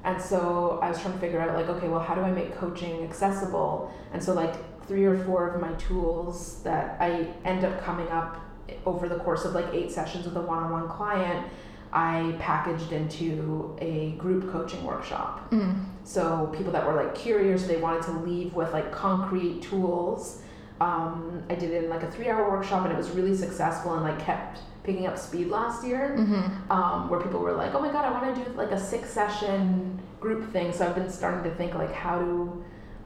And 0.06 0.22
so 0.22 0.80
I 0.82 0.90
was 0.90 1.02
trying 1.02 1.16
to 1.16 1.20
figure 1.20 1.42
out 1.42 1.54
like, 1.56 1.68
okay, 1.68 1.88
well, 1.88 2.00
how 2.00 2.16
do 2.16 2.22
I 2.22 2.32
make 2.32 2.56
coaching 2.56 3.04
accessible? 3.04 3.92
And 4.14 4.24
so 4.24 4.34
like 4.34 4.54
three 4.88 5.04
or 5.04 5.18
four 5.26 5.50
of 5.50 5.60
my 5.60 5.74
tools 5.74 6.62
that 6.62 6.96
I 7.02 7.28
end 7.44 7.66
up 7.66 7.84
coming 7.84 8.08
up 8.10 8.40
over 8.86 9.10
the 9.10 9.18
course 9.18 9.46
of 9.46 9.54
like 9.54 9.66
eight 9.74 9.92
sessions 9.92 10.26
with 10.26 10.36
a 10.38 10.42
one-on-one 10.42 10.88
client, 10.90 11.48
I 11.92 12.36
packaged 12.40 12.92
into 12.92 13.76
a 13.80 14.12
group 14.12 14.52
coaching 14.52 14.84
workshop. 14.84 15.50
Mm. 15.52 15.86
So 16.04 16.52
people 16.56 16.72
that 16.74 16.86
were 16.86 16.94
like 16.94 17.16
curious, 17.16 17.66
they 17.66 17.78
wanted 17.78 18.04
to 18.04 18.12
leave 18.12 18.54
with 18.54 18.74
like 18.74 18.92
concrete 18.92 19.62
tools. 19.62 20.42
Um, 20.82 21.44
I 21.50 21.56
did 21.56 21.72
it 21.72 21.86
in 21.86 21.90
like 21.90 22.04
a 22.04 22.12
three-hour 22.12 22.50
workshop, 22.50 22.84
and 22.84 22.94
it 22.94 22.98
was 22.98 23.10
really 23.12 23.36
successful, 23.36 23.94
and 23.94 24.04
like 24.04 24.20
kept 24.24 24.60
picking 24.86 25.08
up 25.08 25.18
speed 25.18 25.48
last 25.48 25.86
year. 25.86 26.16
Mm-hmm. 26.18 26.72
Um, 26.72 27.10
where 27.10 27.20
people 27.20 27.40
were 27.40 27.54
like, 27.54 27.74
"Oh 27.74 27.82
my 27.82 27.92
god, 27.92 28.06
I 28.06 28.12
want 28.12 28.36
to 28.36 28.46
do 28.46 28.52
like 28.52 28.72
a 28.72 28.80
six-session 28.80 30.00
group 30.20 30.52
thing." 30.52 30.72
So 30.72 30.86
I've 30.86 30.96
been 30.96 31.10
starting 31.10 31.44
to 31.50 31.56
think 31.58 31.74
like, 31.74 31.94
how 31.94 32.20
do 32.20 32.64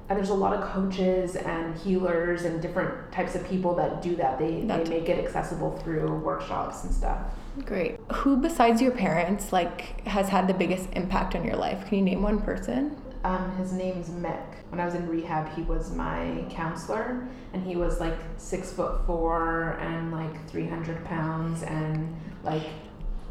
and 0.10 0.18
there's 0.18 0.30
a 0.30 0.34
lot 0.34 0.54
of 0.54 0.68
coaches 0.72 1.36
and 1.36 1.78
healers 1.78 2.44
and 2.44 2.60
different 2.60 3.12
types 3.12 3.36
of 3.36 3.48
people 3.48 3.76
that 3.76 4.02
do 4.02 4.15
that. 4.15 4.39
They 4.39 4.62
That- 4.62 4.86
they 4.86 4.89
make 4.89 5.08
it 5.08 5.24
accessible 5.24 5.78
through 5.78 6.15
workshops 6.15 6.84
and 6.84 6.92
stuff. 6.92 7.20
Great. 7.63 8.00
Who 8.13 8.38
besides 8.38 8.82
your 8.82 8.92
parents 8.92 9.54
like 9.54 10.06
has 10.08 10.30
had 10.30 10.48
the 10.48 10.54
biggest 10.54 10.89
impact 10.94 11.36
on 11.36 11.46
your 11.46 11.56
life? 11.56 11.86
Can 11.86 12.00
you 12.00 12.04
name 12.04 12.24
one 12.24 12.39
person? 12.42 12.96
Um, 13.23 13.55
his 13.58 13.73
name's 13.73 14.10
Mick. 14.10 14.43
When 14.69 14.79
I 14.79 14.86
was 14.86 14.95
in 14.95 15.08
rehab, 15.08 15.53
he 15.53 15.62
was 15.63 15.93
my 15.93 16.45
counselor, 16.49 17.27
and 17.53 17.63
he 17.63 17.75
was 17.75 17.99
like 17.99 18.15
six 18.38 18.71
foot 18.71 19.05
four 19.05 19.77
and 19.82 20.12
like 20.12 20.47
300 20.49 21.03
pounds, 21.05 21.63
and 21.63 22.15
like 22.43 22.63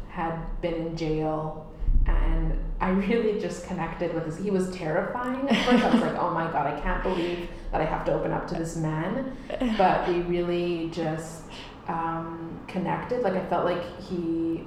had 0.09 0.39
been 0.61 0.75
in 0.75 0.97
jail. 0.97 1.71
And 2.05 2.53
I 2.79 2.89
really 3.09 3.39
just 3.39 3.65
connected 3.65 4.13
with 4.13 4.25
this. 4.25 4.37
He 4.37 4.51
was 4.51 4.69
terrifying 4.71 5.49
at 5.49 5.65
first. 5.65 5.83
I 5.83 5.91
was 5.91 6.01
like, 6.01 6.15
oh 6.17 6.31
my 6.31 6.51
god, 6.51 6.67
I 6.67 6.79
can't 6.79 7.01
believe 7.01 7.49
that 7.71 7.81
I 7.81 7.85
have 7.85 8.05
to 8.05 8.13
open 8.13 8.31
up 8.31 8.47
to 8.49 8.55
this 8.55 8.75
man. 8.75 9.35
But 9.77 10.07
we 10.07 10.21
really 10.21 10.89
just 10.91 11.43
um, 11.87 12.59
connected. 12.67 13.23
Like 13.23 13.33
I 13.33 13.45
felt 13.47 13.65
like 13.65 13.83
he 14.01 14.65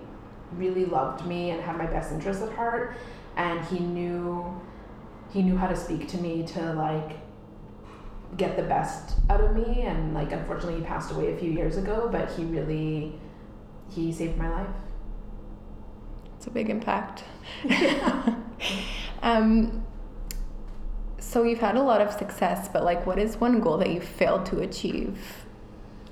really 0.56 0.84
loved 0.84 1.26
me 1.26 1.50
and 1.50 1.62
had 1.62 1.78
my 1.78 1.86
best 1.86 2.12
interests 2.12 2.42
at 2.42 2.52
heart, 2.54 2.96
and 3.36 3.64
he 3.66 3.78
knew 3.78 4.60
he 5.32 5.42
knew 5.42 5.56
how 5.56 5.66
to 5.66 5.76
speak 5.76 6.08
to 6.08 6.18
me 6.18 6.42
to 6.46 6.72
like 6.74 7.16
get 8.36 8.56
the 8.56 8.62
best 8.62 9.16
out 9.30 9.40
of 9.42 9.54
me 9.54 9.82
and 9.82 10.14
like 10.14 10.32
unfortunately 10.32 10.80
he 10.80 10.86
passed 10.86 11.10
away 11.12 11.32
a 11.32 11.36
few 11.36 11.50
years 11.50 11.76
ago 11.76 12.08
but 12.10 12.30
he 12.32 12.44
really 12.44 13.12
he 13.90 14.10
saved 14.12 14.38
my 14.38 14.48
life 14.48 14.74
It's 16.36 16.46
a 16.46 16.50
big 16.50 16.70
impact. 16.70 17.24
um, 19.22 19.84
so 21.18 21.42
you've 21.44 21.60
had 21.60 21.76
a 21.76 21.82
lot 21.82 22.00
of 22.00 22.10
success, 22.12 22.68
but 22.72 22.82
like, 22.84 23.06
what 23.06 23.18
is 23.18 23.36
one 23.36 23.60
goal 23.60 23.78
that 23.78 23.90
you 23.90 24.00
failed 24.00 24.44
to 24.46 24.60
achieve 24.60 25.18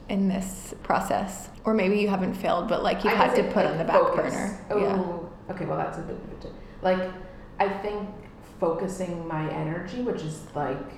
in 0.09 0.29
this 0.29 0.75
process? 0.83 1.49
Or 1.65 1.75
maybe 1.75 1.99
you 1.99 2.09
haven't 2.09 2.35
failed, 2.35 2.69
but 2.69 2.83
like 2.83 3.03
you've 3.05 3.13
I 3.15 3.17
had 3.27 3.35
to 3.37 3.43
put 3.45 3.65
like, 3.65 3.67
on 3.73 3.79
the 3.79 3.85
back 3.85 4.01
focus. 4.01 4.33
burner. 4.35 4.67
Oh, 4.71 4.79
Yeah. 4.79 5.55
okay. 5.55 5.65
Well, 5.67 5.79
that's 5.79 5.99
a 5.99 6.03
bit. 6.03 6.17
Like, 6.83 7.11
I 7.59 7.69
think 7.69 8.09
focusing 8.61 9.27
my 9.27 9.51
energy, 9.51 10.03
which 10.03 10.23
is 10.23 10.43
like, 10.55 10.93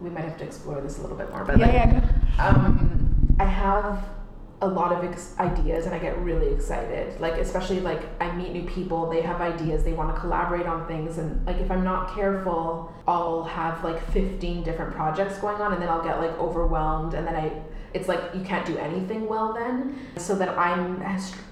we 0.00 0.10
might 0.10 0.24
have 0.24 0.38
to 0.38 0.44
explore 0.44 0.80
this 0.80 0.98
a 0.98 1.02
little 1.02 1.16
bit 1.16 1.30
more. 1.30 1.44
But 1.44 1.58
Yeah, 1.58 1.66
like, 1.66 1.74
yeah, 1.74 2.48
um, 2.48 3.36
I 3.38 3.44
have 3.44 4.02
a 4.62 4.66
lot 4.66 4.90
of 4.90 5.04
ex- 5.04 5.34
ideas 5.38 5.84
and 5.84 5.94
I 5.94 5.98
get 5.98 6.18
really 6.18 6.52
excited. 6.52 7.20
Like, 7.20 7.34
especially 7.34 7.80
like 7.80 8.02
I 8.22 8.34
meet 8.34 8.52
new 8.52 8.64
people, 8.64 9.10
they 9.10 9.20
have 9.20 9.40
ideas, 9.40 9.84
they 9.84 9.92
want 9.92 10.14
to 10.14 10.20
collaborate 10.20 10.66
on 10.66 10.86
things. 10.88 11.18
And 11.18 11.44
like, 11.46 11.58
if 11.58 11.70
I'm 11.70 11.84
not 11.84 12.14
careful, 12.14 12.92
I'll 13.06 13.44
have 13.44 13.84
like 13.84 14.02
15 14.12 14.62
different 14.62 14.94
projects 14.94 15.38
going 15.38 15.60
on 15.60 15.74
and 15.74 15.82
then 15.82 15.90
I'll 15.90 16.02
get 16.02 16.20
like 16.20 16.36
overwhelmed. 16.38 17.12
And 17.14 17.26
then 17.26 17.36
I, 17.36 17.52
it's 17.96 18.08
like 18.08 18.20
you 18.34 18.42
can't 18.42 18.66
do 18.66 18.76
anything 18.76 19.26
well 19.26 19.54
then. 19.54 19.98
So 20.18 20.34
then 20.34 20.50
I'm, 20.50 21.02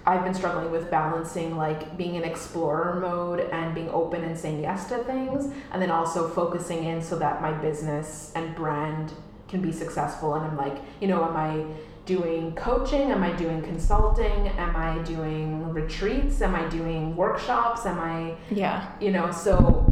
I've 0.05 0.23
been 0.25 0.35
struggling 0.35 0.71
with 0.71 0.91
balancing 0.91 1.57
like 1.57 1.97
being 1.97 2.17
in 2.17 2.23
explorer 2.25 3.01
mode 3.01 3.41
and 3.51 3.75
being 3.75 3.89
open 3.89 4.23
and 4.23 4.39
saying 4.39 4.61
yes 4.61 4.89
to 4.91 4.99
things. 5.05 5.53
And 5.73 5.81
then 5.81 5.91
also 5.91 6.29
focusing 6.29 6.85
in 6.85 7.03
so 7.03 7.19
that 7.19 7.41
my 7.41 7.53
business 7.53 8.31
and 8.37 8.55
brand 8.55 9.13
can 9.49 9.63
be 9.63 9.73
successful 9.73 10.35
and 10.35 10.45
I'm 10.45 10.57
like, 10.57 10.77
you 11.01 11.09
know, 11.09 11.25
am 11.25 11.35
I 11.37 11.65
doing 12.05 12.55
coaching? 12.55 13.11
Am 13.11 13.23
I 13.23 13.33
doing 13.33 13.63
consulting? 13.63 14.49
Am 14.49 14.77
I 14.77 14.99
doing 15.05 15.73
retreats? 15.73 16.43
Am 16.43 16.55
I 16.55 16.69
doing 16.69 17.17
workshops? 17.17 17.87
Am 17.87 17.99
I, 17.99 18.35
Yeah. 18.51 18.87
you 19.01 19.11
know, 19.13 19.31
so 19.31 19.91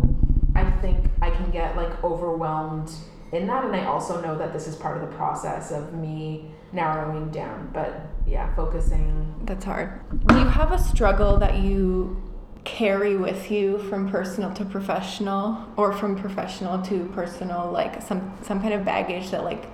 I 0.55 0.71
think 0.83 0.99
I 1.23 1.31
can 1.31 1.51
get 1.51 1.77
like 1.77 2.05
overwhelmed 2.05 2.91
in 3.33 3.47
that 3.47 3.65
and 3.65 3.75
I 3.75 3.87
also 3.87 4.21
know 4.21 4.37
that 4.37 4.53
this 4.53 4.69
is 4.69 4.77
part 4.77 4.97
of 4.97 5.09
the 5.09 5.17
process 5.17 5.73
of 5.73 5.95
me 5.95 6.51
narrowing 6.73 7.31
down, 7.31 7.71
but 7.73 8.01
yeah, 8.27 8.55
focusing 8.55 9.35
That's 9.45 9.65
hard. 9.65 10.01
Do 10.27 10.39
you 10.39 10.47
have 10.47 10.73
a 10.73 10.79
struggle 10.79 11.39
that 11.39 11.59
you 11.59 12.23
carry 12.65 13.17
with 13.17 13.51
you 13.51 13.79
from 13.79 14.09
personal 14.09 14.53
to 14.55 14.65
professional 14.65 15.67
or 15.77 15.93
from 15.93 16.15
professional 16.17 16.81
to 16.81 17.07
personal 17.07 17.69
like 17.73 18.01
some 18.01 18.33
some 18.43 18.61
kind 18.61 18.73
of 18.73 18.85
baggage 18.85 19.31
that 19.33 19.43
like 19.43 19.67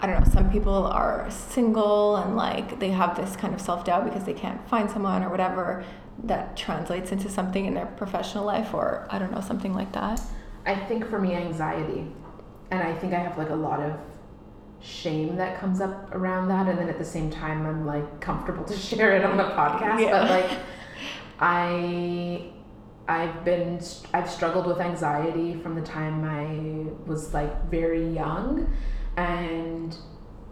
I 0.00 0.06
don't 0.06 0.20
know, 0.20 0.32
some 0.32 0.50
people 0.50 0.86
are 0.86 1.30
single 1.30 2.16
and 2.16 2.36
like 2.36 2.78
they 2.80 2.90
have 2.90 3.16
this 3.16 3.36
kind 3.36 3.54
of 3.54 3.60
self-doubt 3.60 4.04
because 4.04 4.24
they 4.24 4.34
can't 4.34 4.66
find 4.68 4.90
someone 4.90 5.22
or 5.22 5.30
whatever. 5.30 5.84
that 6.24 6.56
translates 6.56 7.10
into 7.12 7.28
something 7.28 7.66
in 7.66 7.74
their 7.74 7.86
professional 7.86 8.44
life 8.44 8.72
or 8.74 9.06
I 9.10 9.18
don't 9.18 9.32
know, 9.32 9.40
something 9.40 9.74
like 9.74 9.92
that? 9.92 10.20
I 10.66 10.74
think 10.74 11.08
for 11.08 11.18
me, 11.18 11.34
anxiety. 11.34 12.06
And 12.70 12.82
I 12.82 12.94
think 12.94 13.12
I 13.12 13.18
have 13.18 13.36
like 13.38 13.50
a 13.50 13.54
lot 13.54 13.80
of 13.80 13.98
shame 14.80 15.36
that 15.36 15.58
comes 15.60 15.80
up 15.80 16.14
around 16.14 16.48
that. 16.48 16.68
And 16.68 16.78
then 16.78 16.88
at 16.88 16.98
the 16.98 17.04
same 17.04 17.30
time, 17.30 17.66
I'm 17.66 17.86
like 17.86 18.20
comfortable 18.20 18.64
to 18.64 18.76
share 18.88 19.16
it 19.16 19.24
on 19.24 19.36
the 19.36 19.44
podcast. 19.44 20.00
Yeah. 20.00 20.10
But 20.10 20.30
like, 20.30 20.58
I. 21.40 22.50
I've 23.06 23.44
been 23.44 23.82
I've 24.14 24.30
struggled 24.30 24.66
with 24.66 24.80
anxiety 24.80 25.60
from 25.60 25.74
the 25.74 25.82
time 25.82 26.24
I 26.24 26.90
was 27.06 27.34
like 27.34 27.68
very 27.68 28.08
young 28.08 28.74
and 29.18 29.94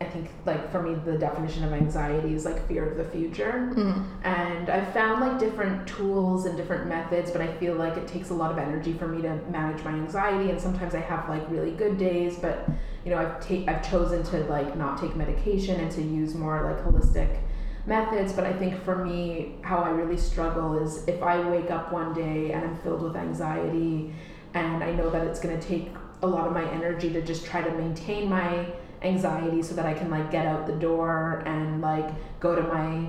I 0.02 0.08
think 0.08 0.30
like 0.44 0.72
for 0.72 0.82
me 0.82 0.94
the 0.94 1.16
definition 1.16 1.62
of 1.62 1.72
anxiety 1.72 2.34
is 2.34 2.44
like 2.44 2.66
fear 2.66 2.90
of 2.90 2.96
the 2.96 3.04
future. 3.04 3.72
Mm. 3.72 4.04
And 4.24 4.68
I've 4.68 4.92
found 4.92 5.20
like 5.20 5.38
different 5.38 5.86
tools 5.86 6.46
and 6.46 6.56
different 6.56 6.88
methods, 6.88 7.30
but 7.30 7.40
I 7.40 7.52
feel 7.58 7.76
like 7.76 7.96
it 7.96 8.08
takes 8.08 8.30
a 8.30 8.34
lot 8.34 8.50
of 8.50 8.58
energy 8.58 8.92
for 8.94 9.06
me 9.06 9.22
to 9.22 9.36
manage 9.48 9.82
my 9.84 9.92
anxiety. 9.92 10.50
And 10.50 10.60
sometimes 10.60 10.94
I 10.96 11.00
have 11.00 11.28
like 11.28 11.48
really 11.48 11.70
good 11.70 11.98
days, 11.98 12.36
but 12.36 12.68
you 13.04 13.10
know 13.10 13.18
I've 13.18 13.40
take 13.40 13.68
I've 13.68 13.88
chosen 13.88 14.24
to 14.24 14.38
like 14.44 14.76
not 14.76 15.00
take 15.00 15.14
medication 15.14 15.80
and 15.80 15.90
to 15.92 16.02
use 16.02 16.34
more 16.34 16.62
like 16.62 16.84
holistic 16.84 17.38
methods. 17.86 18.32
But 18.32 18.44
I 18.44 18.52
think 18.52 18.82
for 18.82 19.04
me, 19.04 19.54
how 19.62 19.78
I 19.78 19.90
really 19.90 20.18
struggle 20.18 20.78
is 20.82 21.06
if 21.06 21.22
I 21.22 21.48
wake 21.48 21.70
up 21.70 21.92
one 21.92 22.12
day 22.12 22.50
and 22.52 22.64
I'm 22.64 22.76
filled 22.78 23.02
with 23.02 23.14
anxiety, 23.14 24.12
and 24.54 24.82
I 24.82 24.92
know 24.92 25.10
that 25.10 25.26
it's 25.28 25.38
gonna 25.38 25.60
take 25.60 25.90
a 26.22 26.26
lot 26.26 26.46
of 26.46 26.52
my 26.52 26.68
energy 26.70 27.12
to 27.12 27.22
just 27.22 27.44
try 27.44 27.62
to 27.62 27.70
maintain 27.76 28.28
my 28.28 28.66
anxiety 29.02 29.62
so 29.62 29.74
that 29.74 29.86
I 29.86 29.94
can 29.94 30.10
like 30.10 30.30
get 30.30 30.46
out 30.46 30.66
the 30.66 30.74
door 30.74 31.42
and 31.46 31.80
like 31.80 32.08
go 32.40 32.54
to 32.54 32.62
my 32.62 33.06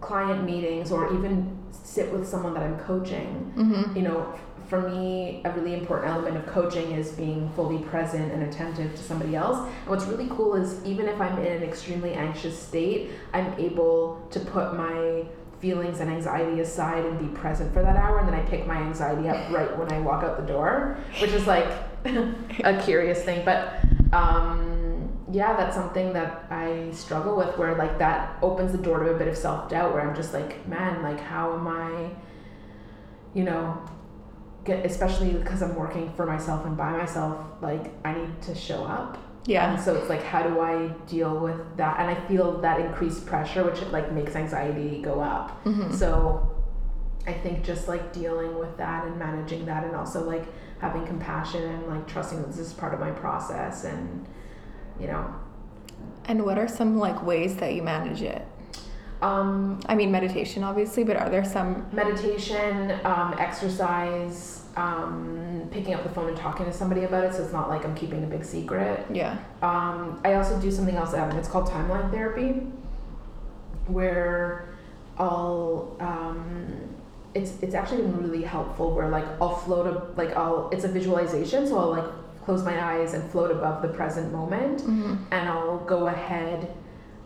client 0.00 0.44
meetings 0.44 0.92
or 0.92 1.12
even 1.14 1.58
sit 1.70 2.12
with 2.12 2.26
someone 2.28 2.54
that 2.54 2.62
I'm 2.62 2.78
coaching. 2.80 3.52
Mm-hmm. 3.56 3.96
You 3.96 4.02
know, 4.02 4.34
for 4.68 4.88
me, 4.88 5.42
a 5.44 5.50
really 5.52 5.74
important 5.74 6.10
element 6.10 6.36
of 6.36 6.46
coaching 6.46 6.92
is 6.92 7.12
being 7.12 7.50
fully 7.50 7.78
present 7.78 8.32
and 8.32 8.42
attentive 8.42 8.94
to 8.94 9.02
somebody 9.02 9.36
else. 9.36 9.58
And 9.58 9.88
what's 9.88 10.06
really 10.06 10.28
cool 10.28 10.54
is 10.54 10.84
even 10.84 11.08
if 11.08 11.20
I'm 11.20 11.38
in 11.38 11.52
an 11.52 11.62
extremely 11.62 12.12
anxious 12.14 12.60
state, 12.60 13.10
I'm 13.32 13.52
able 13.58 14.26
to 14.30 14.40
put 14.40 14.74
my 14.74 15.24
feelings 15.60 16.00
and 16.00 16.10
anxiety 16.10 16.60
aside 16.60 17.06
and 17.06 17.18
be 17.18 17.26
present 17.38 17.72
for 17.72 17.82
that 17.82 17.96
hour 17.96 18.18
and 18.18 18.28
then 18.28 18.34
I 18.34 18.42
pick 18.42 18.66
my 18.66 18.76
anxiety 18.76 19.28
up 19.30 19.50
right 19.50 19.74
when 19.78 19.90
I 19.90 20.00
walk 20.00 20.22
out 20.22 20.36
the 20.36 20.46
door, 20.46 20.98
which 21.20 21.30
is 21.30 21.46
like 21.46 21.66
a 22.64 22.82
curious 22.84 23.22
thing, 23.22 23.44
but 23.44 23.80
um 24.12 24.73
yeah, 25.34 25.56
that's 25.56 25.74
something 25.74 26.12
that 26.12 26.46
I 26.50 26.90
struggle 26.92 27.36
with 27.36 27.58
where 27.58 27.74
like 27.74 27.98
that 27.98 28.38
opens 28.40 28.70
the 28.72 28.78
door 28.78 29.02
to 29.02 29.10
a 29.10 29.18
bit 29.18 29.26
of 29.26 29.36
self-doubt 29.36 29.92
where 29.92 30.08
I'm 30.08 30.14
just 30.14 30.32
like, 30.32 30.66
man, 30.68 31.02
like 31.02 31.20
how 31.20 31.54
am 31.54 31.66
I 31.66 32.10
you 33.34 33.42
know, 33.42 33.82
get 34.64 34.86
especially 34.86 35.32
because 35.32 35.60
I'm 35.60 35.74
working 35.74 36.12
for 36.14 36.24
myself 36.24 36.64
and 36.64 36.76
by 36.76 36.92
myself, 36.92 37.44
like 37.60 37.92
I 38.04 38.14
need 38.14 38.40
to 38.42 38.54
show 38.54 38.84
up. 38.84 39.18
Yeah. 39.44 39.72
And 39.74 39.82
so 39.82 39.96
it's 39.96 40.08
like 40.08 40.22
how 40.22 40.42
do 40.44 40.60
I 40.60 40.88
deal 41.08 41.38
with 41.38 41.60
that? 41.76 41.98
And 42.00 42.08
I 42.08 42.28
feel 42.28 42.60
that 42.60 42.80
increased 42.80 43.26
pressure 43.26 43.64
which 43.64 43.82
like 43.96 44.12
makes 44.12 44.36
anxiety 44.36 45.02
go 45.02 45.20
up. 45.20 45.64
Mhm. 45.64 45.92
So 45.92 46.48
I 47.26 47.32
think 47.32 47.64
just 47.64 47.88
like 47.88 48.12
dealing 48.12 48.56
with 48.58 48.76
that 48.76 49.04
and 49.06 49.18
managing 49.18 49.66
that 49.66 49.82
and 49.84 49.96
also 49.96 50.24
like 50.24 50.46
having 50.78 51.04
compassion 51.06 51.62
and 51.62 51.86
like 51.88 52.06
trusting 52.06 52.40
that 52.40 52.48
this 52.48 52.58
is 52.58 52.72
part 52.72 52.94
of 52.94 53.00
my 53.00 53.10
process 53.10 53.84
and 53.84 54.26
you 55.00 55.06
know 55.06 55.24
And 56.26 56.44
what 56.44 56.58
are 56.58 56.68
some 56.68 56.98
like 56.98 57.22
ways 57.24 57.56
that 57.56 57.74
you 57.74 57.82
manage 57.82 58.22
it? 58.22 58.42
um 59.22 59.80
I 59.86 59.94
mean, 59.94 60.10
meditation, 60.10 60.62
obviously, 60.64 61.02
but 61.04 61.16
are 61.16 61.30
there 61.30 61.44
some? 61.44 61.86
meditation, 61.92 62.74
um, 63.04 63.34
exercise, 63.38 64.64
um, 64.76 65.68
picking 65.70 65.94
up 65.94 66.02
the 66.02 66.10
phone 66.10 66.28
and 66.28 66.36
talking 66.36 66.66
to 66.66 66.72
somebody 66.72 67.04
about 67.04 67.24
it 67.24 67.32
so 67.34 67.42
it's 67.44 67.52
not 67.52 67.68
like 67.68 67.84
I'm 67.86 67.94
keeping 67.94 68.22
a 68.24 68.26
big 68.26 68.44
secret. 68.44 69.06
Yeah. 69.12 69.38
Um, 69.62 70.20
I 70.24 70.34
also 70.34 70.60
do 70.60 70.70
something 70.70 70.96
else, 70.96 71.14
um, 71.14 71.30
it's 71.38 71.48
called 71.48 71.68
timeline 71.68 72.10
therapy, 72.10 72.50
where 73.86 74.68
I'll, 75.18 75.96
um, 76.00 76.94
it's, 77.34 77.52
it's 77.62 77.74
actually 77.74 78.02
been 78.02 78.20
really 78.22 78.42
helpful 78.42 78.94
where 78.94 79.08
like 79.08 79.26
I'll 79.40 79.56
float, 79.56 79.86
a, 79.86 80.20
like 80.20 80.36
I'll, 80.36 80.68
it's 80.70 80.84
a 80.84 80.88
visualization, 80.88 81.66
so 81.66 81.78
I'll 81.78 81.90
like 81.90 82.10
close 82.44 82.62
my 82.64 82.82
eyes 82.92 83.14
and 83.14 83.30
float 83.30 83.50
above 83.50 83.82
the 83.82 83.88
present 83.88 84.32
moment 84.32 84.80
Mm-hmm. 84.80 85.14
and 85.30 85.48
I'll 85.48 85.78
go 85.84 86.06
ahead. 86.08 86.74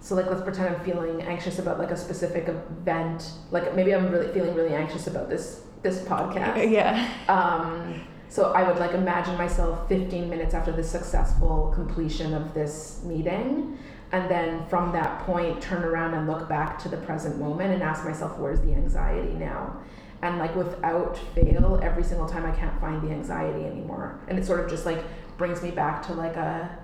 So 0.01 0.15
like 0.15 0.27
let's 0.27 0.43
pretend 0.43 0.75
I'm 0.75 0.81
feeling 0.85 1.23
anxious 1.23 1.59
about 1.59 1.79
like 1.79 1.91
a 1.91 1.97
specific 1.97 2.47
event. 2.49 3.33
Like 3.51 3.75
maybe 3.75 3.95
I'm 3.95 4.11
really 4.11 4.33
feeling 4.33 4.55
really 4.55 4.75
anxious 4.75 5.07
about 5.07 5.29
this 5.29 5.63
this 5.83 6.03
podcast. 6.03 6.71
Yeah. 6.79 7.09
Um, 7.29 8.03
so 8.29 8.53
I 8.53 8.63
would 8.69 8.79
like 8.79 8.93
imagine 8.93 9.37
myself 9.39 9.89
15 9.89 10.29
minutes 10.29 10.53
after 10.55 10.71
the 10.71 10.83
successful 10.85 11.73
completion 11.75 12.35
of 12.35 12.53
this 12.53 13.01
meeting, 13.05 13.79
and 14.13 14.31
then 14.31 14.67
from 14.69 14.93
that 14.93 15.21
point 15.21 15.63
turn 15.63 15.83
around 15.83 16.13
and 16.15 16.27
look 16.29 16.47
back 16.49 16.79
to 16.81 16.89
the 16.91 16.99
present 16.99 17.39
moment 17.39 17.73
and 17.73 17.83
ask 17.83 18.05
myself 18.05 18.39
where's 18.39 18.61
the 18.61 18.75
anxiety 18.75 19.33
now. 19.33 19.79
And 20.23 20.39
like 20.39 20.55
without 20.57 21.17
fail, 21.35 21.79
every 21.83 22.03
single 22.03 22.29
time 22.29 22.45
I 22.45 22.51
can't 22.51 22.79
find 22.81 23.01
the 23.03 23.13
anxiety 23.13 23.65
anymore, 23.65 24.19
and 24.29 24.39
it 24.39 24.45
sort 24.45 24.61
of 24.61 24.69
just 24.69 24.85
like 24.85 25.05
brings 25.37 25.63
me 25.63 25.71
back 25.71 26.05
to 26.07 26.13
like 26.13 26.37
a 26.37 26.77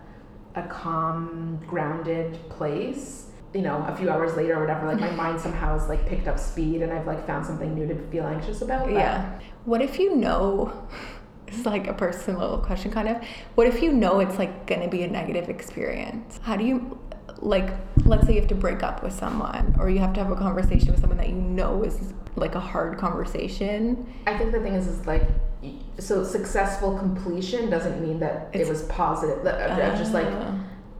a 0.54 0.62
calm, 0.68 1.58
grounded 1.66 2.38
place. 2.48 3.26
You 3.52 3.62
know, 3.62 3.84
a 3.88 3.96
few 3.96 4.10
hours 4.10 4.36
later 4.36 4.54
or 4.56 4.60
whatever, 4.60 4.86
like 4.86 5.00
my 5.00 5.10
mind 5.24 5.40
somehow 5.40 5.78
has 5.78 5.88
like 5.88 6.06
picked 6.06 6.26
up 6.28 6.38
speed 6.38 6.82
and 6.82 6.92
I've 6.92 7.06
like 7.06 7.26
found 7.26 7.44
something 7.46 7.74
new 7.74 7.86
to 7.88 7.94
feel 8.10 8.24
anxious 8.26 8.62
about. 8.62 8.84
but- 8.86 8.94
Yeah. 8.94 9.38
What 9.64 9.80
if 9.82 9.98
you 9.98 10.14
know? 10.16 10.72
It's 11.46 11.66
like 11.66 11.86
a 11.86 11.92
personal 11.94 12.58
question, 12.58 12.90
kind 12.90 13.06
of. 13.08 13.18
What 13.54 13.68
if 13.68 13.80
you 13.80 13.92
know 13.92 14.18
it's 14.18 14.38
like 14.38 14.66
gonna 14.66 14.88
be 14.88 15.02
a 15.04 15.08
negative 15.08 15.48
experience? 15.48 16.40
How 16.42 16.56
do 16.56 16.64
you, 16.64 16.98
like, 17.38 17.70
let's 18.04 18.26
say 18.26 18.34
you 18.34 18.40
have 18.40 18.48
to 18.48 18.54
break 18.54 18.82
up 18.82 19.02
with 19.02 19.12
someone, 19.12 19.74
or 19.78 19.90
you 19.90 19.98
have 19.98 20.12
to 20.14 20.22
have 20.22 20.32
a 20.32 20.36
conversation 20.36 20.90
with 20.92 21.00
someone 21.00 21.18
that 21.18 21.28
you 21.28 21.34
know 21.34 21.82
is 21.82 22.12
like 22.36 22.54
a 22.54 22.60
hard 22.60 22.98
conversation. 22.98 24.12
I 24.26 24.36
think 24.38 24.52
the 24.52 24.60
thing 24.60 24.74
is, 24.74 24.86
is 24.86 25.06
like, 25.06 25.22
so 25.98 26.24
successful 26.24 26.98
completion 26.98 27.70
doesn't 27.70 28.00
mean 28.02 28.20
that 28.20 28.50
it 28.52 28.68
was 28.68 28.82
positive. 28.84 29.44
That- 29.44 29.70
uh, 29.70 29.96
just 29.96 30.12
like 30.12 30.26
Uh, 30.26 30.52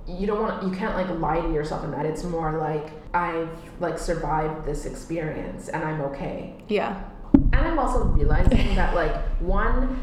you 0.07 0.27
don't 0.27 0.41
want, 0.41 0.63
you 0.63 0.71
can't 0.71 0.95
like 0.95 1.09
lie 1.19 1.41
to 1.41 1.53
yourself 1.53 1.83
in 1.85 1.91
that. 1.93 2.05
It's 2.07 2.25
more 2.25 2.59
like 2.59 2.91
I've 3.15 3.49
like 3.81 3.99
survived 3.99 4.67
this 4.67 4.85
experience 4.87 5.69
and 5.69 5.83
I'm 5.83 6.01
okay. 6.03 6.55
yeah, 6.69 7.03
And 7.53 7.57
I'm 7.69 7.79
also 7.79 8.05
realizing 8.05 8.75
that 8.77 8.95
like 8.95 9.15
one, 9.41 9.99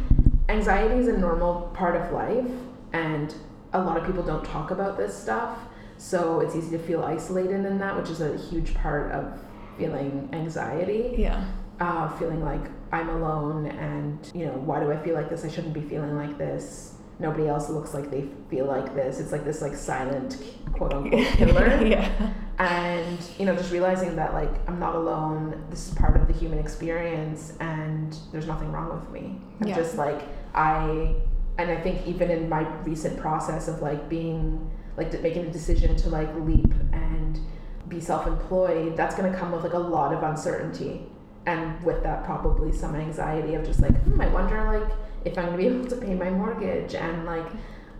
anxiety 0.50 0.96
is 0.96 1.08
a 1.08 1.18
normal 1.18 1.72
part 1.74 1.96
of 1.96 2.12
life, 2.12 2.50
and 2.94 3.34
a 3.74 3.82
lot 3.82 3.96
of 3.98 4.06
people 4.06 4.24
don't 4.24 4.44
talk 4.44 4.72
about 4.72 4.98
this 4.98 5.16
stuff. 5.18 5.58
So 6.02 6.40
it's 6.40 6.56
easy 6.56 6.72
to 6.76 6.80
feel 6.84 7.04
isolated 7.04 7.64
in 7.64 7.78
that, 7.78 7.96
which 7.96 8.10
is 8.10 8.22
a 8.22 8.36
huge 8.36 8.74
part 8.74 9.12
of 9.12 9.40
feeling 9.78 10.28
anxiety 10.34 11.14
yeah, 11.18 11.46
uh, 11.80 12.10
feeling 12.18 12.44
like 12.44 12.62
I'm 12.92 13.08
alone 13.10 13.68
and, 13.68 14.18
you 14.34 14.46
know, 14.48 14.54
why 14.54 14.80
do 14.80 14.92
I 14.92 14.98
feel 14.98 15.14
like 15.14 15.30
this? 15.30 15.46
I 15.46 15.48
shouldn't 15.48 15.76
be 15.76 15.82
feeling 15.82 16.16
like 16.18 16.40
this. 16.40 16.96
Nobody 17.20 17.48
else 17.48 17.70
looks 17.70 17.94
like 17.94 18.10
they 18.10 18.28
feel 18.50 18.66
like 18.66 18.96
this. 18.96 19.20
It's 19.20 19.32
like 19.32 19.46
this 19.46 19.62
like 19.62 19.76
silent 19.76 20.38
quote 20.74 20.92
unquote 20.92 21.24
killer. 21.38 21.86
yeah, 21.86 22.34
And, 22.58 23.20
you 23.38 23.46
know, 23.46 23.56
just 23.56 23.72
realizing 23.72 24.16
that 24.16 24.34
like 24.34 24.50
I'm 24.68 24.80
not 24.80 24.96
alone. 24.96 25.64
This 25.70 25.88
is 25.90 25.94
part 25.94 26.20
of 26.20 26.26
the 26.28 26.34
human 26.34 26.58
experience 26.58 27.54
and 27.60 28.18
there's 28.32 28.48
nothing 28.48 28.72
wrong 28.72 29.00
with 29.00 29.08
me. 29.12 29.40
I'm 29.62 29.68
Yeah. 29.68 29.76
just 29.76 29.98
like 29.98 30.20
I 30.56 31.14
and 31.60 31.70
I 31.70 31.80
think 31.80 32.08
even 32.08 32.32
in 32.32 32.50
my 32.50 32.68
recent 32.80 33.20
process 33.20 33.68
of 33.68 33.84
like 33.84 34.10
being 34.10 34.68
like 35.02 35.22
making 35.22 35.46
a 35.48 35.52
decision 35.52 35.96
to 35.96 36.10
like 36.10 36.34
leap 36.36 36.74
and 36.94 37.40
be 37.88 38.00
self-employed, 38.00 38.96
that's 38.96 39.16
going 39.16 39.32
to 39.32 39.38
come 39.38 39.52
with 39.52 39.64
like 39.64 39.74
a 39.74 39.80
lot 39.80 40.14
of 40.14 40.24
uncertainty 40.24 41.02
and 41.46 41.84
with 41.84 42.04
that 42.04 42.24
probably 42.24 42.72
some 42.72 42.96
anxiety 42.96 43.56
of 43.56 43.66
just 43.66 43.80
like 43.82 43.96
hmm, 44.04 44.22
I 44.22 44.28
wonder 44.28 44.80
like 44.80 44.92
if 45.26 45.38
I'm 45.38 45.48
going 45.48 45.58
to 45.58 45.64
be 45.64 45.68
able 45.76 45.88
to 45.90 45.96
pay 45.96 46.14
my 46.14 46.30
mortgage 46.30 46.94
and 46.94 47.26
like 47.26 47.48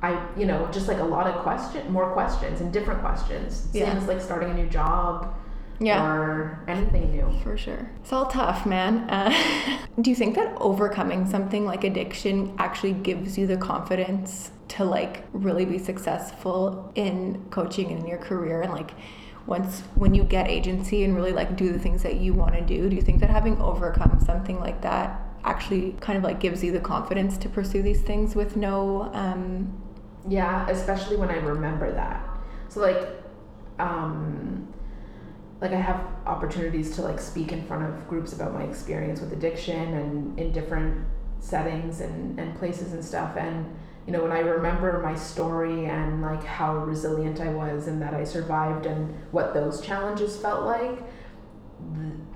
I 0.04 0.24
you 0.38 0.46
know 0.46 0.70
just 0.72 0.88
like 0.88 1.00
a 1.00 1.04
lot 1.04 1.26
of 1.28 1.42
question 1.42 1.92
more 1.92 2.12
questions 2.14 2.62
and 2.62 2.72
different 2.72 3.02
questions 3.02 3.68
same 3.72 3.88
Yeah. 3.88 3.98
as 3.98 4.08
like 4.08 4.22
starting 4.22 4.52
a 4.52 4.54
new 4.54 4.68
job 4.68 5.34
yeah. 5.80 6.06
or 6.06 6.64
anything 6.68 7.12
new 7.12 7.28
For 7.44 7.58
sure. 7.58 7.90
It's 8.02 8.14
all 8.14 8.28
tough, 8.28 8.68
man. 8.68 9.10
Uh, 9.10 9.34
do 10.02 10.12
you 10.12 10.16
think 10.16 10.36
that 10.36 10.56
overcoming 10.62 11.26
something 11.28 11.66
like 11.66 11.84
addiction 11.84 12.54
actually 12.60 12.94
gives 12.94 13.38
you 13.38 13.48
the 13.48 13.58
confidence 13.58 14.52
to 14.72 14.84
like 14.84 15.26
really 15.34 15.66
be 15.66 15.78
successful 15.78 16.92
in 16.96 17.46
coaching 17.50 17.92
and 17.92 18.00
in 18.02 18.08
your 18.08 18.18
career 18.18 18.62
and 18.62 18.72
like 18.72 18.92
once 19.48 19.82
when 19.96 20.14
you 20.14 20.24
get 20.24 20.48
agency 20.48 21.04
and 21.04 21.16
really 21.16 21.34
like 21.34 21.56
do 21.58 21.72
the 21.74 21.80
things 21.80 22.04
that 22.04 22.16
you 22.16 22.34
want 22.34 22.54
to 22.54 22.62
do, 22.62 22.90
do 22.90 22.96
you 22.96 23.02
think 23.02 23.20
that 23.20 23.30
having 23.30 23.60
overcome 23.60 24.20
something 24.26 24.60
like 24.60 24.82
that 24.82 25.20
actually 25.44 25.94
kind 26.00 26.18
of 26.18 26.24
like 26.24 26.40
gives 26.40 26.64
you 26.64 26.72
the 26.72 26.80
confidence 26.80 27.38
to 27.38 27.50
pursue 27.50 27.82
these 27.82 28.02
things 28.02 28.36
with 28.36 28.56
no 28.56 29.10
um 29.14 29.82
Yeah, 30.28 30.70
especially 30.70 31.18
when 31.18 31.30
I 31.30 31.38
remember 31.38 31.92
that. 31.92 32.28
So 32.70 32.80
like, 32.82 33.10
um, 33.80 34.72
like 35.60 35.72
I 35.72 35.82
have 35.82 36.06
opportunities 36.26 36.96
to 36.96 37.02
like 37.02 37.20
speak 37.20 37.52
in 37.52 37.64
front 37.66 37.84
of 37.84 38.08
groups 38.08 38.34
about 38.34 38.54
my 38.54 38.64
experience 38.64 39.20
with 39.20 39.34
addiction 39.34 39.94
and 39.96 40.40
in 40.40 40.52
different 40.52 41.06
settings 41.40 42.02
and, 42.02 42.40
and 42.40 42.56
places 42.58 42.94
and 42.94 43.04
stuff. 43.04 43.36
And, 43.36 43.66
you 44.08 44.14
know, 44.14 44.24
when 44.24 44.32
I 44.32 44.40
remember 44.40 45.00
my 45.04 45.16
story 45.16 45.86
and 45.86 46.22
like 46.22 46.44
how 46.44 46.78
resilient 46.78 47.40
I 47.40 47.50
was 47.50 47.88
and 47.88 48.02
that 48.02 48.14
I 48.14 48.24
survived 48.24 48.86
and 48.86 49.14
what 49.32 49.54
those 49.54 49.82
challenges 49.82 50.38
felt 50.38 50.66
like, 50.66 51.04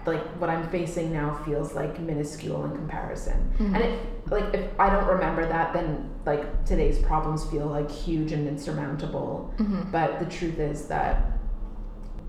like 0.06 0.24
what 0.40 0.50
I'm 0.50 0.68
facing 0.70 1.12
now 1.12 1.34
feels 1.46 1.74
like 1.74 2.00
minuscule 2.00 2.66
in 2.66 2.72
comparison. 2.72 3.52
Mm-hmm. 3.58 3.76
And 3.76 3.84
it 3.84 4.00
like 4.28 4.54
if 4.54 4.80
I 4.80 4.90
don't 4.90 5.08
remember 5.08 5.48
that, 5.48 5.74
then 5.74 6.10
like 6.26 6.66
today's 6.66 7.00
problems 7.00 7.46
feel 7.50 7.68
like 7.68 7.90
huge 7.90 8.32
and 8.32 8.48
insurmountable. 8.48 9.54
Mm-hmm. 9.58 9.92
But 9.92 10.20
the 10.20 10.26
truth 10.26 10.60
is 10.60 10.88
that 10.88 11.32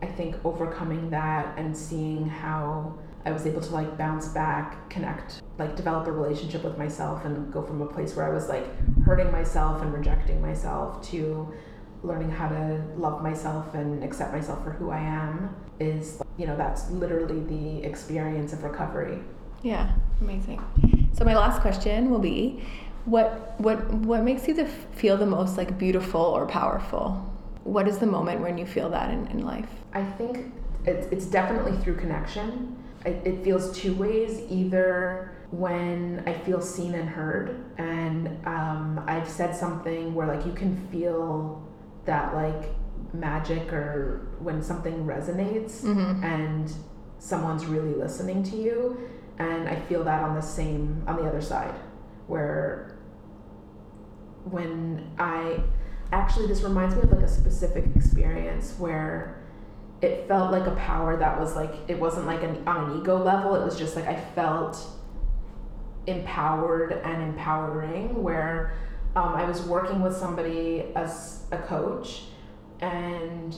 I 0.02 0.06
think 0.06 0.36
overcoming 0.44 1.10
that 1.10 1.58
and 1.58 1.76
seeing 1.76 2.28
how 2.28 2.98
I 3.26 3.32
was 3.32 3.44
able 3.44 3.60
to 3.60 3.74
like 3.74 3.98
bounce 3.98 4.28
back, 4.28 4.88
connect, 4.88 5.42
like 5.58 5.74
develop 5.74 6.06
a 6.06 6.12
relationship 6.12 6.62
with 6.62 6.78
myself 6.78 7.24
and 7.24 7.52
go 7.52 7.60
from 7.60 7.82
a 7.82 7.86
place 7.86 8.14
where 8.14 8.24
I 8.24 8.32
was 8.32 8.48
like 8.48 8.64
hurting 9.04 9.32
myself 9.32 9.82
and 9.82 9.92
rejecting 9.92 10.40
myself 10.40 11.02
to 11.10 11.52
learning 12.04 12.30
how 12.30 12.48
to 12.48 12.80
love 12.96 13.24
myself 13.24 13.74
and 13.74 14.04
accept 14.04 14.32
myself 14.32 14.62
for 14.62 14.70
who 14.70 14.90
I 14.90 15.00
am 15.00 15.56
is, 15.80 16.22
you 16.36 16.46
know, 16.46 16.56
that's 16.56 16.88
literally 16.90 17.40
the 17.40 17.84
experience 17.84 18.52
of 18.52 18.62
recovery. 18.62 19.18
Yeah, 19.60 19.92
amazing. 20.20 20.62
So 21.12 21.24
my 21.24 21.34
last 21.34 21.60
question 21.60 22.10
will 22.10 22.20
be 22.20 22.62
what 23.06 23.58
what 23.58 23.92
what 23.92 24.22
makes 24.22 24.46
you 24.46 24.54
the, 24.54 24.66
feel 24.66 25.16
the 25.16 25.26
most 25.26 25.56
like 25.56 25.76
beautiful 25.76 26.20
or 26.20 26.46
powerful? 26.46 27.10
What 27.64 27.88
is 27.88 27.98
the 27.98 28.06
moment 28.06 28.40
when 28.40 28.56
you 28.56 28.66
feel 28.66 28.88
that 28.90 29.10
in, 29.10 29.26
in 29.28 29.44
life? 29.44 29.68
I 29.92 30.04
think 30.04 30.52
it's, 30.84 31.08
it's 31.10 31.26
definitely 31.26 31.76
through 31.78 31.96
connection. 31.96 32.76
It, 33.06 33.26
it 33.26 33.44
feels 33.44 33.76
two 33.76 33.94
ways 33.94 34.42
either 34.50 35.32
when 35.50 36.24
I 36.26 36.32
feel 36.32 36.60
seen 36.60 36.94
and 36.94 37.08
heard, 37.08 37.64
and 37.78 38.26
um, 38.46 39.02
I've 39.06 39.28
said 39.28 39.54
something 39.54 40.14
where 40.14 40.26
like 40.26 40.44
you 40.44 40.52
can 40.52 40.76
feel 40.88 41.66
that 42.04 42.34
like 42.34 42.70
magic 43.12 43.72
or 43.72 44.28
when 44.38 44.62
something 44.62 45.04
resonates 45.04 45.82
mm-hmm. 45.82 46.22
and 46.24 46.72
someone's 47.18 47.66
really 47.66 47.94
listening 47.94 48.42
to 48.42 48.56
you 48.56 49.08
and 49.38 49.68
i 49.68 49.76
feel 49.82 50.04
that 50.04 50.22
on 50.22 50.34
the 50.34 50.40
same 50.40 51.02
on 51.06 51.16
the 51.16 51.22
other 51.22 51.40
side 51.40 51.74
where 52.26 52.98
when 54.44 55.10
i 55.18 55.58
actually 56.12 56.46
this 56.46 56.62
reminds 56.62 56.94
me 56.94 57.02
of 57.02 57.10
like 57.10 57.24
a 57.24 57.28
specific 57.28 57.84
experience 57.96 58.74
where 58.78 59.35
it 60.06 60.28
felt 60.28 60.52
like 60.52 60.66
a 60.66 60.76
power 60.76 61.16
that 61.16 61.38
was 61.38 61.56
like 61.56 61.74
it 61.88 61.98
wasn't 61.98 62.26
like 62.26 62.42
an, 62.42 62.62
on 62.66 62.90
an 62.90 63.00
ego 63.00 63.16
level 63.22 63.54
it 63.54 63.64
was 63.64 63.78
just 63.78 63.96
like 63.96 64.06
i 64.06 64.16
felt 64.34 64.78
empowered 66.06 66.92
and 66.92 67.22
empowering 67.22 68.22
where 68.22 68.74
um, 69.16 69.34
I 69.34 69.44
was 69.44 69.62
working 69.62 70.02
with 70.02 70.14
somebody 70.14 70.84
as 70.94 71.46
a 71.50 71.56
coach, 71.56 72.24
and 72.80 73.56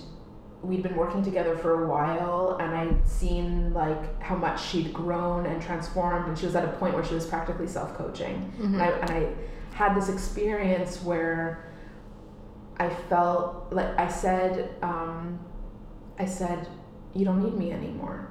we'd 0.62 0.84
been 0.84 0.94
working 0.94 1.22
together 1.22 1.56
for 1.56 1.84
a 1.84 1.88
while, 1.88 2.56
and 2.60 2.74
I'd 2.74 3.08
seen 3.08 3.74
like 3.74 4.22
how 4.22 4.36
much 4.36 4.64
she'd 4.64 4.92
grown 4.92 5.46
and 5.46 5.60
transformed, 5.60 6.28
and 6.28 6.38
she 6.38 6.46
was 6.46 6.54
at 6.54 6.64
a 6.64 6.72
point 6.78 6.94
where 6.94 7.04
she 7.04 7.14
was 7.14 7.26
practically 7.26 7.66
self 7.66 7.94
coaching, 7.94 8.52
mm-hmm. 8.56 8.74
and, 8.74 8.82
I, 8.82 8.88
and 8.88 9.10
I 9.10 9.74
had 9.74 9.96
this 9.96 10.08
experience 10.08 11.02
where 11.02 11.74
I 12.78 12.88
felt 12.88 13.72
like 13.72 13.98
I 13.98 14.06
said, 14.06 14.76
um, 14.82 15.40
I 16.18 16.24
said, 16.24 16.68
you 17.14 17.24
don't 17.24 17.42
need 17.42 17.54
me 17.54 17.72
anymore. 17.72 18.28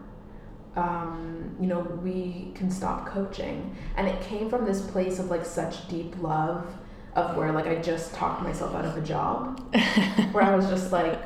Um, 0.76 1.56
you 1.60 1.68
know, 1.68 1.80
we 2.04 2.52
can 2.54 2.70
stop 2.70 3.08
coaching. 3.08 3.76
And 3.96 4.08
it 4.08 4.22
came 4.22 4.50
from 4.50 4.66
this 4.66 4.82
place 4.82 5.20
of 5.20 5.30
like 5.30 5.46
such 5.46 5.88
deep 5.88 6.22
love 6.22 6.68
of 7.16 7.36
where 7.36 7.52
like 7.52 7.66
I 7.66 7.76
just 7.82 8.14
talked 8.14 8.44
myself 8.44 8.76
out 8.76 8.86
of 8.86 8.96
a 8.96 9.02
job, 9.02 9.60
where 10.32 10.44
I 10.44 10.56
was 10.56 10.68
just 10.68 10.92
like, 10.92 11.20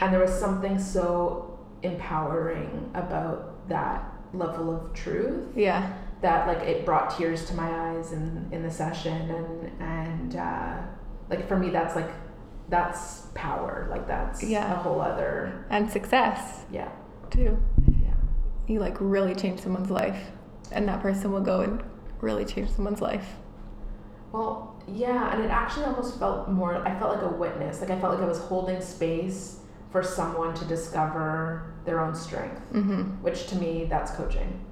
and 0.00 0.12
there 0.12 0.20
was 0.20 0.32
something 0.32 0.78
so 0.78 1.58
empowering 1.82 2.90
about 2.94 3.68
that 3.68 4.12
level 4.32 4.74
of 4.74 4.94
truth. 4.94 5.48
Yeah. 5.56 5.92
That 6.22 6.46
like 6.46 6.66
it 6.66 6.84
brought 6.86 7.18
tears 7.18 7.44
to 7.46 7.54
my 7.54 7.68
eyes 7.90 8.12
in 8.12 8.48
in 8.52 8.62
the 8.62 8.70
session, 8.70 9.30
and 9.30 9.82
and 9.82 10.36
uh, 10.36 10.76
like 11.28 11.46
for 11.48 11.58
me 11.58 11.68
that's 11.68 11.96
like 11.96 12.08
that's 12.68 13.26
power. 13.34 13.88
Like 13.90 14.06
that's 14.06 14.42
yeah. 14.42 14.72
a 14.72 14.76
whole 14.76 15.00
other 15.00 15.66
and 15.70 15.90
success. 15.90 16.64
Yeah. 16.70 16.90
Too. 17.30 17.58
Yeah. 18.02 18.14
You 18.66 18.80
like 18.80 18.96
really 19.00 19.34
change 19.34 19.60
someone's 19.60 19.90
life, 19.90 20.30
and 20.72 20.88
that 20.88 21.00
person 21.00 21.32
will 21.32 21.40
go 21.40 21.60
and 21.60 21.82
really 22.20 22.44
change 22.44 22.70
someone's 22.70 23.00
life. 23.00 23.26
Well, 24.32 24.74
yeah, 24.88 25.32
and 25.32 25.44
it 25.44 25.50
actually 25.50 25.84
almost 25.84 26.18
felt 26.18 26.48
more, 26.48 26.76
I 26.86 26.98
felt 26.98 27.14
like 27.14 27.24
a 27.24 27.34
witness. 27.34 27.80
Like 27.80 27.90
I 27.90 28.00
felt 28.00 28.14
like 28.14 28.22
I 28.22 28.26
was 28.26 28.38
holding 28.38 28.80
space 28.80 29.60
for 29.90 30.02
someone 30.02 30.54
to 30.54 30.64
discover 30.64 31.72
their 31.84 32.00
own 32.00 32.14
strength, 32.14 32.60
mm-hmm. 32.72 33.02
which 33.22 33.46
to 33.48 33.56
me, 33.56 33.86
that's 33.88 34.10
coaching. 34.10 34.64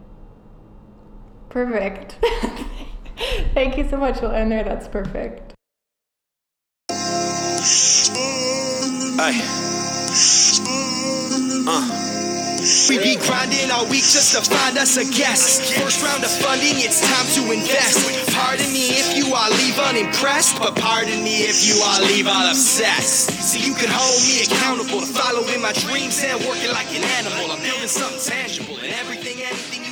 Perfect. 1.49 2.17
Thank 3.55 3.79
you 3.79 3.89
so 3.89 3.99
much. 3.99 4.21
We'll 4.21 4.33
end 4.33 4.51
there. 4.51 4.65
That's 4.65 4.89
perfect. 4.89 5.52
Uh. 9.23 9.31
We 12.89 12.99
be 12.99 13.15
grinding 13.23 13.71
all 13.71 13.87
week 13.87 14.03
just 14.03 14.35
to 14.35 14.43
find 14.43 14.77
us 14.77 14.97
a 14.97 15.05
guest. 15.05 15.63
First 15.79 16.03
round 16.03 16.25
of 16.25 16.31
funding, 16.43 16.75
it's 16.83 17.01
time 17.01 17.27
to 17.39 17.53
invest. 17.53 18.35
Pardon 18.35 18.67
me 18.73 18.99
if 18.99 19.17
you 19.17 19.33
all 19.33 19.51
leave 19.51 19.79
unimpressed, 19.79 20.59
but 20.59 20.75
pardon 20.75 21.23
me 21.23 21.47
if 21.47 21.63
you 21.63 21.81
all 21.85 22.03
leave 22.03 22.27
all 22.27 22.49
obsessed. 22.49 23.31
So 23.39 23.59
you 23.59 23.75
can 23.75 23.91
hold 23.95 24.23
me 24.27 24.43
accountable 24.43 25.07
to 25.07 25.07
following 25.07 25.63
my 25.63 25.73
dreams 25.73 26.19
and 26.25 26.43
working 26.45 26.73
like 26.73 26.91
an 26.91 27.05
animal. 27.23 27.53
I'm 27.53 27.63
building 27.63 27.87
something 27.87 28.19
tangible 28.19 28.75
and 28.83 28.93
everything. 28.93 29.92